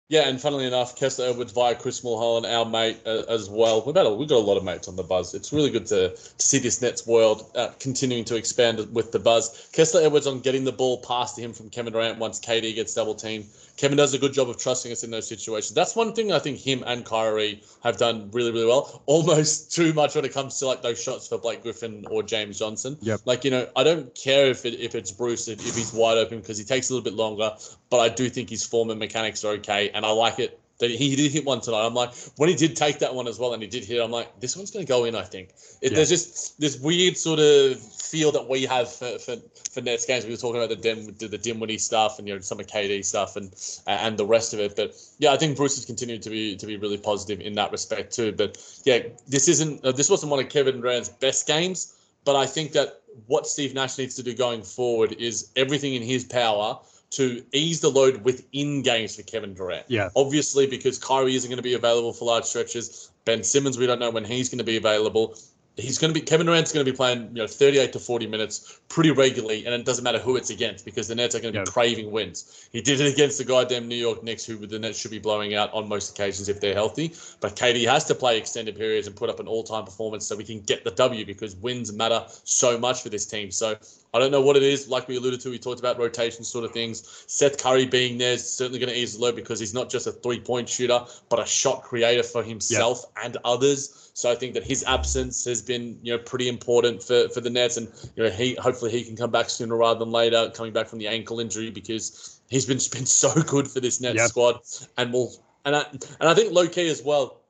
Yeah, 0.09 0.29
and 0.29 0.41
funnily 0.41 0.67
enough, 0.67 0.95
Kessler 0.95 1.27
Edwards 1.31 1.51
via 1.51 1.75
Chris 1.75 2.05
Mulholland, 2.05 2.47
our 2.47 2.65
mate 2.65 3.01
uh, 3.05 3.25
as 3.29 3.51
well. 3.51 3.83
We've 3.85 3.95
got, 3.95 4.07
a, 4.07 4.11
we've 4.11 4.29
got 4.29 4.37
a 4.37 4.47
lot 4.47 4.57
of 4.57 4.63
mates 4.63 4.87
on 4.87 4.95
the 4.95 5.03
buzz. 5.03 5.35
It's 5.35 5.53
really 5.53 5.71
good 5.71 5.87
to, 5.87 6.11
to 6.11 6.47
see 6.47 6.61
this 6.61 6.81
Nets 6.81 7.05
world 7.09 7.51
uh, 7.57 7.71
continuing 7.81 8.25
to 8.27 8.37
expand 8.37 8.95
with 8.95 9.11
the 9.11 9.19
buzz. 9.19 9.69
Kessler 9.73 10.03
Edwards 10.03 10.29
on 10.29 10.39
getting 10.39 10.63
the 10.63 10.71
ball 10.71 10.99
past 10.99 11.35
to 11.37 11.43
him 11.43 11.53
from 11.53 11.71
Kevin 11.71 11.93
Durant 11.93 12.19
once 12.21 12.39
KD 12.39 12.77
gets 12.77 12.95
double 12.95 13.17
teamed. 13.17 13.47
Kevin 13.77 13.97
does 13.97 14.15
a 14.15 14.19
good 14.19 14.33
job 14.33 14.49
of 14.49 14.57
trusting 14.57 14.91
us 14.91 15.05
in 15.05 15.11
those 15.11 15.29
situations. 15.29 15.75
That's 15.75 15.95
one 15.95 16.13
thing 16.15 16.33
I 16.33 16.39
think 16.39 16.59
him 16.59 16.83
and 16.87 17.05
Kyrie 17.05 17.63
have 17.83 17.99
done 17.99 18.31
really, 18.33 18.51
really 18.51 18.67
well. 18.67 19.03
Almost 19.07 19.73
too 19.73 19.93
much 19.93 20.15
when 20.15 20.25
it 20.25 20.33
comes 20.33 20.59
to 20.59 20.67
like 20.67 20.83
those 20.83 21.03
shots 21.03 21.29
for 21.29 21.39
Blake 21.39 21.63
Griffin 21.63 22.05
or 22.11 22.23
James 22.23 22.59
Johnson. 22.59 22.97
Yep. 23.03 23.21
Like 23.25 23.45
you 23.45 23.51
know, 23.51 23.69
I 23.77 23.85
don't 23.85 24.15
care 24.15 24.47
if 24.47 24.65
it, 24.65 24.81
if 24.81 24.95
it's 24.95 25.13
Bruce 25.13 25.49
if, 25.49 25.61
if 25.67 25.77
he's 25.77 25.93
wide 25.93 26.19
open 26.19 26.41
because 26.41 26.59
he 26.59 26.65
takes 26.65 26.91
a 26.91 26.95
little 26.95 27.05
bit 27.05 27.15
longer, 27.15 27.55
but 27.91 27.99
I 27.99 28.09
do 28.09 28.29
think 28.29 28.51
his 28.51 28.65
form 28.65 28.91
and 28.91 28.99
mechanics 28.99 29.45
are 29.45 29.53
okay, 29.55 29.91
and 29.91 30.07
I 30.07 30.11
like 30.11 30.39
it 30.39 30.59
that 30.79 30.91
he 30.91 31.17
did 31.17 31.33
hit 31.33 31.45
one 31.45 31.61
tonight. 31.61 31.87
I'm 31.87 31.95
like, 31.95 32.15
when 32.37 32.49
he 32.49 32.55
did 32.55 32.77
take 32.77 32.99
that 32.99 33.15
one 33.15 33.27
as 33.27 33.39
well, 33.39 33.55
and 33.55 33.63
he 33.63 33.69
did 33.69 33.85
hit, 33.85 34.03
I'm 34.03 34.11
like, 34.11 34.41
this 34.41 34.57
one's 34.57 34.71
going 34.71 34.85
to 34.85 34.89
go 34.89 35.05
in. 35.05 35.15
I 35.15 35.23
think 35.23 35.51
it, 35.81 35.91
yeah. 35.91 35.97
there's 35.97 36.11
just 36.11 36.61
this 36.61 36.79
weird 36.79 37.17
sort 37.17 37.41
of 37.41 37.81
feel 37.81 38.31
that 38.33 38.49
we 38.49 38.65
have 38.65 38.93
for, 38.93 39.19
for, 39.19 39.37
for 39.71 39.81
Nets 39.81 40.05
games. 40.05 40.25
We 40.25 40.33
were 40.33 40.37
talking 40.37 40.57
about 40.57 40.69
the 40.69 40.77
Dim, 40.77 41.07
the 41.19 41.39
Dinwiddie 41.39 41.79
stuff, 41.79 42.19
and 42.19 42.29
you 42.29 42.35
know 42.35 42.41
some 42.41 42.61
of 42.61 42.67
KD 42.67 43.05
stuff, 43.05 43.37
and 43.37 43.55
and 43.87 44.19
the 44.19 44.27
rest 44.27 44.53
of 44.53 44.61
it. 44.61 44.77
But 44.77 44.95
yeah, 45.19 45.33
I 45.33 45.37
think 45.37 45.57
Bruce 45.57 45.77
has 45.77 45.85
continued 45.85 46.23
to 46.23 46.31
be 46.31 46.57
to 46.57 46.67
be 46.67 46.77
really 46.77 46.99
positive 46.99 47.41
in 47.41 47.55
that 47.55 47.73
respect 47.73 48.15
too. 48.15 48.33
But 48.33 48.59
yeah, 48.85 49.01
this 49.27 49.49
isn't 49.49 49.85
uh, 49.85 49.93
this 49.93 50.11
wasn't 50.11 50.31
one 50.31 50.41
of 50.41 50.49
Kevin 50.49 50.81
Durant's 50.81 51.09
best 51.09 51.47
games, 51.47 51.95
but 52.25 52.37
I 52.37 52.47
think 52.47 52.73
that 52.73 53.01
what 53.27 53.47
Steve 53.47 53.75
Nash 53.75 53.97
needs 53.97 54.15
to 54.17 54.23
do 54.23 54.35
going 54.35 54.63
forward 54.63 55.13
is 55.13 55.51
everything 55.57 55.95
in 55.95 56.03
his 56.03 56.25
power 56.25 56.79
to 57.11 57.45
ease 57.53 57.81
the 57.81 57.89
load 57.89 58.25
within 58.25 58.83
games 58.83 59.17
for 59.17 59.23
Kevin 59.23 59.55
Durant. 59.55 59.85
Yeah. 59.89 60.11
Obviously, 60.17 60.67
because 60.67 60.99
Kyrie 60.99 61.37
isn't 61.37 61.49
going 61.49 61.59
to 61.59 61.63
be 61.63 61.75
available 61.75 62.13
for 62.13 62.25
large 62.25 62.45
stretches. 62.45 63.11
Ben 63.25 63.43
Simmons, 63.43 63.79
we 63.79 63.87
don't 63.87 63.99
know 63.99 64.11
when 64.11 64.25
he's 64.25 64.49
going 64.49 64.59
to 64.59 64.65
be 64.65 64.77
available 64.77 65.37
he's 65.77 65.99
going 65.99 66.13
to 66.13 66.19
be 66.19 66.25
Kevin 66.25 66.47
Durant's 66.47 66.73
going 66.73 66.85
to 66.85 66.91
be 66.91 66.97
playing 66.97 67.29
you 67.29 67.43
know 67.43 67.47
38 67.47 67.93
to 67.93 67.99
40 67.99 68.27
minutes 68.27 68.81
pretty 68.89 69.11
regularly, 69.11 69.65
and 69.67 69.75
it 69.75 69.85
doesn't 69.85 70.05
matter 70.05 70.19
who 70.19 70.37
it's 70.37 70.51
against 70.51 70.85
because 70.85 71.09
the 71.09 71.15
Nets 71.15 71.35
are 71.35 71.41
going 71.41 71.53
to 71.55 71.61
be 71.61 71.71
craving 71.71 72.11
wins. 72.11 72.69
He 72.73 72.81
did 72.81 73.01
it 73.01 73.13
against 73.13 73.39
the 73.39 73.45
goddamn 73.45 73.89
New 73.89 73.97
York 73.97 74.23
Knicks, 74.23 74.45
who 74.45 74.57
the 74.67 74.79
Nets 74.79 74.99
should 74.99 75.11
be 75.11 75.19
blowing 75.19 75.55
out 75.55 75.73
on 75.73 75.89
most 75.89 76.11
occasions 76.11 76.49
if 76.49 76.61
they're 76.61 76.75
healthy. 76.75 77.15
But 77.41 77.57
KD 77.57 77.87
has 77.89 78.05
to 78.07 78.15
play 78.15 78.39
extended 78.39 78.77
periods 78.77 79.07
and 79.07 79.15
put 79.15 79.29
up 79.29 79.41
an 79.41 79.47
all-time 79.47 79.85
performance 79.85 80.27
so 80.27 80.37
we 80.37 80.45
can 80.45 80.61
get 80.61 80.85
the 80.85 80.91
W 80.93 81.25
because 81.27 81.57
wins 81.57 81.93
matter 81.93 82.25
so 82.45 82.79
much 82.79 83.03
for 83.03 83.11
this 83.11 83.27
team. 83.27 83.51
So 83.51 83.77
I 84.15 84.19
don't 84.19 84.31
know 84.31 84.41
what 84.41 84.57
it 84.57 84.63
is. 84.63 84.89
Like 84.89 85.09
we 85.09 85.17
alluded 85.17 85.41
to, 85.41 85.51
we 85.51 85.59
talked 85.59 85.81
about 85.81 85.99
rotation 85.99 86.43
sort 86.43 86.65
of 86.65 86.73
things. 86.73 87.25
Seth 87.27 87.63
Curry 87.63 87.85
being 87.85 88.17
there 88.17 88.33
is 88.33 88.51
certainly 88.51 88.79
going 88.79 88.89
to 88.89 88.99
ease 88.99 89.17
the 89.17 89.23
load 89.23 89.37
because 89.37 89.61
he's 89.61 89.75
not 89.75 89.91
just 89.91 90.07
a 90.07 90.13
three-point 90.13 90.69
shooter, 90.69 91.05
but 91.29 91.39
a 91.39 91.45
shot 91.45 91.83
creator 91.83 92.23
for 92.23 92.43
himself 92.43 93.05
and 93.23 93.37
others. 93.45 94.06
So 94.17 94.33
I 94.33 94.35
think 94.35 94.55
that 94.55 94.65
his 94.65 94.83
absence 94.85 95.45
has 95.45 95.61
been, 95.61 95.99
you 96.03 96.11
know, 96.11 96.19
pretty 96.19 96.49
important 96.49 97.03
for, 97.03 97.29
for 97.29 97.43
the 97.43 97.51
Nets, 97.51 97.77
and 97.77 97.87
you 98.17 98.25
know, 98.25 98.31
he 98.31 98.55
hopefully 98.55 98.91
he 98.91 99.05
can 99.05 99.15
come 99.15 99.31
back 99.31 99.51
sooner 99.51 99.77
rather 99.77 99.99
than 99.99 100.11
later, 100.11 100.51
coming 100.55 100.73
back 100.73 100.87
from 100.87 100.99
the 100.99 101.07
ankle 101.07 101.39
injury 101.39 101.71
because 101.71 102.41
he's 102.49 102.65
been 102.65 102.79
been 102.99 103.05
so 103.05 103.31
good 103.43 103.69
for 103.69 103.81
this 103.81 104.01
Nets 104.01 104.17
yep. 104.17 104.31
squad, 104.31 104.61
and 104.97 105.13
will 105.13 105.35
and 105.67 105.77
I 105.77 105.85
and 105.91 106.31
I 106.31 106.33
think 106.33 106.55
low 106.55 106.67
key 106.67 106.89
as 106.89 107.03
well 107.03 107.43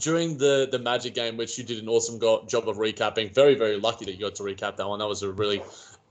during 0.00 0.36
the 0.36 0.66
the 0.68 0.80
Magic 0.80 1.14
game, 1.14 1.36
which 1.36 1.56
you 1.56 1.62
did 1.62 1.80
an 1.80 1.88
awesome 1.88 2.18
go- 2.18 2.44
job 2.48 2.68
of 2.68 2.78
recapping. 2.78 3.32
Very 3.32 3.54
very 3.54 3.78
lucky 3.78 4.04
that 4.06 4.14
you 4.14 4.18
got 4.18 4.34
to 4.34 4.42
recap 4.42 4.76
that 4.76 4.88
one. 4.88 4.98
That 4.98 5.06
was 5.06 5.22
a 5.22 5.30
really 5.30 5.62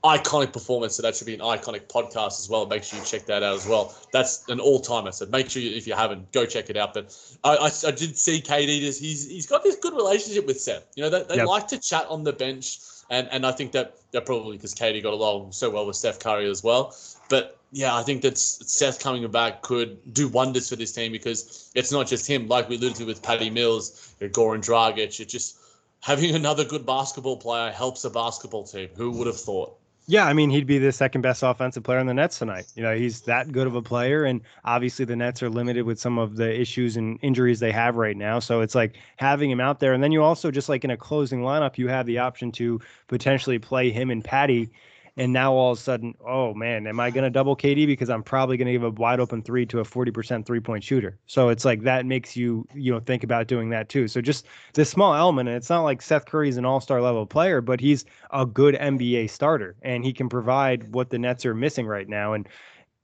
iconic 0.04 0.52
performance. 0.52 0.94
So 0.94 1.02
that 1.02 1.16
should 1.16 1.26
be 1.26 1.34
an 1.34 1.40
iconic 1.40 1.88
podcast 1.88 2.40
as 2.40 2.48
well. 2.48 2.66
Make 2.66 2.84
sure 2.84 2.98
you 2.98 3.04
check 3.04 3.26
that 3.26 3.42
out 3.42 3.56
as 3.56 3.66
well. 3.66 3.94
That's 4.12 4.48
an 4.48 4.60
all 4.60 4.80
timer. 4.80 5.12
So 5.12 5.26
make 5.26 5.50
sure 5.50 5.62
you, 5.62 5.76
if 5.76 5.86
you 5.86 5.94
haven't, 5.94 6.30
go 6.32 6.46
check 6.46 6.70
it 6.70 6.76
out. 6.76 6.94
But 6.94 7.16
I, 7.44 7.56
I, 7.56 7.70
I 7.86 7.90
did 7.90 8.16
see 8.16 8.40
KD. 8.40 8.80
Just, 8.80 9.00
he's 9.00 9.28
he's 9.28 9.46
got 9.46 9.64
this 9.64 9.76
good 9.76 9.94
relationship 9.94 10.46
with 10.46 10.60
Seth. 10.60 10.86
You 10.94 11.04
know, 11.04 11.10
they, 11.10 11.22
they 11.24 11.36
yep. 11.36 11.46
like 11.46 11.68
to 11.68 11.78
chat 11.78 12.06
on 12.08 12.24
the 12.24 12.32
bench, 12.32 12.78
and 13.10 13.28
and 13.32 13.44
I 13.44 13.52
think 13.52 13.72
that 13.72 13.96
that 14.12 14.24
probably 14.24 14.56
because 14.56 14.74
KD 14.74 15.02
got 15.02 15.12
along 15.12 15.52
so 15.52 15.70
well 15.70 15.86
with 15.86 15.96
Steph 15.96 16.20
Curry 16.20 16.48
as 16.48 16.62
well. 16.62 16.94
But 17.28 17.58
yeah, 17.72 17.94
I 17.94 18.02
think 18.02 18.22
that 18.22 18.38
Seth 18.38 19.00
coming 19.00 19.28
back 19.30 19.62
could 19.62 20.14
do 20.14 20.28
wonders 20.28 20.70
for 20.70 20.76
this 20.76 20.92
team 20.92 21.12
because 21.12 21.70
it's 21.74 21.92
not 21.92 22.06
just 22.06 22.26
him. 22.26 22.48
Like 22.48 22.68
we 22.68 22.76
alluded 22.76 22.96
to 22.96 23.04
with 23.04 23.22
Patty 23.22 23.50
Mills, 23.50 24.14
you 24.20 24.26
know, 24.26 24.32
Goran 24.32 24.64
Dragic. 24.64 25.20
It 25.20 25.28
just 25.28 25.58
having 26.00 26.34
another 26.34 26.64
good 26.64 26.86
basketball 26.86 27.36
player 27.36 27.70
helps 27.70 28.04
a 28.04 28.10
basketball 28.10 28.64
team. 28.64 28.88
Who 28.96 29.10
would 29.12 29.26
have 29.26 29.38
thought? 29.38 29.76
Yeah, 30.10 30.24
I 30.24 30.32
mean, 30.32 30.48
he'd 30.48 30.66
be 30.66 30.78
the 30.78 30.90
second 30.90 31.20
best 31.20 31.42
offensive 31.42 31.82
player 31.82 31.98
in 31.98 32.06
the 32.06 32.14
Nets 32.14 32.38
tonight. 32.38 32.64
You 32.74 32.82
know, 32.82 32.96
he's 32.96 33.20
that 33.22 33.52
good 33.52 33.66
of 33.66 33.74
a 33.74 33.82
player. 33.82 34.24
And 34.24 34.40
obviously, 34.64 35.04
the 35.04 35.14
Nets 35.14 35.42
are 35.42 35.50
limited 35.50 35.82
with 35.82 36.00
some 36.00 36.16
of 36.16 36.36
the 36.36 36.58
issues 36.58 36.96
and 36.96 37.18
injuries 37.20 37.60
they 37.60 37.72
have 37.72 37.96
right 37.96 38.16
now. 38.16 38.38
So 38.38 38.62
it's 38.62 38.74
like 38.74 38.96
having 39.16 39.50
him 39.50 39.60
out 39.60 39.80
there. 39.80 39.92
And 39.92 40.02
then 40.02 40.10
you 40.10 40.22
also, 40.22 40.50
just 40.50 40.70
like 40.70 40.82
in 40.82 40.90
a 40.90 40.96
closing 40.96 41.40
lineup, 41.42 41.76
you 41.76 41.88
have 41.88 42.06
the 42.06 42.16
option 42.16 42.50
to 42.52 42.80
potentially 43.06 43.58
play 43.58 43.90
him 43.90 44.10
and 44.10 44.24
Patty 44.24 44.70
and 45.18 45.32
now 45.32 45.52
all 45.52 45.72
of 45.72 45.78
a 45.78 45.80
sudden, 45.80 46.14
oh 46.24 46.54
man, 46.54 46.86
am 46.86 47.00
I 47.00 47.10
going 47.10 47.24
to 47.24 47.30
double 47.30 47.56
KD 47.56 47.88
because 47.88 48.08
I'm 48.08 48.22
probably 48.22 48.56
going 48.56 48.66
to 48.66 48.72
give 48.72 48.84
a 48.84 48.90
wide 48.90 49.18
open 49.18 49.42
three 49.42 49.66
to 49.66 49.80
a 49.80 49.82
40% 49.82 50.46
three 50.46 50.60
point 50.60 50.84
shooter. 50.84 51.18
So 51.26 51.48
it's 51.48 51.64
like 51.64 51.82
that 51.82 52.06
makes 52.06 52.36
you, 52.36 52.66
you 52.72 52.92
know, 52.92 53.00
think 53.00 53.24
about 53.24 53.48
doing 53.48 53.68
that 53.70 53.88
too. 53.88 54.06
So 54.06 54.20
just 54.20 54.46
this 54.74 54.88
small 54.88 55.14
element, 55.14 55.48
and 55.48 55.56
it's 55.56 55.70
not 55.70 55.82
like 55.82 56.02
Seth 56.02 56.26
Curry's 56.26 56.56
an 56.56 56.64
all 56.64 56.80
star 56.80 57.02
level 57.02 57.26
player, 57.26 57.60
but 57.60 57.80
he's 57.80 58.04
a 58.30 58.46
good 58.46 58.76
NBA 58.76 59.28
starter 59.28 59.74
and 59.82 60.04
he 60.04 60.12
can 60.12 60.28
provide 60.28 60.94
what 60.94 61.10
the 61.10 61.18
Nets 61.18 61.44
are 61.44 61.54
missing 61.54 61.86
right 61.86 62.08
now. 62.08 62.34
And 62.34 62.48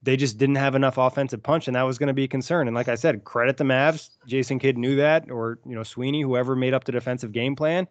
they 0.04 0.16
just 0.16 0.38
didn't 0.38 0.56
have 0.56 0.76
enough 0.76 0.98
offensive 0.98 1.42
punch, 1.42 1.66
and 1.66 1.74
that 1.74 1.82
was 1.82 1.98
going 1.98 2.08
to 2.08 2.12
be 2.12 2.24
a 2.24 2.28
concern. 2.28 2.68
And 2.68 2.76
like 2.76 2.88
I 2.88 2.94
said, 2.94 3.24
credit 3.24 3.56
the 3.56 3.64
Mavs. 3.64 4.10
Jason 4.26 4.58
Kidd 4.58 4.76
knew 4.76 4.96
that, 4.96 5.30
or 5.30 5.58
you 5.66 5.74
know 5.74 5.82
Sweeney, 5.82 6.20
whoever 6.20 6.54
made 6.54 6.74
up 6.74 6.84
the 6.84 6.92
defensive 6.92 7.32
game 7.32 7.56
plan 7.56 7.88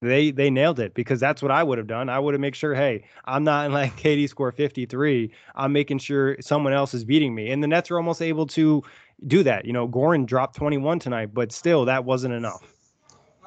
they 0.00 0.30
they 0.30 0.50
nailed 0.50 0.78
it 0.78 0.94
because 0.94 1.18
that's 1.18 1.42
what 1.42 1.50
I 1.50 1.62
would 1.62 1.78
have 1.78 1.86
done. 1.86 2.08
I 2.08 2.18
would 2.18 2.34
have 2.34 2.40
made 2.40 2.54
sure, 2.54 2.74
hey, 2.74 3.04
I'm 3.24 3.44
not 3.44 3.66
in 3.66 3.72
like 3.72 3.96
KD 3.96 4.28
score 4.28 4.52
53. 4.52 5.30
I'm 5.56 5.72
making 5.72 5.98
sure 5.98 6.36
someone 6.40 6.72
else 6.72 6.94
is 6.94 7.04
beating 7.04 7.34
me. 7.34 7.50
And 7.50 7.62
the 7.62 7.68
Nets 7.68 7.90
are 7.90 7.96
almost 7.96 8.22
able 8.22 8.46
to 8.48 8.82
do 9.26 9.42
that. 9.42 9.64
You 9.64 9.72
know, 9.72 9.88
Goran 9.88 10.26
dropped 10.26 10.56
21 10.56 11.00
tonight, 11.00 11.34
but 11.34 11.50
still 11.50 11.84
that 11.86 12.04
wasn't 12.04 12.34
enough. 12.34 12.74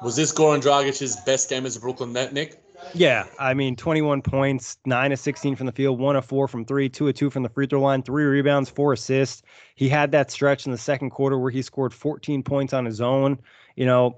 Was 0.02 0.16
this 0.16 0.32
Goran 0.32 0.60
Dragic's 0.60 1.16
best 1.24 1.48
game 1.48 1.64
as 1.64 1.76
a 1.76 1.80
Brooklyn 1.80 2.12
Net, 2.12 2.32
Nick? 2.32 2.62
Yeah, 2.94 3.26
I 3.38 3.54
mean, 3.54 3.76
21 3.76 4.22
points, 4.22 4.76
9 4.84 5.12
of 5.12 5.18
16 5.18 5.54
from 5.54 5.66
the 5.66 5.72
field, 5.72 6.00
1 6.00 6.16
of 6.16 6.24
4 6.24 6.48
from 6.48 6.64
3, 6.64 6.88
2 6.88 7.08
of 7.08 7.14
2 7.14 7.30
from 7.30 7.44
the 7.44 7.48
free 7.48 7.66
throw 7.66 7.80
line, 7.80 8.02
3 8.02 8.24
rebounds, 8.24 8.68
4 8.68 8.94
assists. 8.94 9.42
He 9.76 9.88
had 9.88 10.10
that 10.12 10.32
stretch 10.32 10.66
in 10.66 10.72
the 10.72 10.78
second 10.78 11.10
quarter 11.10 11.38
where 11.38 11.52
he 11.52 11.62
scored 11.62 11.94
14 11.94 12.42
points 12.42 12.72
on 12.72 12.84
his 12.84 13.00
own. 13.00 13.38
You 13.76 13.86
know, 13.86 14.16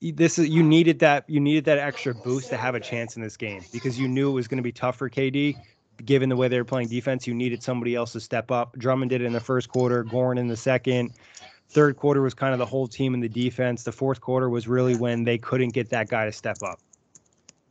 this 0.00 0.38
is 0.38 0.48
you 0.48 0.62
needed 0.62 0.98
that 1.00 1.28
you 1.28 1.40
needed 1.40 1.64
that 1.64 1.78
extra 1.78 2.14
boost 2.14 2.48
to 2.50 2.56
have 2.56 2.74
a 2.74 2.80
chance 2.80 3.16
in 3.16 3.22
this 3.22 3.36
game 3.36 3.62
because 3.72 3.98
you 3.98 4.08
knew 4.08 4.30
it 4.30 4.34
was 4.34 4.48
going 4.48 4.58
to 4.58 4.62
be 4.62 4.72
tough 4.72 4.96
for 4.96 5.08
KD. 5.08 5.56
Given 6.04 6.28
the 6.28 6.36
way 6.36 6.48
they 6.48 6.58
were 6.58 6.64
playing 6.64 6.88
defense, 6.88 7.26
you 7.26 7.34
needed 7.34 7.62
somebody 7.62 7.94
else 7.94 8.12
to 8.12 8.20
step 8.20 8.50
up. 8.50 8.76
Drummond 8.76 9.10
did 9.10 9.22
it 9.22 9.26
in 9.26 9.32
the 9.32 9.40
first 9.40 9.68
quarter, 9.68 10.04
Goran 10.04 10.38
in 10.38 10.48
the 10.48 10.56
second. 10.56 11.12
Third 11.68 11.96
quarter 11.96 12.20
was 12.20 12.34
kind 12.34 12.52
of 12.52 12.58
the 12.58 12.66
whole 12.66 12.88
team 12.88 13.14
in 13.14 13.20
the 13.20 13.28
defense. 13.28 13.84
The 13.84 13.92
fourth 13.92 14.20
quarter 14.20 14.50
was 14.50 14.66
really 14.66 14.96
when 14.96 15.22
they 15.22 15.38
couldn't 15.38 15.70
get 15.70 15.90
that 15.90 16.08
guy 16.08 16.24
to 16.24 16.32
step 16.32 16.58
up. 16.64 16.80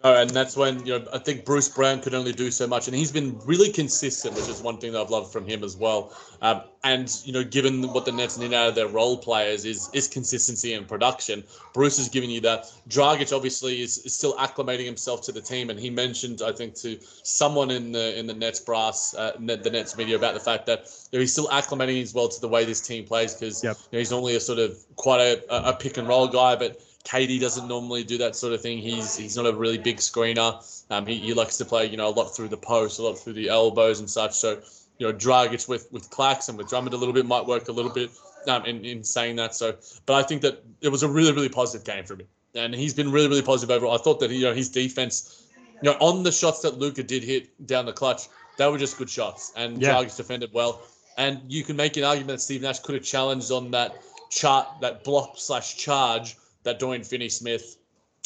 Oh, 0.05 0.21
and 0.21 0.29
that's 0.29 0.57
when 0.57 0.85
you 0.85 0.99
know 0.99 1.07
I 1.13 1.17
think 1.17 1.45
Bruce 1.45 1.69
Brown 1.69 2.01
could 2.01 2.13
only 2.13 2.33
do 2.33 2.51
so 2.51 2.67
much, 2.67 2.87
and 2.89 2.95
he's 2.95 3.11
been 3.11 3.39
really 3.45 3.71
consistent, 3.71 4.35
which 4.35 4.49
is 4.49 4.61
one 4.61 4.77
thing 4.77 4.91
that 4.91 4.99
I've 5.01 5.09
loved 5.09 5.31
from 5.31 5.47
him 5.47 5.63
as 5.63 5.77
well. 5.77 6.13
Um, 6.41 6.63
and 6.83 7.09
you 7.23 7.31
know, 7.31 7.45
given 7.45 7.83
what 7.93 8.03
the 8.03 8.11
Nets 8.11 8.37
need 8.37 8.53
out 8.53 8.67
of 8.67 8.75
their 8.75 8.89
role 8.89 9.17
players 9.17 9.63
is 9.63 9.89
is 9.93 10.09
consistency 10.09 10.73
and 10.73 10.85
production. 10.85 11.45
Bruce 11.73 11.99
is 11.99 12.09
giving 12.09 12.29
you 12.29 12.41
that. 12.41 12.69
Dragic 12.89 13.33
obviously 13.33 13.81
is, 13.81 13.99
is 13.99 14.13
still 14.13 14.33
acclimating 14.33 14.85
himself 14.85 15.21
to 15.21 15.31
the 15.31 15.39
team, 15.39 15.69
and 15.69 15.79
he 15.79 15.89
mentioned 15.89 16.41
I 16.45 16.51
think 16.51 16.75
to 16.81 16.99
someone 17.23 17.71
in 17.71 17.93
the 17.93 18.19
in 18.19 18.27
the 18.27 18.33
Nets 18.33 18.59
brass, 18.59 19.15
uh, 19.15 19.31
the 19.39 19.69
Nets 19.71 19.95
media 19.95 20.17
about 20.17 20.33
the 20.33 20.41
fact 20.41 20.65
that 20.65 20.79
you 21.11 21.19
know, 21.19 21.21
he's 21.21 21.31
still 21.31 21.47
acclimating 21.47 22.01
as 22.01 22.13
well 22.13 22.27
to 22.27 22.41
the 22.41 22.49
way 22.49 22.65
this 22.65 22.81
team 22.81 23.05
plays 23.05 23.35
because 23.35 23.63
yep. 23.63 23.77
you 23.77 23.95
know, 23.95 23.99
he's 23.99 24.11
normally 24.11 24.35
a 24.35 24.41
sort 24.41 24.59
of 24.59 24.77
quite 24.97 25.21
a, 25.21 25.69
a 25.69 25.73
pick 25.73 25.95
and 25.95 26.09
roll 26.09 26.27
guy, 26.27 26.57
but 26.57 26.81
KD 27.05 27.39
doesn't 27.39 27.67
normally 27.67 28.03
do 28.03 28.17
that 28.19 28.35
sort 28.35 28.53
of 28.53 28.61
thing. 28.61 28.77
He's 28.77 29.15
he's 29.15 29.35
not 29.35 29.45
a 29.45 29.53
really 29.53 29.77
big 29.77 29.97
screener. 29.97 30.63
Um, 30.89 31.05
he, 31.05 31.17
he 31.17 31.33
likes 31.33 31.57
to 31.57 31.65
play, 31.65 31.85
you 31.85 31.97
know, 31.97 32.07
a 32.07 32.15
lot 32.15 32.35
through 32.35 32.47
the 32.47 32.57
post, 32.57 32.99
a 32.99 33.03
lot 33.03 33.17
through 33.19 33.33
the 33.33 33.49
elbows 33.49 33.99
and 33.99 34.09
such. 34.09 34.33
So, 34.33 34.61
you 34.99 35.07
know, 35.07 35.13
Dragic 35.13 35.67
with 35.67 35.91
with 35.91 36.09
Claxton, 36.09 36.55
with 36.55 36.69
Drummond 36.69 36.93
a 36.93 36.97
little 36.97 37.13
bit 37.13 37.25
might 37.25 37.45
work 37.45 37.67
a 37.67 37.71
little 37.71 37.91
bit 37.91 38.09
um, 38.47 38.65
in, 38.65 38.85
in 38.85 39.03
saying 39.03 39.35
that. 39.37 39.55
So, 39.55 39.75
but 40.05 40.13
I 40.13 40.23
think 40.23 40.41
that 40.41 40.63
it 40.81 40.89
was 40.89 41.03
a 41.03 41.09
really, 41.09 41.33
really 41.33 41.49
positive 41.49 41.85
game 41.85 42.05
for 42.05 42.15
me. 42.15 42.25
And 42.55 42.73
he's 42.73 42.93
been 42.93 43.11
really, 43.11 43.27
really 43.27 43.41
positive 43.41 43.75
overall. 43.75 43.95
I 43.95 43.97
thought 43.97 44.19
that, 44.19 44.29
you 44.29 44.43
know, 44.43 44.53
his 44.53 44.69
defense, 44.69 45.47
you 45.81 45.89
know, 45.89 45.97
on 45.99 46.23
the 46.23 46.31
shots 46.31 46.61
that 46.61 46.77
Luka 46.77 47.03
did 47.03 47.23
hit 47.23 47.65
down 47.65 47.85
the 47.85 47.93
clutch, 47.93 48.27
they 48.57 48.67
were 48.67 48.77
just 48.77 48.97
good 48.97 49.09
shots. 49.09 49.51
And 49.55 49.81
yeah. 49.81 49.95
Dragic 49.95 50.15
defended 50.15 50.51
well. 50.53 50.81
And 51.17 51.41
you 51.47 51.63
can 51.63 51.75
make 51.75 51.97
an 51.97 52.03
argument 52.03 52.37
that 52.37 52.41
Steve 52.41 52.61
Nash 52.61 52.79
could 52.79 52.95
have 52.95 53.03
challenged 53.03 53.51
on 53.51 53.71
that 53.71 54.01
chart, 54.29 54.67
that 54.81 55.03
block 55.03 55.33
slash 55.37 55.77
charge 55.77 56.35
that 56.63 56.79
Dorian 56.79 57.03
Finney-Smith 57.03 57.77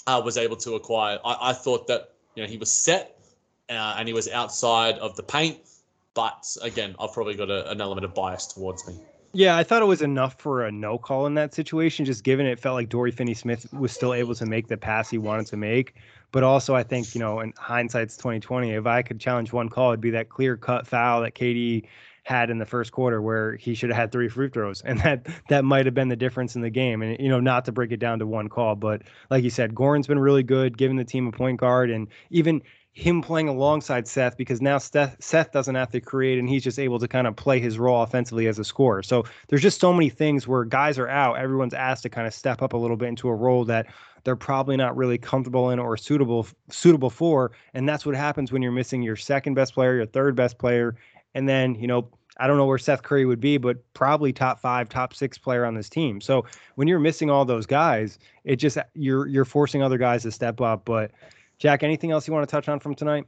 uh, 0.06 0.21
was 0.23 0.38
able 0.38 0.56
to 0.58 0.76
acquire. 0.76 1.19
I, 1.23 1.50
I, 1.50 1.54
thought 1.54 1.88
that 1.88 2.13
you 2.36 2.43
know 2.43 2.50
he 2.50 2.58
was 2.58 2.71
set 2.71 3.19
uh, 3.69 3.95
and 3.97 4.08
he 4.08 4.13
was 4.13 4.30
outside 4.30 4.95
of 5.00 5.15
the 5.15 5.23
paint, 5.23 5.60
but 6.13 6.56
again, 6.62 6.95
I've 7.00 7.13
probably 7.13 7.36
got 7.36 7.50
a, 7.50 7.69
an 7.69 7.82
element 7.82 8.06
of 8.06 8.13
bias 8.13 8.47
towards 8.47 8.88
me. 8.88 9.00
Yeah, 9.34 9.58
I 9.58 9.63
thought 9.63 9.82
it 9.82 9.86
was 9.86 10.02
enough 10.02 10.39
for 10.39 10.65
a 10.65 10.71
no 10.71 10.97
call 10.97 11.26
in 11.28 11.34
that 11.36 11.54
situation, 11.54 12.06
just 12.06 12.23
given 12.23 12.45
it 12.45 12.60
felt 12.60 12.76
like 12.76 12.89
Dory 12.89 13.12
Finney 13.12 13.34
Smith 13.34 13.71
was 13.73 13.91
still 13.91 14.13
able 14.13 14.34
to 14.36 14.45
make 14.45 14.67
the 14.67 14.78
pass 14.78 15.10
he 15.10 15.17
wanted 15.17 15.47
to 15.47 15.58
make. 15.58 15.95
But 16.32 16.43
also, 16.43 16.76
I 16.76 16.84
think, 16.84 17.13
you 17.13 17.19
know, 17.19 17.41
in 17.41 17.54
hindsight's 17.58 18.17
2020, 18.17 18.71
if 18.71 18.86
I 18.86 19.02
could 19.02 19.19
challenge 19.19 19.54
one 19.54 19.69
call, 19.69 19.91
it'd 19.91 20.02
be 20.02 20.10
that 20.12 20.30
clear 20.30 20.58
cut 20.58 20.88
foul 20.88 21.21
that 21.21 21.36
KD 21.36 21.86
had 22.28 22.50
in 22.50 22.58
the 22.58 22.66
first 22.66 22.92
quarter 22.92 23.22
where 23.22 23.56
he 23.56 23.74
should 23.74 23.90
have 23.90 23.96
had 23.96 24.12
three 24.12 24.28
free 24.28 24.50
throws 24.50 24.82
and 24.82 25.00
that 25.00 25.26
that 25.48 25.63
might 25.63 25.86
have 25.86 25.96
been 25.96 26.10
the 26.10 26.16
difference 26.16 26.58
in 26.58 26.62
the 26.62 26.70
game 26.70 27.02
and 27.02 27.18
you 27.22 27.30
know 27.30 27.40
not 27.40 27.63
to 27.63 27.72
break 27.72 27.90
it 27.90 28.02
down 28.02 28.20
to 28.20 28.28
one 28.28 28.50
call 28.50 28.76
but 28.76 29.02
like 29.30 29.46
you 29.46 29.50
said 29.50 29.74
Goran's 29.74 30.08
been 30.08 30.20
really 30.20 30.44
good 30.44 30.78
giving 30.78 30.98
the 30.98 31.06
team 31.06 31.26
a 31.28 31.32
point 31.32 31.58
guard 31.58 31.90
and 31.90 32.10
even 32.30 32.62
him 32.92 33.22
playing 33.22 33.48
alongside 33.48 34.08
Seth 34.10 34.36
because 34.36 34.60
now 34.60 34.78
Seth, 34.78 35.16
Seth 35.20 35.54
doesn't 35.54 35.76
have 35.76 35.90
to 35.92 36.02
create 36.02 36.38
and 36.38 36.50
he's 36.50 36.66
just 36.66 36.80
able 36.80 37.00
to 37.00 37.08
kind 37.08 37.28
of 37.28 37.36
play 37.38 37.62
his 37.62 37.80
role 37.80 38.02
offensively 38.02 38.48
as 38.48 38.60
a 38.60 38.63
scorer. 38.63 39.04
So 39.04 39.24
there's 39.48 39.62
just 39.62 39.80
so 39.80 39.94
many 39.94 40.10
things 40.10 40.48
where 40.48 40.66
guys 40.66 40.98
are 40.98 41.08
out, 41.08 41.38
everyone's 41.38 41.76
asked 41.76 42.04
to 42.04 42.10
kind 42.10 42.26
of 42.26 42.34
step 42.34 42.62
up 42.62 42.74
a 42.74 42.78
little 42.78 42.98
bit 42.98 43.08
into 43.08 43.30
a 43.30 43.36
role 43.36 43.63
that 43.66 43.86
they're 44.24 44.36
probably 44.36 44.76
not 44.76 44.98
really 44.98 45.20
comfortable 45.20 45.70
in 45.70 45.78
or 45.78 45.96
suitable 45.96 46.48
suitable 46.72 47.12
for, 47.12 47.52
and 47.76 47.88
that's 47.88 48.04
what 48.04 48.16
happens 48.16 48.52
when 48.52 48.63
you're 48.63 48.72
missing 48.72 49.04
your 49.04 49.16
second 49.16 49.54
best 49.54 49.76
player, 49.76 49.96
your 49.96 50.08
third 50.08 50.36
best 50.36 50.58
player, 50.58 50.96
and 51.38 51.48
then, 51.48 51.76
you 51.76 51.86
know, 51.86 52.10
I 52.39 52.47
don't 52.47 52.58
know 52.58 52.65
where 52.65 52.78
Seth 52.78 53.04
Curry 53.04 53.26
would 53.26 53.39
be, 53.39 53.58
but 53.58 53.78
probably 53.93 54.32
top 54.32 54.60
five, 54.60 54.89
top 54.89 55.13
six 55.13 55.38
player 55.38 55.65
on 55.65 55.73
this 55.73 55.89
team. 55.89 56.21
So 56.21 56.45
when 56.76 56.88
you're 56.88 57.00
missing 57.00 57.30
all 57.30 57.45
those 57.45 57.65
guys, 57.65 58.19
it 58.43 58.58
just 58.58 58.78
you're 58.93 59.28
you're 59.28 59.45
forcing 59.45 59.82
other 59.82 59.97
guys 59.97 60.23
to 60.23 60.32
step 60.32 60.62
up. 60.62 60.86
But 60.86 61.12
Jack, 61.58 61.84
anything 61.84 62.12
else 62.12 62.28
you 62.28 62.34
want 62.34 62.47
to 62.47 62.52
touch 62.52 62.69
on 62.69 62.80
from 62.80 62.95
tonight? 62.95 63.26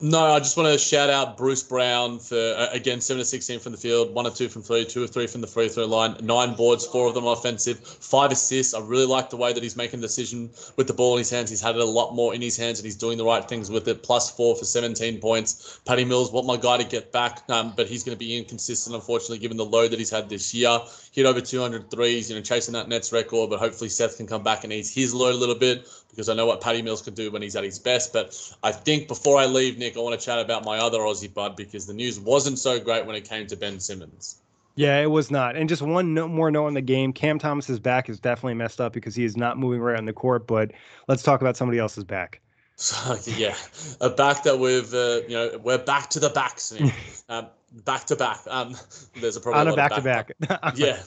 No, 0.00 0.32
I 0.32 0.40
just 0.40 0.56
want 0.56 0.68
to 0.68 0.76
shout 0.84 1.10
out 1.10 1.36
Bruce 1.36 1.62
Brown 1.62 2.18
for 2.18 2.68
again 2.72 3.00
seven 3.00 3.20
to 3.20 3.24
sixteen 3.24 3.60
from 3.60 3.70
the 3.70 3.78
field, 3.78 4.12
one 4.12 4.26
or 4.26 4.30
two 4.30 4.48
from 4.48 4.60
three, 4.62 4.84
two 4.84 5.04
or 5.04 5.06
three 5.06 5.28
from 5.28 5.42
the 5.42 5.46
free 5.46 5.68
throw 5.68 5.86
line, 5.86 6.16
nine 6.20 6.54
boards, 6.54 6.84
four 6.84 7.06
of 7.06 7.14
them 7.14 7.24
offensive, 7.24 7.78
five 7.78 8.32
assists. 8.32 8.74
I 8.74 8.80
really 8.80 9.06
like 9.06 9.30
the 9.30 9.36
way 9.36 9.52
that 9.52 9.62
he's 9.62 9.76
making 9.76 10.00
the 10.00 10.08
decision 10.08 10.50
with 10.74 10.88
the 10.88 10.92
ball 10.92 11.12
in 11.12 11.18
his 11.18 11.30
hands. 11.30 11.50
He's 11.50 11.60
had 11.60 11.76
it 11.76 11.80
a 11.80 11.84
lot 11.84 12.16
more 12.16 12.34
in 12.34 12.42
his 12.42 12.56
hands, 12.56 12.80
and 12.80 12.84
he's 12.84 12.96
doing 12.96 13.16
the 13.16 13.24
right 13.24 13.48
things 13.48 13.70
with 13.70 13.86
it. 13.86 14.02
Plus 14.02 14.28
four 14.28 14.56
for 14.56 14.64
seventeen 14.64 15.20
points. 15.20 15.78
Patty 15.84 16.04
Mills, 16.04 16.32
want 16.32 16.48
my 16.48 16.56
guy 16.56 16.78
to 16.78 16.84
get 16.84 17.12
back, 17.12 17.48
um, 17.48 17.72
but 17.76 17.86
he's 17.86 18.02
going 18.02 18.16
to 18.16 18.18
be 18.18 18.36
inconsistent, 18.36 18.96
unfortunately, 18.96 19.38
given 19.38 19.56
the 19.56 19.64
load 19.64 19.92
that 19.92 20.00
he's 20.00 20.10
had 20.10 20.28
this 20.28 20.52
year. 20.52 20.80
Hit 21.12 21.26
over 21.26 21.40
200 21.40 21.92
threes, 21.92 22.28
you 22.28 22.34
know, 22.34 22.42
chasing 22.42 22.72
that 22.74 22.88
Nets 22.88 23.12
record, 23.12 23.50
but 23.50 23.60
hopefully 23.60 23.90
Seth 23.90 24.16
can 24.16 24.26
come 24.26 24.42
back 24.42 24.64
and 24.64 24.72
ease 24.72 24.92
his 24.92 25.14
load 25.14 25.34
a 25.34 25.38
little 25.38 25.54
bit 25.54 25.86
because 26.12 26.28
I 26.28 26.34
know 26.34 26.46
what 26.46 26.60
Patty 26.60 26.82
Mills 26.82 27.02
can 27.02 27.14
do 27.14 27.30
when 27.30 27.42
he's 27.42 27.56
at 27.56 27.64
his 27.64 27.78
best. 27.78 28.12
But 28.12 28.54
I 28.62 28.70
think 28.70 29.08
before 29.08 29.38
I 29.38 29.46
leave, 29.46 29.78
Nick, 29.78 29.96
I 29.96 30.00
want 30.00 30.18
to 30.18 30.24
chat 30.24 30.38
about 30.38 30.64
my 30.64 30.78
other 30.78 30.98
Aussie 30.98 31.32
bud 31.32 31.56
because 31.56 31.86
the 31.86 31.94
news 31.94 32.20
wasn't 32.20 32.58
so 32.58 32.78
great 32.78 33.06
when 33.06 33.16
it 33.16 33.28
came 33.28 33.46
to 33.46 33.56
Ben 33.56 33.80
Simmons. 33.80 34.36
Yeah, 34.74 35.00
it 35.00 35.10
was 35.10 35.30
not. 35.30 35.56
And 35.56 35.68
just 35.68 35.82
one 35.82 36.14
no, 36.14 36.28
more 36.28 36.50
note 36.50 36.66
on 36.66 36.74
the 36.74 36.82
game: 36.82 37.12
Cam 37.12 37.38
Thomas's 37.38 37.78
back 37.78 38.08
is 38.08 38.20
definitely 38.20 38.54
messed 38.54 38.80
up 38.80 38.92
because 38.92 39.14
he 39.14 39.24
is 39.24 39.36
not 39.36 39.58
moving 39.58 39.80
right 39.80 39.96
on 39.96 40.04
the 40.04 40.12
court. 40.12 40.46
But 40.46 40.72
let's 41.08 41.22
talk 41.22 41.40
about 41.40 41.56
somebody 41.56 41.78
else's 41.78 42.04
back. 42.04 42.40
So 42.76 43.16
yeah, 43.36 43.54
a 44.00 44.10
back 44.10 44.44
that 44.44 44.58
we've 44.58 44.92
uh, 44.94 45.20
you 45.28 45.34
know 45.34 45.60
we're 45.62 45.78
back 45.78 46.10
to 46.10 46.20
the 46.20 46.30
backs. 46.30 46.74
um, 47.28 47.48
back 47.84 48.04
to 48.06 48.16
back. 48.16 48.40
Um, 48.48 48.76
there's 49.20 49.36
a 49.36 49.40
problem 49.40 49.68
on 49.68 49.72
a 49.72 49.76
back, 49.76 49.94
to 49.94 50.00
back. 50.00 50.32
yeah, 50.76 51.02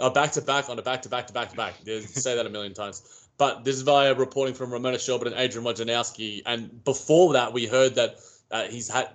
a 0.00 0.10
back 0.10 0.32
to 0.32 0.42
back 0.42 0.68
on 0.68 0.78
a 0.78 0.82
back 0.82 1.02
to 1.02 1.08
back 1.08 1.26
to 1.28 1.32
back 1.32 1.50
to 1.50 1.56
back. 1.56 1.74
Say 1.84 2.36
that 2.36 2.46
a 2.46 2.50
million 2.50 2.74
times. 2.74 3.23
But 3.36 3.64
this 3.64 3.76
is 3.76 3.82
via 3.82 4.14
reporting 4.14 4.54
from 4.54 4.72
Ramona 4.72 4.98
Shelburne 4.98 5.28
and 5.32 5.36
Adrian 5.36 5.66
Wojnarowski. 5.66 6.42
And 6.46 6.84
before 6.84 7.32
that, 7.32 7.52
we 7.52 7.66
heard 7.66 7.96
that 7.96 8.16
uh, 8.50 8.64
he's 8.64 8.88
had 8.88 9.08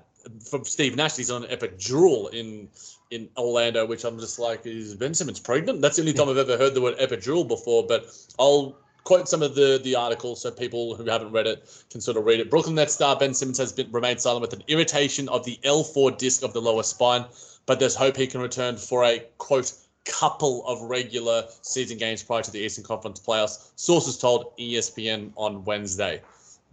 from 0.49 0.65
Steve 0.65 0.95
Nash. 0.95 1.15
He's 1.15 1.31
on 1.31 1.43
epidural 1.43 2.33
in 2.33 2.69
in 3.11 3.29
Orlando, 3.37 3.85
which 3.85 4.03
I'm 4.03 4.19
just 4.19 4.37
like, 4.37 4.65
is 4.65 4.93
Ben 4.95 5.13
Simmons 5.13 5.39
pregnant? 5.39 5.81
That's 5.81 5.95
the 5.95 6.03
only 6.03 6.13
time 6.13 6.29
I've 6.29 6.37
ever 6.37 6.57
heard 6.57 6.75
the 6.75 6.81
word 6.81 6.97
epidural 6.99 7.47
before. 7.47 7.85
But 7.87 8.13
I'll 8.37 8.77
quote 9.03 9.27
some 9.27 9.41
of 9.41 9.55
the 9.55 9.79
the 9.83 9.95
article 9.95 10.35
so 10.35 10.51
people 10.51 10.95
who 10.95 11.05
haven't 11.05 11.31
read 11.31 11.47
it 11.47 11.83
can 11.89 12.01
sort 12.01 12.17
of 12.17 12.25
read 12.25 12.39
it. 12.39 12.49
Brooklyn 12.49 12.75
Nets 12.75 12.93
star 12.93 13.17
Ben 13.17 13.33
Simmons 13.33 13.57
has 13.57 13.71
been 13.71 13.91
remained 13.91 14.21
silent 14.21 14.41
with 14.41 14.53
an 14.53 14.63
irritation 14.67 15.29
of 15.29 15.45
the 15.45 15.57
L4 15.63 16.17
disc 16.17 16.43
of 16.43 16.53
the 16.53 16.61
lower 16.61 16.83
spine, 16.83 17.25
but 17.65 17.79
there's 17.79 17.95
hope 17.95 18.17
he 18.17 18.27
can 18.27 18.41
return 18.41 18.77
for 18.77 19.03
a 19.03 19.19
quote 19.37 19.73
couple 20.05 20.65
of 20.65 20.81
regular 20.81 21.45
season 21.61 21.97
games 21.97 22.23
prior 22.23 22.41
to 22.41 22.51
the 22.51 22.59
Eastern 22.59 22.83
Conference 22.83 23.19
playoffs. 23.19 23.71
Sources 23.75 24.17
told 24.17 24.57
ESPN 24.57 25.31
on 25.35 25.63
Wednesday. 25.65 26.21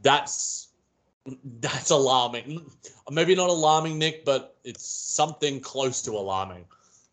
That's 0.02 0.68
That's 1.60 1.90
alarming. 1.90 2.70
Maybe 3.10 3.34
not 3.34 3.50
alarming, 3.50 3.98
Nick, 3.98 4.24
but 4.24 4.56
it's 4.64 4.86
something 4.86 5.60
close 5.60 6.02
to 6.02 6.12
alarming. 6.12 6.64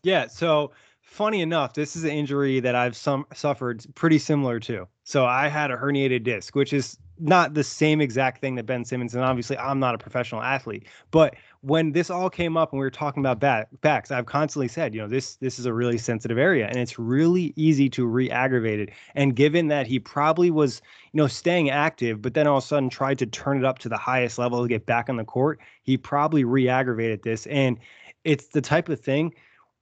Yeah. 0.02 0.28
So 0.28 0.70
funny 1.02 1.40
enough, 1.40 1.74
this 1.74 1.96
is 1.96 2.04
an 2.04 2.10
injury 2.10 2.60
that 2.60 2.74
I've 2.74 2.96
some 2.96 3.26
suffered 3.34 3.84
pretty 3.94 4.18
similar 4.18 4.60
to. 4.60 4.86
So 5.04 5.24
I 5.26 5.48
had 5.48 5.70
a 5.70 5.76
herniated 5.76 6.24
disc, 6.24 6.54
which 6.54 6.72
is 6.72 6.98
not 7.18 7.54
the 7.54 7.64
same 7.64 8.00
exact 8.00 8.40
thing 8.40 8.54
that 8.56 8.66
Ben 8.66 8.84
Simmons, 8.84 9.14
and 9.14 9.24
obviously 9.24 9.56
I'm 9.58 9.78
not 9.78 9.94
a 9.94 9.98
professional 9.98 10.42
athlete. 10.42 10.86
But 11.10 11.34
when 11.64 11.92
this 11.92 12.10
all 12.10 12.28
came 12.28 12.58
up 12.58 12.72
and 12.72 12.78
we 12.78 12.84
were 12.84 12.90
talking 12.90 13.22
about 13.22 13.40
back, 13.40 13.68
backs, 13.80 14.10
I've 14.10 14.26
constantly 14.26 14.68
said, 14.68 14.94
you 14.94 15.00
know, 15.00 15.08
this 15.08 15.36
this 15.36 15.58
is 15.58 15.64
a 15.64 15.72
really 15.72 15.96
sensitive 15.96 16.36
area, 16.36 16.66
and 16.66 16.76
it's 16.76 16.98
really 16.98 17.54
easy 17.56 17.88
to 17.90 18.04
re-aggravate 18.06 18.80
it. 18.80 18.90
And 19.14 19.34
given 19.34 19.68
that 19.68 19.86
he 19.86 19.98
probably 19.98 20.50
was, 20.50 20.82
you 21.12 21.18
know, 21.18 21.26
staying 21.26 21.70
active, 21.70 22.20
but 22.20 22.34
then 22.34 22.46
all 22.46 22.58
of 22.58 22.64
a 22.64 22.66
sudden 22.66 22.90
tried 22.90 23.18
to 23.20 23.26
turn 23.26 23.56
it 23.56 23.64
up 23.64 23.78
to 23.78 23.88
the 23.88 23.96
highest 23.96 24.38
level 24.38 24.62
to 24.62 24.68
get 24.68 24.84
back 24.84 25.08
on 25.08 25.16
the 25.16 25.24
court, 25.24 25.58
he 25.82 25.96
probably 25.96 26.44
re-aggravated 26.44 27.22
this. 27.22 27.46
And 27.46 27.78
it's 28.24 28.48
the 28.48 28.60
type 28.60 28.90
of 28.90 29.00
thing 29.00 29.32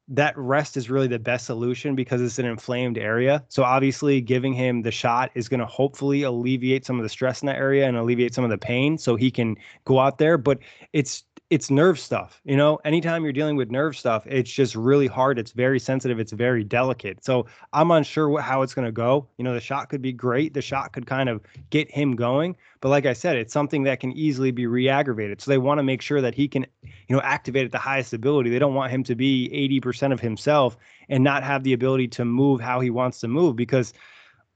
that 0.09 0.37
rest 0.37 0.77
is 0.77 0.91
really 0.91 1.07
the 1.07 1.19
best 1.19 1.47
solution 1.47 1.95
because 1.95 2.21
it's 2.21 2.39
an 2.39 2.45
inflamed 2.45 2.99
area. 2.99 3.43
So 3.49 3.63
obviously 3.63 4.21
giving 4.21 4.53
him 4.53 4.83
the 4.83 4.91
shot 4.91 5.31
is 5.35 5.49
going 5.49 5.61
to 5.61 5.67
hopefully 5.67 6.23
alleviate 6.23 6.85
some 6.85 6.99
of 6.99 7.03
the 7.03 7.09
stress 7.09 7.41
in 7.41 7.47
that 7.47 7.57
area 7.57 7.87
and 7.87 7.97
alleviate 7.97 8.35
some 8.35 8.45
of 8.45 8.51
the 8.51 8.59
pain 8.59 8.99
so 8.99 9.17
he 9.17 9.31
can 9.31 9.57
go 9.85 10.01
out 10.01 10.19
there, 10.19 10.37
but 10.37 10.59
it's 10.93 11.25
it's 11.53 11.71
nerve 11.71 11.99
stuff. 11.99 12.41
You 12.45 12.57
know, 12.57 12.81
anytime 12.83 13.25
you're 13.25 13.33
dealing 13.35 13.57
with 13.57 13.71
nerve 13.71 13.95
stuff, 13.95 14.27
it's 14.27 14.51
just 14.51 14.75
really 14.75 15.07
hard. 15.07 15.39
It's 15.39 15.53
very 15.53 15.79
sensitive. 15.79 16.19
It's 16.19 16.33
very 16.33 16.65
delicate. 16.65 17.23
So 17.23 17.45
I'm 17.75 17.91
unsure 17.91 18.31
what, 18.31 18.43
how 18.43 18.63
it's 18.63 18.73
going 18.73 18.87
to 18.87 18.93
go. 18.93 19.29
You 19.37 19.45
know, 19.45 19.53
the 19.53 19.61
shot 19.61 19.91
could 19.91 20.01
be 20.01 20.15
great. 20.15 20.55
The 20.55 20.63
shot 20.63 20.95
could 20.95 21.07
kind 21.07 21.29
of 21.29 21.43
get 21.69 21.91
him 21.91 22.17
going. 22.17 22.57
But 22.81 22.89
like 22.89 23.05
I 23.05 23.13
said, 23.13 23.37
it's 23.37 23.53
something 23.53 23.83
that 23.83 24.01
can 24.01 24.13
easily 24.13 24.51
be 24.51 24.67
re-aggravated. 24.67 25.43
So 25.43 25.51
they 25.51 25.59
want 25.59 25.77
to 25.77 25.83
make 25.83 26.01
sure 26.01 26.23
that 26.23 26.35
he 26.35 26.49
can, 26.49 26.65
you 26.83 27.15
know, 27.15 27.21
activate 27.21 27.67
at 27.67 27.73
the 27.73 27.77
highest 27.77 28.15
ability. 28.15 28.49
They 28.49 28.59
don't 28.59 28.75
want 28.75 28.91
him 28.91 29.03
to 29.05 29.15
be 29.15 29.51
80% 29.85 30.11
of 30.11 30.21
himself 30.21 30.79
and 31.11 31.23
not 31.23 31.45
have 31.45 31.65
the 31.65 31.75
ability 31.75 32.09
to 32.09 32.25
move 32.25 32.63
how 32.63 32.81
he 32.81 32.89
wants 32.89 33.21
to 33.21 33.29
move 33.29 33.57
because 33.57 33.93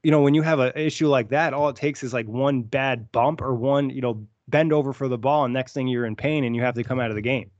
you 0.03 0.11
know, 0.11 0.21
when 0.21 0.33
you 0.33 0.41
have 0.41 0.59
an 0.59 0.71
issue 0.75 1.07
like 1.07 1.29
that, 1.29 1.53
all 1.53 1.69
it 1.69 1.75
takes 1.75 2.01
is 2.03 2.13
like 2.13 2.27
one 2.27 2.61
bad 2.61 3.11
bump 3.11 3.41
or 3.41 3.55
one, 3.55 3.89
you 3.89 3.99
know, 3.99 4.25
bend 4.47 4.73
over 4.73 4.93
for 4.93 5.07
the 5.07 5.17
ball, 5.17 5.45
and 5.45 5.53
next 5.53 5.73
thing 5.73 5.87
you're 5.87 6.05
in 6.05 6.15
pain 6.15 6.43
and 6.43 6.55
you 6.55 6.61
have 6.61 6.75
to 6.75 6.83
come 6.83 6.99
out 6.99 7.09
of 7.09 7.15
the 7.15 7.21
game. 7.21 7.51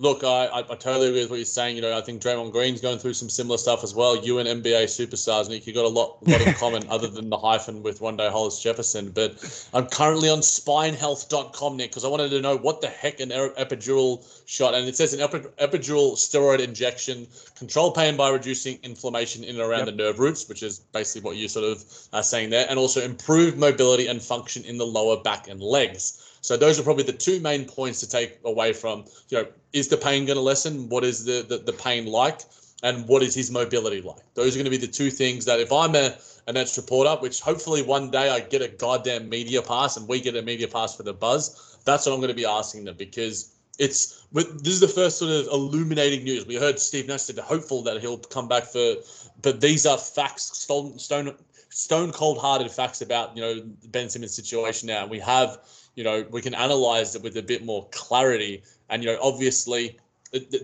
Look, 0.00 0.22
I, 0.22 0.46
I, 0.46 0.58
I, 0.60 0.76
totally 0.76 1.08
agree 1.08 1.22
with 1.22 1.30
what 1.30 1.36
you're 1.36 1.44
saying. 1.44 1.74
You 1.74 1.82
know, 1.82 1.98
I 1.98 2.00
think 2.00 2.22
Draymond 2.22 2.52
Green's 2.52 2.80
going 2.80 3.00
through 3.00 3.14
some 3.14 3.28
similar 3.28 3.58
stuff 3.58 3.82
as 3.82 3.96
well. 3.96 4.16
You 4.16 4.38
and 4.38 4.48
NBA 4.62 4.84
superstars, 4.84 5.48
Nick, 5.48 5.66
you 5.66 5.74
got 5.74 5.86
a 5.86 5.88
lot, 5.88 6.24
lot 6.24 6.40
in 6.40 6.54
common 6.54 6.84
other 6.88 7.08
than 7.08 7.28
the 7.28 7.36
hyphen 7.36 7.82
with 7.82 7.98
Rondae 7.98 8.30
Hollis-Jefferson. 8.30 9.10
But 9.10 9.68
I'm 9.74 9.86
currently 9.86 10.28
on 10.28 10.38
spinehealth.com, 10.38 11.76
Nick, 11.76 11.90
because 11.90 12.04
I 12.04 12.08
wanted 12.08 12.30
to 12.30 12.40
know 12.40 12.56
what 12.56 12.80
the 12.80 12.86
heck 12.86 13.18
an 13.18 13.30
epidural 13.30 14.24
shot, 14.46 14.74
and 14.74 14.86
it 14.86 14.94
says 14.94 15.14
an 15.14 15.18
epidural 15.18 16.12
steroid 16.12 16.60
injection, 16.60 17.26
control 17.56 17.90
pain 17.90 18.16
by 18.16 18.30
reducing 18.30 18.78
inflammation 18.84 19.42
in 19.42 19.56
and 19.56 19.58
around 19.58 19.86
yep. 19.86 19.96
the 19.96 19.96
nerve 19.96 20.20
roots, 20.20 20.48
which 20.48 20.62
is 20.62 20.78
basically 20.78 21.22
what 21.22 21.36
you 21.36 21.48
sort 21.48 21.64
of 21.64 21.84
are 22.12 22.22
saying 22.22 22.50
there, 22.50 22.66
and 22.70 22.78
also 22.78 23.02
improve 23.02 23.58
mobility 23.58 24.06
and 24.06 24.22
function 24.22 24.62
in 24.62 24.78
the 24.78 24.86
lower 24.86 25.20
back 25.20 25.48
and 25.48 25.60
legs. 25.60 26.27
So 26.40 26.56
those 26.56 26.78
are 26.78 26.82
probably 26.82 27.04
the 27.04 27.12
two 27.12 27.40
main 27.40 27.64
points 27.64 28.00
to 28.00 28.08
take 28.08 28.38
away 28.44 28.72
from, 28.72 29.04
you 29.28 29.38
know, 29.38 29.46
is 29.72 29.88
the 29.88 29.96
pain 29.96 30.24
going 30.24 30.36
to 30.36 30.42
lessen? 30.42 30.88
What 30.88 31.04
is 31.04 31.24
the, 31.24 31.44
the, 31.48 31.58
the 31.58 31.72
pain 31.72 32.06
like? 32.06 32.40
And 32.82 33.08
what 33.08 33.22
is 33.22 33.34
his 33.34 33.50
mobility 33.50 34.00
like? 34.00 34.22
Those 34.34 34.54
are 34.54 34.58
going 34.58 34.64
to 34.64 34.70
be 34.70 34.76
the 34.76 34.86
two 34.86 35.10
things 35.10 35.44
that 35.46 35.58
if 35.58 35.72
I'm 35.72 35.94
a, 35.96 36.16
a 36.46 36.52
Nets 36.52 36.76
reporter, 36.76 37.20
which 37.20 37.40
hopefully 37.40 37.82
one 37.82 38.10
day 38.10 38.30
I 38.30 38.40
get 38.40 38.62
a 38.62 38.68
goddamn 38.68 39.28
media 39.28 39.62
pass 39.62 39.96
and 39.96 40.06
we 40.06 40.20
get 40.20 40.36
a 40.36 40.42
media 40.42 40.68
pass 40.68 40.94
for 40.94 41.02
the 41.02 41.12
buzz, 41.12 41.78
that's 41.84 42.06
what 42.06 42.12
I'm 42.12 42.20
going 42.20 42.28
to 42.28 42.34
be 42.34 42.46
asking 42.46 42.84
them 42.84 42.96
because 42.96 43.54
it's 43.78 44.24
this 44.32 44.74
is 44.74 44.80
the 44.80 44.88
first 44.88 45.18
sort 45.18 45.30
of 45.30 45.46
illuminating 45.46 46.24
news. 46.24 46.46
We 46.46 46.56
heard 46.56 46.78
Steve 46.78 47.06
Nash 47.06 47.22
said 47.22 47.38
hopeful 47.38 47.82
that 47.84 48.00
he'll 48.00 48.18
come 48.18 48.48
back 48.48 48.64
for, 48.64 48.96
but 49.40 49.60
these 49.60 49.86
are 49.86 49.96
facts, 49.96 50.58
stone, 50.58 50.98
stone, 50.98 51.34
stone 51.70 52.12
cold 52.12 52.38
hearted 52.38 52.70
facts 52.70 53.00
about 53.00 53.36
you 53.36 53.42
know 53.42 53.62
Ben 53.86 54.10
Simmons' 54.10 54.34
situation 54.34 54.88
now. 54.88 55.06
We 55.06 55.20
have 55.20 55.58
you 55.98 56.04
know 56.04 56.24
we 56.30 56.40
can 56.40 56.54
analyze 56.54 57.16
it 57.16 57.22
with 57.22 57.36
a 57.36 57.42
bit 57.42 57.64
more 57.64 57.86
clarity 57.90 58.62
and 58.88 59.02
you 59.02 59.10
know 59.10 59.18
obviously 59.20 59.98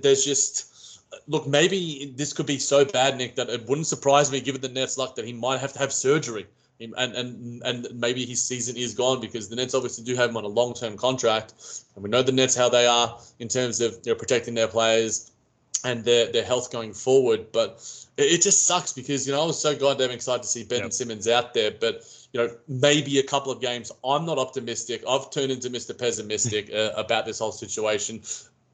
there's 0.00 0.24
just 0.24 1.00
look 1.26 1.46
maybe 1.46 2.12
this 2.16 2.32
could 2.32 2.46
be 2.46 2.58
so 2.58 2.84
bad 2.84 3.18
nick 3.18 3.34
that 3.34 3.50
it 3.50 3.68
wouldn't 3.68 3.88
surprise 3.88 4.30
me 4.30 4.40
given 4.40 4.60
the 4.60 4.68
nets 4.68 4.96
luck 4.96 5.16
that 5.16 5.24
he 5.24 5.32
might 5.32 5.58
have 5.58 5.72
to 5.72 5.78
have 5.80 5.92
surgery 5.92 6.46
and 6.80 6.94
and 7.14 7.62
and 7.64 7.88
maybe 7.94 8.24
his 8.26 8.42
season 8.42 8.76
is 8.76 8.94
gone 8.94 9.20
because 9.20 9.48
the 9.48 9.56
Nets 9.56 9.74
obviously 9.74 10.04
do 10.04 10.16
have 10.16 10.30
him 10.30 10.36
on 10.36 10.44
a 10.44 10.48
long-term 10.48 10.96
contract, 10.96 11.54
and 11.94 12.02
we 12.02 12.10
know 12.10 12.22
the 12.22 12.32
Nets 12.32 12.56
how 12.56 12.68
they 12.68 12.84
are 12.86 13.18
in 13.38 13.48
terms 13.48 13.80
of 13.80 13.92
you 14.04 14.12
know, 14.12 14.16
protecting 14.16 14.54
their 14.54 14.66
players 14.66 15.30
and 15.84 16.04
their 16.04 16.32
their 16.32 16.44
health 16.44 16.72
going 16.72 16.92
forward. 16.92 17.52
But 17.52 17.80
it, 18.16 18.24
it 18.24 18.42
just 18.42 18.66
sucks 18.66 18.92
because 18.92 19.26
you 19.26 19.32
know 19.32 19.42
I 19.42 19.46
was 19.46 19.60
so 19.60 19.76
goddamn 19.76 20.10
excited 20.10 20.42
to 20.42 20.48
see 20.48 20.64
Ben 20.64 20.80
yep. 20.80 20.92
Simmons 20.92 21.28
out 21.28 21.54
there, 21.54 21.70
but 21.70 22.02
you 22.34 22.40
know, 22.40 22.54
maybe 22.66 23.20
a 23.20 23.22
couple 23.22 23.52
of 23.52 23.60
games. 23.60 23.92
I'm 24.04 24.26
not 24.26 24.38
optimistic. 24.38 25.04
I've 25.08 25.30
turned 25.30 25.52
into 25.52 25.70
Mr. 25.70 25.96
Pessimistic 25.96 26.70
uh, 26.74 26.90
about 26.96 27.24
this 27.24 27.38
whole 27.38 27.52
situation. 27.52 28.20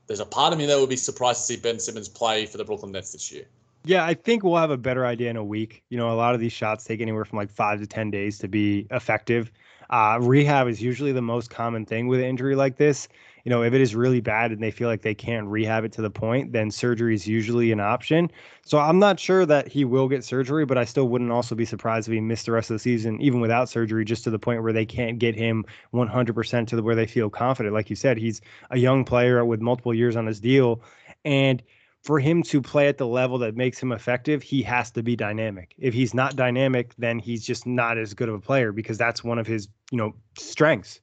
There's 0.07 0.21
a 0.21 0.27
part 0.27 0.53
of 0.53 0.59
me 0.59 0.67
that 0.67 0.81
would 0.81 0.89
be 0.89 0.97
surprised 0.97 1.41
to 1.41 1.55
see 1.55 1.61
Ben 1.61 1.79
Simmons 1.79 2.09
play 2.09 2.47
for 2.47 2.57
the 2.57 2.65
Brooklyn 2.65 2.91
Nets 2.91 3.13
this 3.13 3.31
year. 3.31 3.45
Yeah, 3.85 4.05
I 4.05 4.15
think 4.15 4.43
we'll 4.43 4.57
have 4.57 4.71
a 4.71 4.77
better 4.77 5.07
idea 5.07 5.31
in 5.31 5.37
a 5.37 5.45
week. 5.45 5.85
You 5.91 5.99
know, 5.99 6.11
a 6.11 6.17
lot 6.17 6.35
of 6.35 6.41
these 6.41 6.53
shots 6.53 6.85
take 6.85 7.01
anywhere 7.01 7.25
from 7.25 7.39
like 7.39 7.51
five 7.51 7.81
to 7.81 7.87
10 7.87 8.11
days 8.11 8.39
to 8.39 8.49
be 8.49 8.87
effective. 8.91 9.53
Uh, 9.91 10.19
rehab 10.21 10.67
is 10.67 10.83
usually 10.83 11.13
the 11.13 11.23
most 11.23 11.51
common 11.51 11.85
thing 11.85 12.09
with 12.09 12.21
an 12.21 12.27
injury 12.27 12.55
like 12.57 12.77
this 12.77 13.09
you 13.45 13.51
know, 13.51 13.63
if 13.63 13.73
it 13.73 13.81
is 13.81 13.95
really 13.95 14.21
bad 14.21 14.53
and 14.53 14.63
they 14.63 14.71
feel 14.71 14.89
like 14.89 15.03
they 15.03 15.15
can't 15.15 15.47
rehab 15.47 15.85
it 15.85 15.93
to 15.93 16.03
the 16.03 16.11
point, 16.11 16.53
then 16.53 16.71
surgery 16.71 17.15
is 17.15 17.27
usually 17.27 17.73
an 17.73 17.81
option. 17.81 18.31
So 18.65 18.79
I'm 18.79 18.99
not 18.99 19.19
sure 19.19 19.47
that 19.47 19.69
he 19.69 19.85
will 19.85 20.09
get 20.09 20.25
surgery, 20.25 20.65
but 20.65 20.79
I 20.79 20.85
still 20.85 21.09
wouldn't 21.09 21.31
also 21.31 21.55
be 21.55 21.65
surprised 21.65 22.09
if 22.09 22.13
he 22.13 22.21
missed 22.21 22.47
the 22.47 22.53
rest 22.53 22.71
of 22.71 22.75
the 22.75 22.81
season, 22.81 23.21
even 23.21 23.41
without 23.41 23.69
surgery, 23.69 24.05
just 24.05 24.25
to 24.25 24.31
the 24.31 24.39
point 24.39 24.63
where 24.63 24.73
they 24.73 24.87
can't 24.87 25.19
get 25.19 25.35
him 25.35 25.65
100% 25.95 26.67
to 26.69 26.77
the 26.77 26.83
where 26.83 26.95
they 26.95 27.07
feel 27.07 27.31
confident. 27.31 27.75
Like 27.75 27.91
you 27.91 27.97
said, 27.97 28.19
he's 28.19 28.41
a 28.71 28.79
young 28.79 29.05
player 29.05 29.45
with 29.45 29.61
multiple 29.61 29.95
years 29.95 30.17
on 30.17 30.27
his 30.27 30.41
deal. 30.41 30.83
And 31.25 31.63
for 32.03 32.19
him 32.19 32.43
to 32.45 32.63
play 32.63 32.89
at 32.89 32.99
the 32.99 33.07
level 33.07 33.39
that 33.39 33.57
makes 33.57 33.83
him 33.83 33.93
effective, 33.93 34.43
he 34.43 34.63
has 34.63 34.91
to 34.93 35.03
be 35.03 35.17
dynamic. 35.17 35.75
If 35.79 35.93
he's 35.93 36.15
not 36.15 36.37
dynamic, 36.37 36.95
then 36.97 37.19
he's 37.19 37.45
just 37.45 37.67
not 37.67 37.99
as 37.99 38.15
good 38.15 38.29
of 38.29 38.35
a 38.35 38.41
player 38.41 38.73
because 38.73 38.97
that's 38.97 39.23
one 39.23 39.39
of 39.39 39.47
his, 39.47 39.69
you 39.91 39.99
know, 39.99 40.15
strengths 40.39 41.01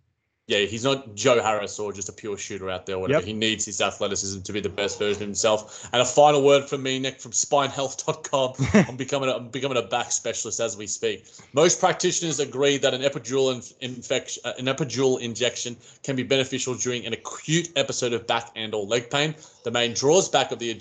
yeah, 0.48 0.60
he's 0.60 0.86
not 0.86 1.14
Joe 1.14 1.42
Harris 1.42 1.78
or 1.78 1.92
just 1.92 2.08
a 2.08 2.14
pure 2.14 2.38
shooter 2.38 2.70
out 2.70 2.86
there. 2.86 2.98
Whatever. 2.98 3.20
Yep. 3.20 3.28
He 3.28 3.34
needs 3.34 3.66
his 3.66 3.82
athleticism 3.82 4.44
to 4.44 4.54
be 4.54 4.62
the 4.62 4.70
best 4.70 4.98
version 4.98 5.24
of 5.24 5.28
himself. 5.28 5.90
And 5.92 6.02
a 6.02 6.06
final 6.06 6.42
word 6.42 6.64
from 6.70 6.84
me, 6.84 7.00
Nick, 7.00 7.20
from 7.20 7.34
SpineHealth.com. 7.34 8.54
I'm 8.88 8.96
becoming 8.96 9.28
a, 9.28 9.34
I'm 9.34 9.50
becoming 9.50 9.78
a 9.78 9.82
back 9.82 10.10
specialist 10.10 10.62
as 10.62 10.78
we 10.78 10.88
speak. 10.88 11.26
Most 11.52 11.82
practitioners 11.82 12.40
agree 12.40 12.78
that 12.78 12.94
an 12.94 13.02
epidural 13.02 13.54
in, 13.54 13.92
infection, 13.92 14.42
uh, 14.46 14.54
an 14.58 14.68
epidural 14.68 15.20
injection 15.20 15.76
can 16.02 16.16
be 16.16 16.24
beneficial 16.24 16.76
during 16.76 17.06
an 17.06 17.12
acute 17.12 17.70
episode 17.76 18.14
of 18.14 18.26
back 18.26 18.50
and 18.56 18.74
or 18.74 18.86
leg 18.86 19.10
pain. 19.10 19.36
The 19.66 19.72
main 19.72 19.94
draws 19.94 20.30
back 20.30 20.54
of 20.54 20.60
the 20.60 20.72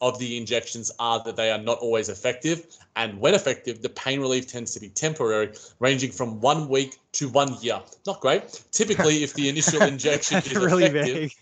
of 0.00 0.18
the 0.18 0.38
injections 0.38 0.90
are 0.98 1.22
that 1.24 1.36
they 1.36 1.50
are 1.50 1.58
not 1.58 1.76
always 1.80 2.08
effective, 2.08 2.66
and 2.96 3.20
when 3.20 3.34
effective, 3.34 3.82
the 3.82 3.90
pain 3.90 4.18
relief 4.18 4.46
tends 4.46 4.72
to 4.72 4.80
be 4.80 4.88
temporary, 4.88 5.52
ranging 5.78 6.10
from 6.10 6.40
one 6.40 6.70
week 6.70 6.96
to 7.14 7.28
one 7.28 7.56
year. 7.60 7.80
Not 8.06 8.20
great. 8.20 8.62
Typically, 8.70 9.22
if 9.22 9.34
the 9.34 9.48
initial 9.54 9.82
injection 9.82 10.38
is 10.38 10.54
really 10.54 10.84
effective, 10.84 11.32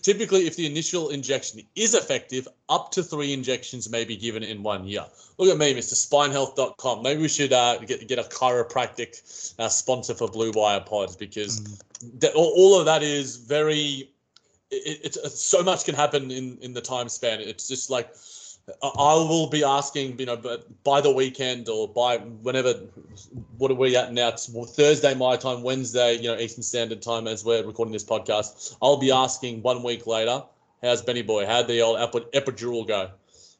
typically 0.02 0.46
if 0.46 0.56
the 0.56 0.66
initial 0.66 1.10
injection 1.10 1.60
is 1.74 1.94
effective, 1.94 2.48
up 2.68 2.90
to 2.92 3.02
three 3.02 3.32
injections 3.32 3.88
may 3.90 4.04
be 4.04 4.16
given 4.16 4.42
in 4.42 4.62
one 4.62 4.86
year. 4.86 5.04
Look 5.38 5.48
at 5.50 5.58
me, 5.58 5.74
Mr. 5.74 5.94
SpineHealth.com. 5.94 7.02
Maybe 7.02 7.22
we 7.22 7.28
should 7.28 7.52
uh, 7.52 7.78
get 7.78 8.06
get 8.08 8.18
a 8.18 8.24
chiropractic 8.24 9.54
uh, 9.58 9.68
sponsor 9.68 10.14
for 10.14 10.28
Blue 10.28 10.52
Wire 10.52 10.80
Pods 10.80 11.16
because 11.16 11.60
mm. 11.60 12.20
that, 12.20 12.32
all 12.34 12.78
of 12.78 12.86
that 12.86 13.02
is 13.02 13.36
very 13.36 14.10
it, 14.70 15.00
it's, 15.04 15.16
uh, 15.16 15.28
so 15.28 15.62
much 15.62 15.84
can 15.84 15.94
happen 15.94 16.30
in 16.30 16.58
in 16.60 16.72
the 16.72 16.80
time 16.80 17.08
span. 17.08 17.40
It's 17.40 17.68
just 17.68 17.90
like 17.90 18.10
I 18.82 19.14
will 19.14 19.48
be 19.48 19.64
asking, 19.64 20.18
you 20.18 20.26
know, 20.26 20.36
but 20.36 20.66
by 20.84 21.00
the 21.00 21.12
weekend 21.12 21.68
or 21.68 21.88
by 21.88 22.18
whenever. 22.18 22.74
What 23.56 23.70
are 23.70 23.74
we 23.74 23.96
at 23.96 24.12
now? 24.12 24.28
It's 24.28 24.46
Thursday 24.76 25.14
my 25.14 25.36
time, 25.36 25.62
Wednesday, 25.62 26.16
you 26.16 26.28
know, 26.28 26.38
Eastern 26.38 26.62
Standard 26.62 27.02
Time 27.02 27.26
as 27.26 27.44
we're 27.44 27.64
recording 27.64 27.92
this 27.92 28.04
podcast. 28.04 28.76
I'll 28.80 28.98
be 28.98 29.10
asking 29.10 29.62
one 29.62 29.82
week 29.82 30.06
later, 30.06 30.44
how's 30.82 31.02
Benny 31.02 31.22
Boy? 31.22 31.46
How'd 31.46 31.66
the 31.66 31.80
old 31.80 31.98
epidural 32.32 32.86
go? 32.86 33.10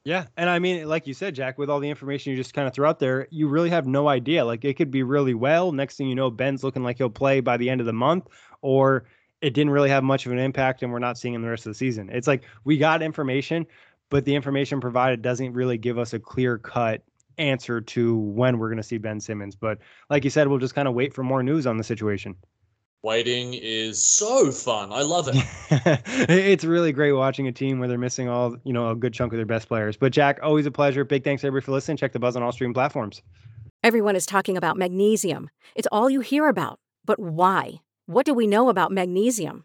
Yeah, 0.05 0.27
and 0.37 0.49
I 0.49 0.59
mean, 0.59 0.89
like 0.89 1.07
you 1.07 1.15
said, 1.15 1.35
Jack, 1.35 1.59
with 1.59 1.69
all 1.69 1.81
the 1.81 1.91
information 1.91 2.31
you 2.31 2.37
just 2.37 2.55
kind 2.55 2.69
of 2.69 2.73
threw 2.73 2.87
out 2.87 2.99
there, 2.99 3.27
you 3.31 3.49
really 3.49 3.71
have 3.71 3.87
no 3.87 4.09
idea. 4.09 4.45
Like 4.45 4.65
it 4.65 4.75
could 4.75 4.91
be 4.91 5.03
really 5.03 5.35
well. 5.35 5.73
Next 5.73 5.97
thing 5.97 6.09
you 6.09 6.15
know, 6.15 6.31
Ben's 6.31 6.63
looking 6.63 6.83
like 6.85 6.99
he'll 6.99 7.11
play 7.11 7.41
by 7.41 7.57
the 7.57 7.69
end 7.69 7.81
of 7.81 7.87
the 7.87 7.93
month, 7.93 8.29
or 8.63 9.05
it 9.41 9.55
didn't 9.55 9.71
really 9.71 9.91
have 9.91 10.03
much 10.03 10.27
of 10.27 10.33
an 10.33 10.39
impact 10.39 10.83
and 10.83 10.93
we're 10.93 10.99
not 10.99 11.19
seeing 11.19 11.35
him 11.35 11.43
the 11.43 11.49
rest 11.49 11.67
of 11.67 11.71
the 11.71 11.79
season. 11.79 12.11
It's 12.11 12.27
like 12.27 12.43
we 12.65 12.79
got 12.79 13.03
information, 13.03 13.67
but 14.11 14.25
the 14.25 14.35
information 14.35 14.81
provided 14.81 15.23
doesn't 15.23 15.53
really 15.53 15.79
give 15.79 15.99
us 15.99 16.13
a 16.13 16.19
clear 16.19 16.59
cut 16.59 17.03
answer 17.39 17.81
to 17.81 18.17
when 18.17 18.59
we're 18.59 18.69
going 18.69 18.79
to 18.79 18.83
see 18.83 18.99
Ben 18.99 19.21
Simmons. 19.21 19.55
But 19.55 19.79
like 20.11 20.25
you 20.25 20.31
said, 20.31 20.49
we'll 20.49 20.59
just 20.59 20.75
kind 20.75 20.89
of 20.89 20.95
wait 20.95 21.15
for 21.15 21.23
more 21.23 21.43
news 21.43 21.67
on 21.67 21.77
the 21.77 21.85
situation. 21.85 22.35
Waiting 23.03 23.55
is 23.55 24.03
so 24.03 24.51
fun. 24.51 24.93
I 24.93 25.03
love 25.03 25.29
it. 25.29 25.37
it's 26.29 26.65
really 26.65 26.93
great 26.93 27.13
watching 27.13 27.47
a 27.47 27.53
team 27.53 27.79
where 27.79 27.89
they're 27.89 27.97
missing 27.97 28.29
all, 28.29 28.57
you 28.65 28.73
know, 28.73 28.91
a 28.91 28.97
good 28.97 29.15
chunk 29.15 29.33
of 29.33 29.37
their 29.37 29.47
best 29.47 29.69
players. 29.69 29.97
But 29.97 30.13
Jack, 30.13 30.41
always 30.43 30.67
a 30.67 30.73
pleasure. 30.73 31.05
Big 31.05 31.23
thanks 31.23 31.45
everybody 31.45 31.65
for 31.65 31.73
listening. 31.73 31.97
Check 31.97 32.13
the 32.13 32.19
buzz 32.19 32.35
on 32.35 32.43
all 32.43 32.51
streaming 32.51 32.75
platforms. 32.75 33.23
Everyone 33.85 34.17
is 34.17 34.27
talking 34.27 34.57
about 34.57 34.77
magnesium. 34.77 35.49
It's 35.77 35.87
all 35.93 36.11
you 36.11 36.21
hear 36.21 36.49
about. 36.49 36.81
But 37.05 37.21
why? 37.21 37.83
What 38.07 38.27
do 38.27 38.35
we 38.35 38.49
know 38.49 38.69
about 38.69 38.91
magnesium? 38.91 39.65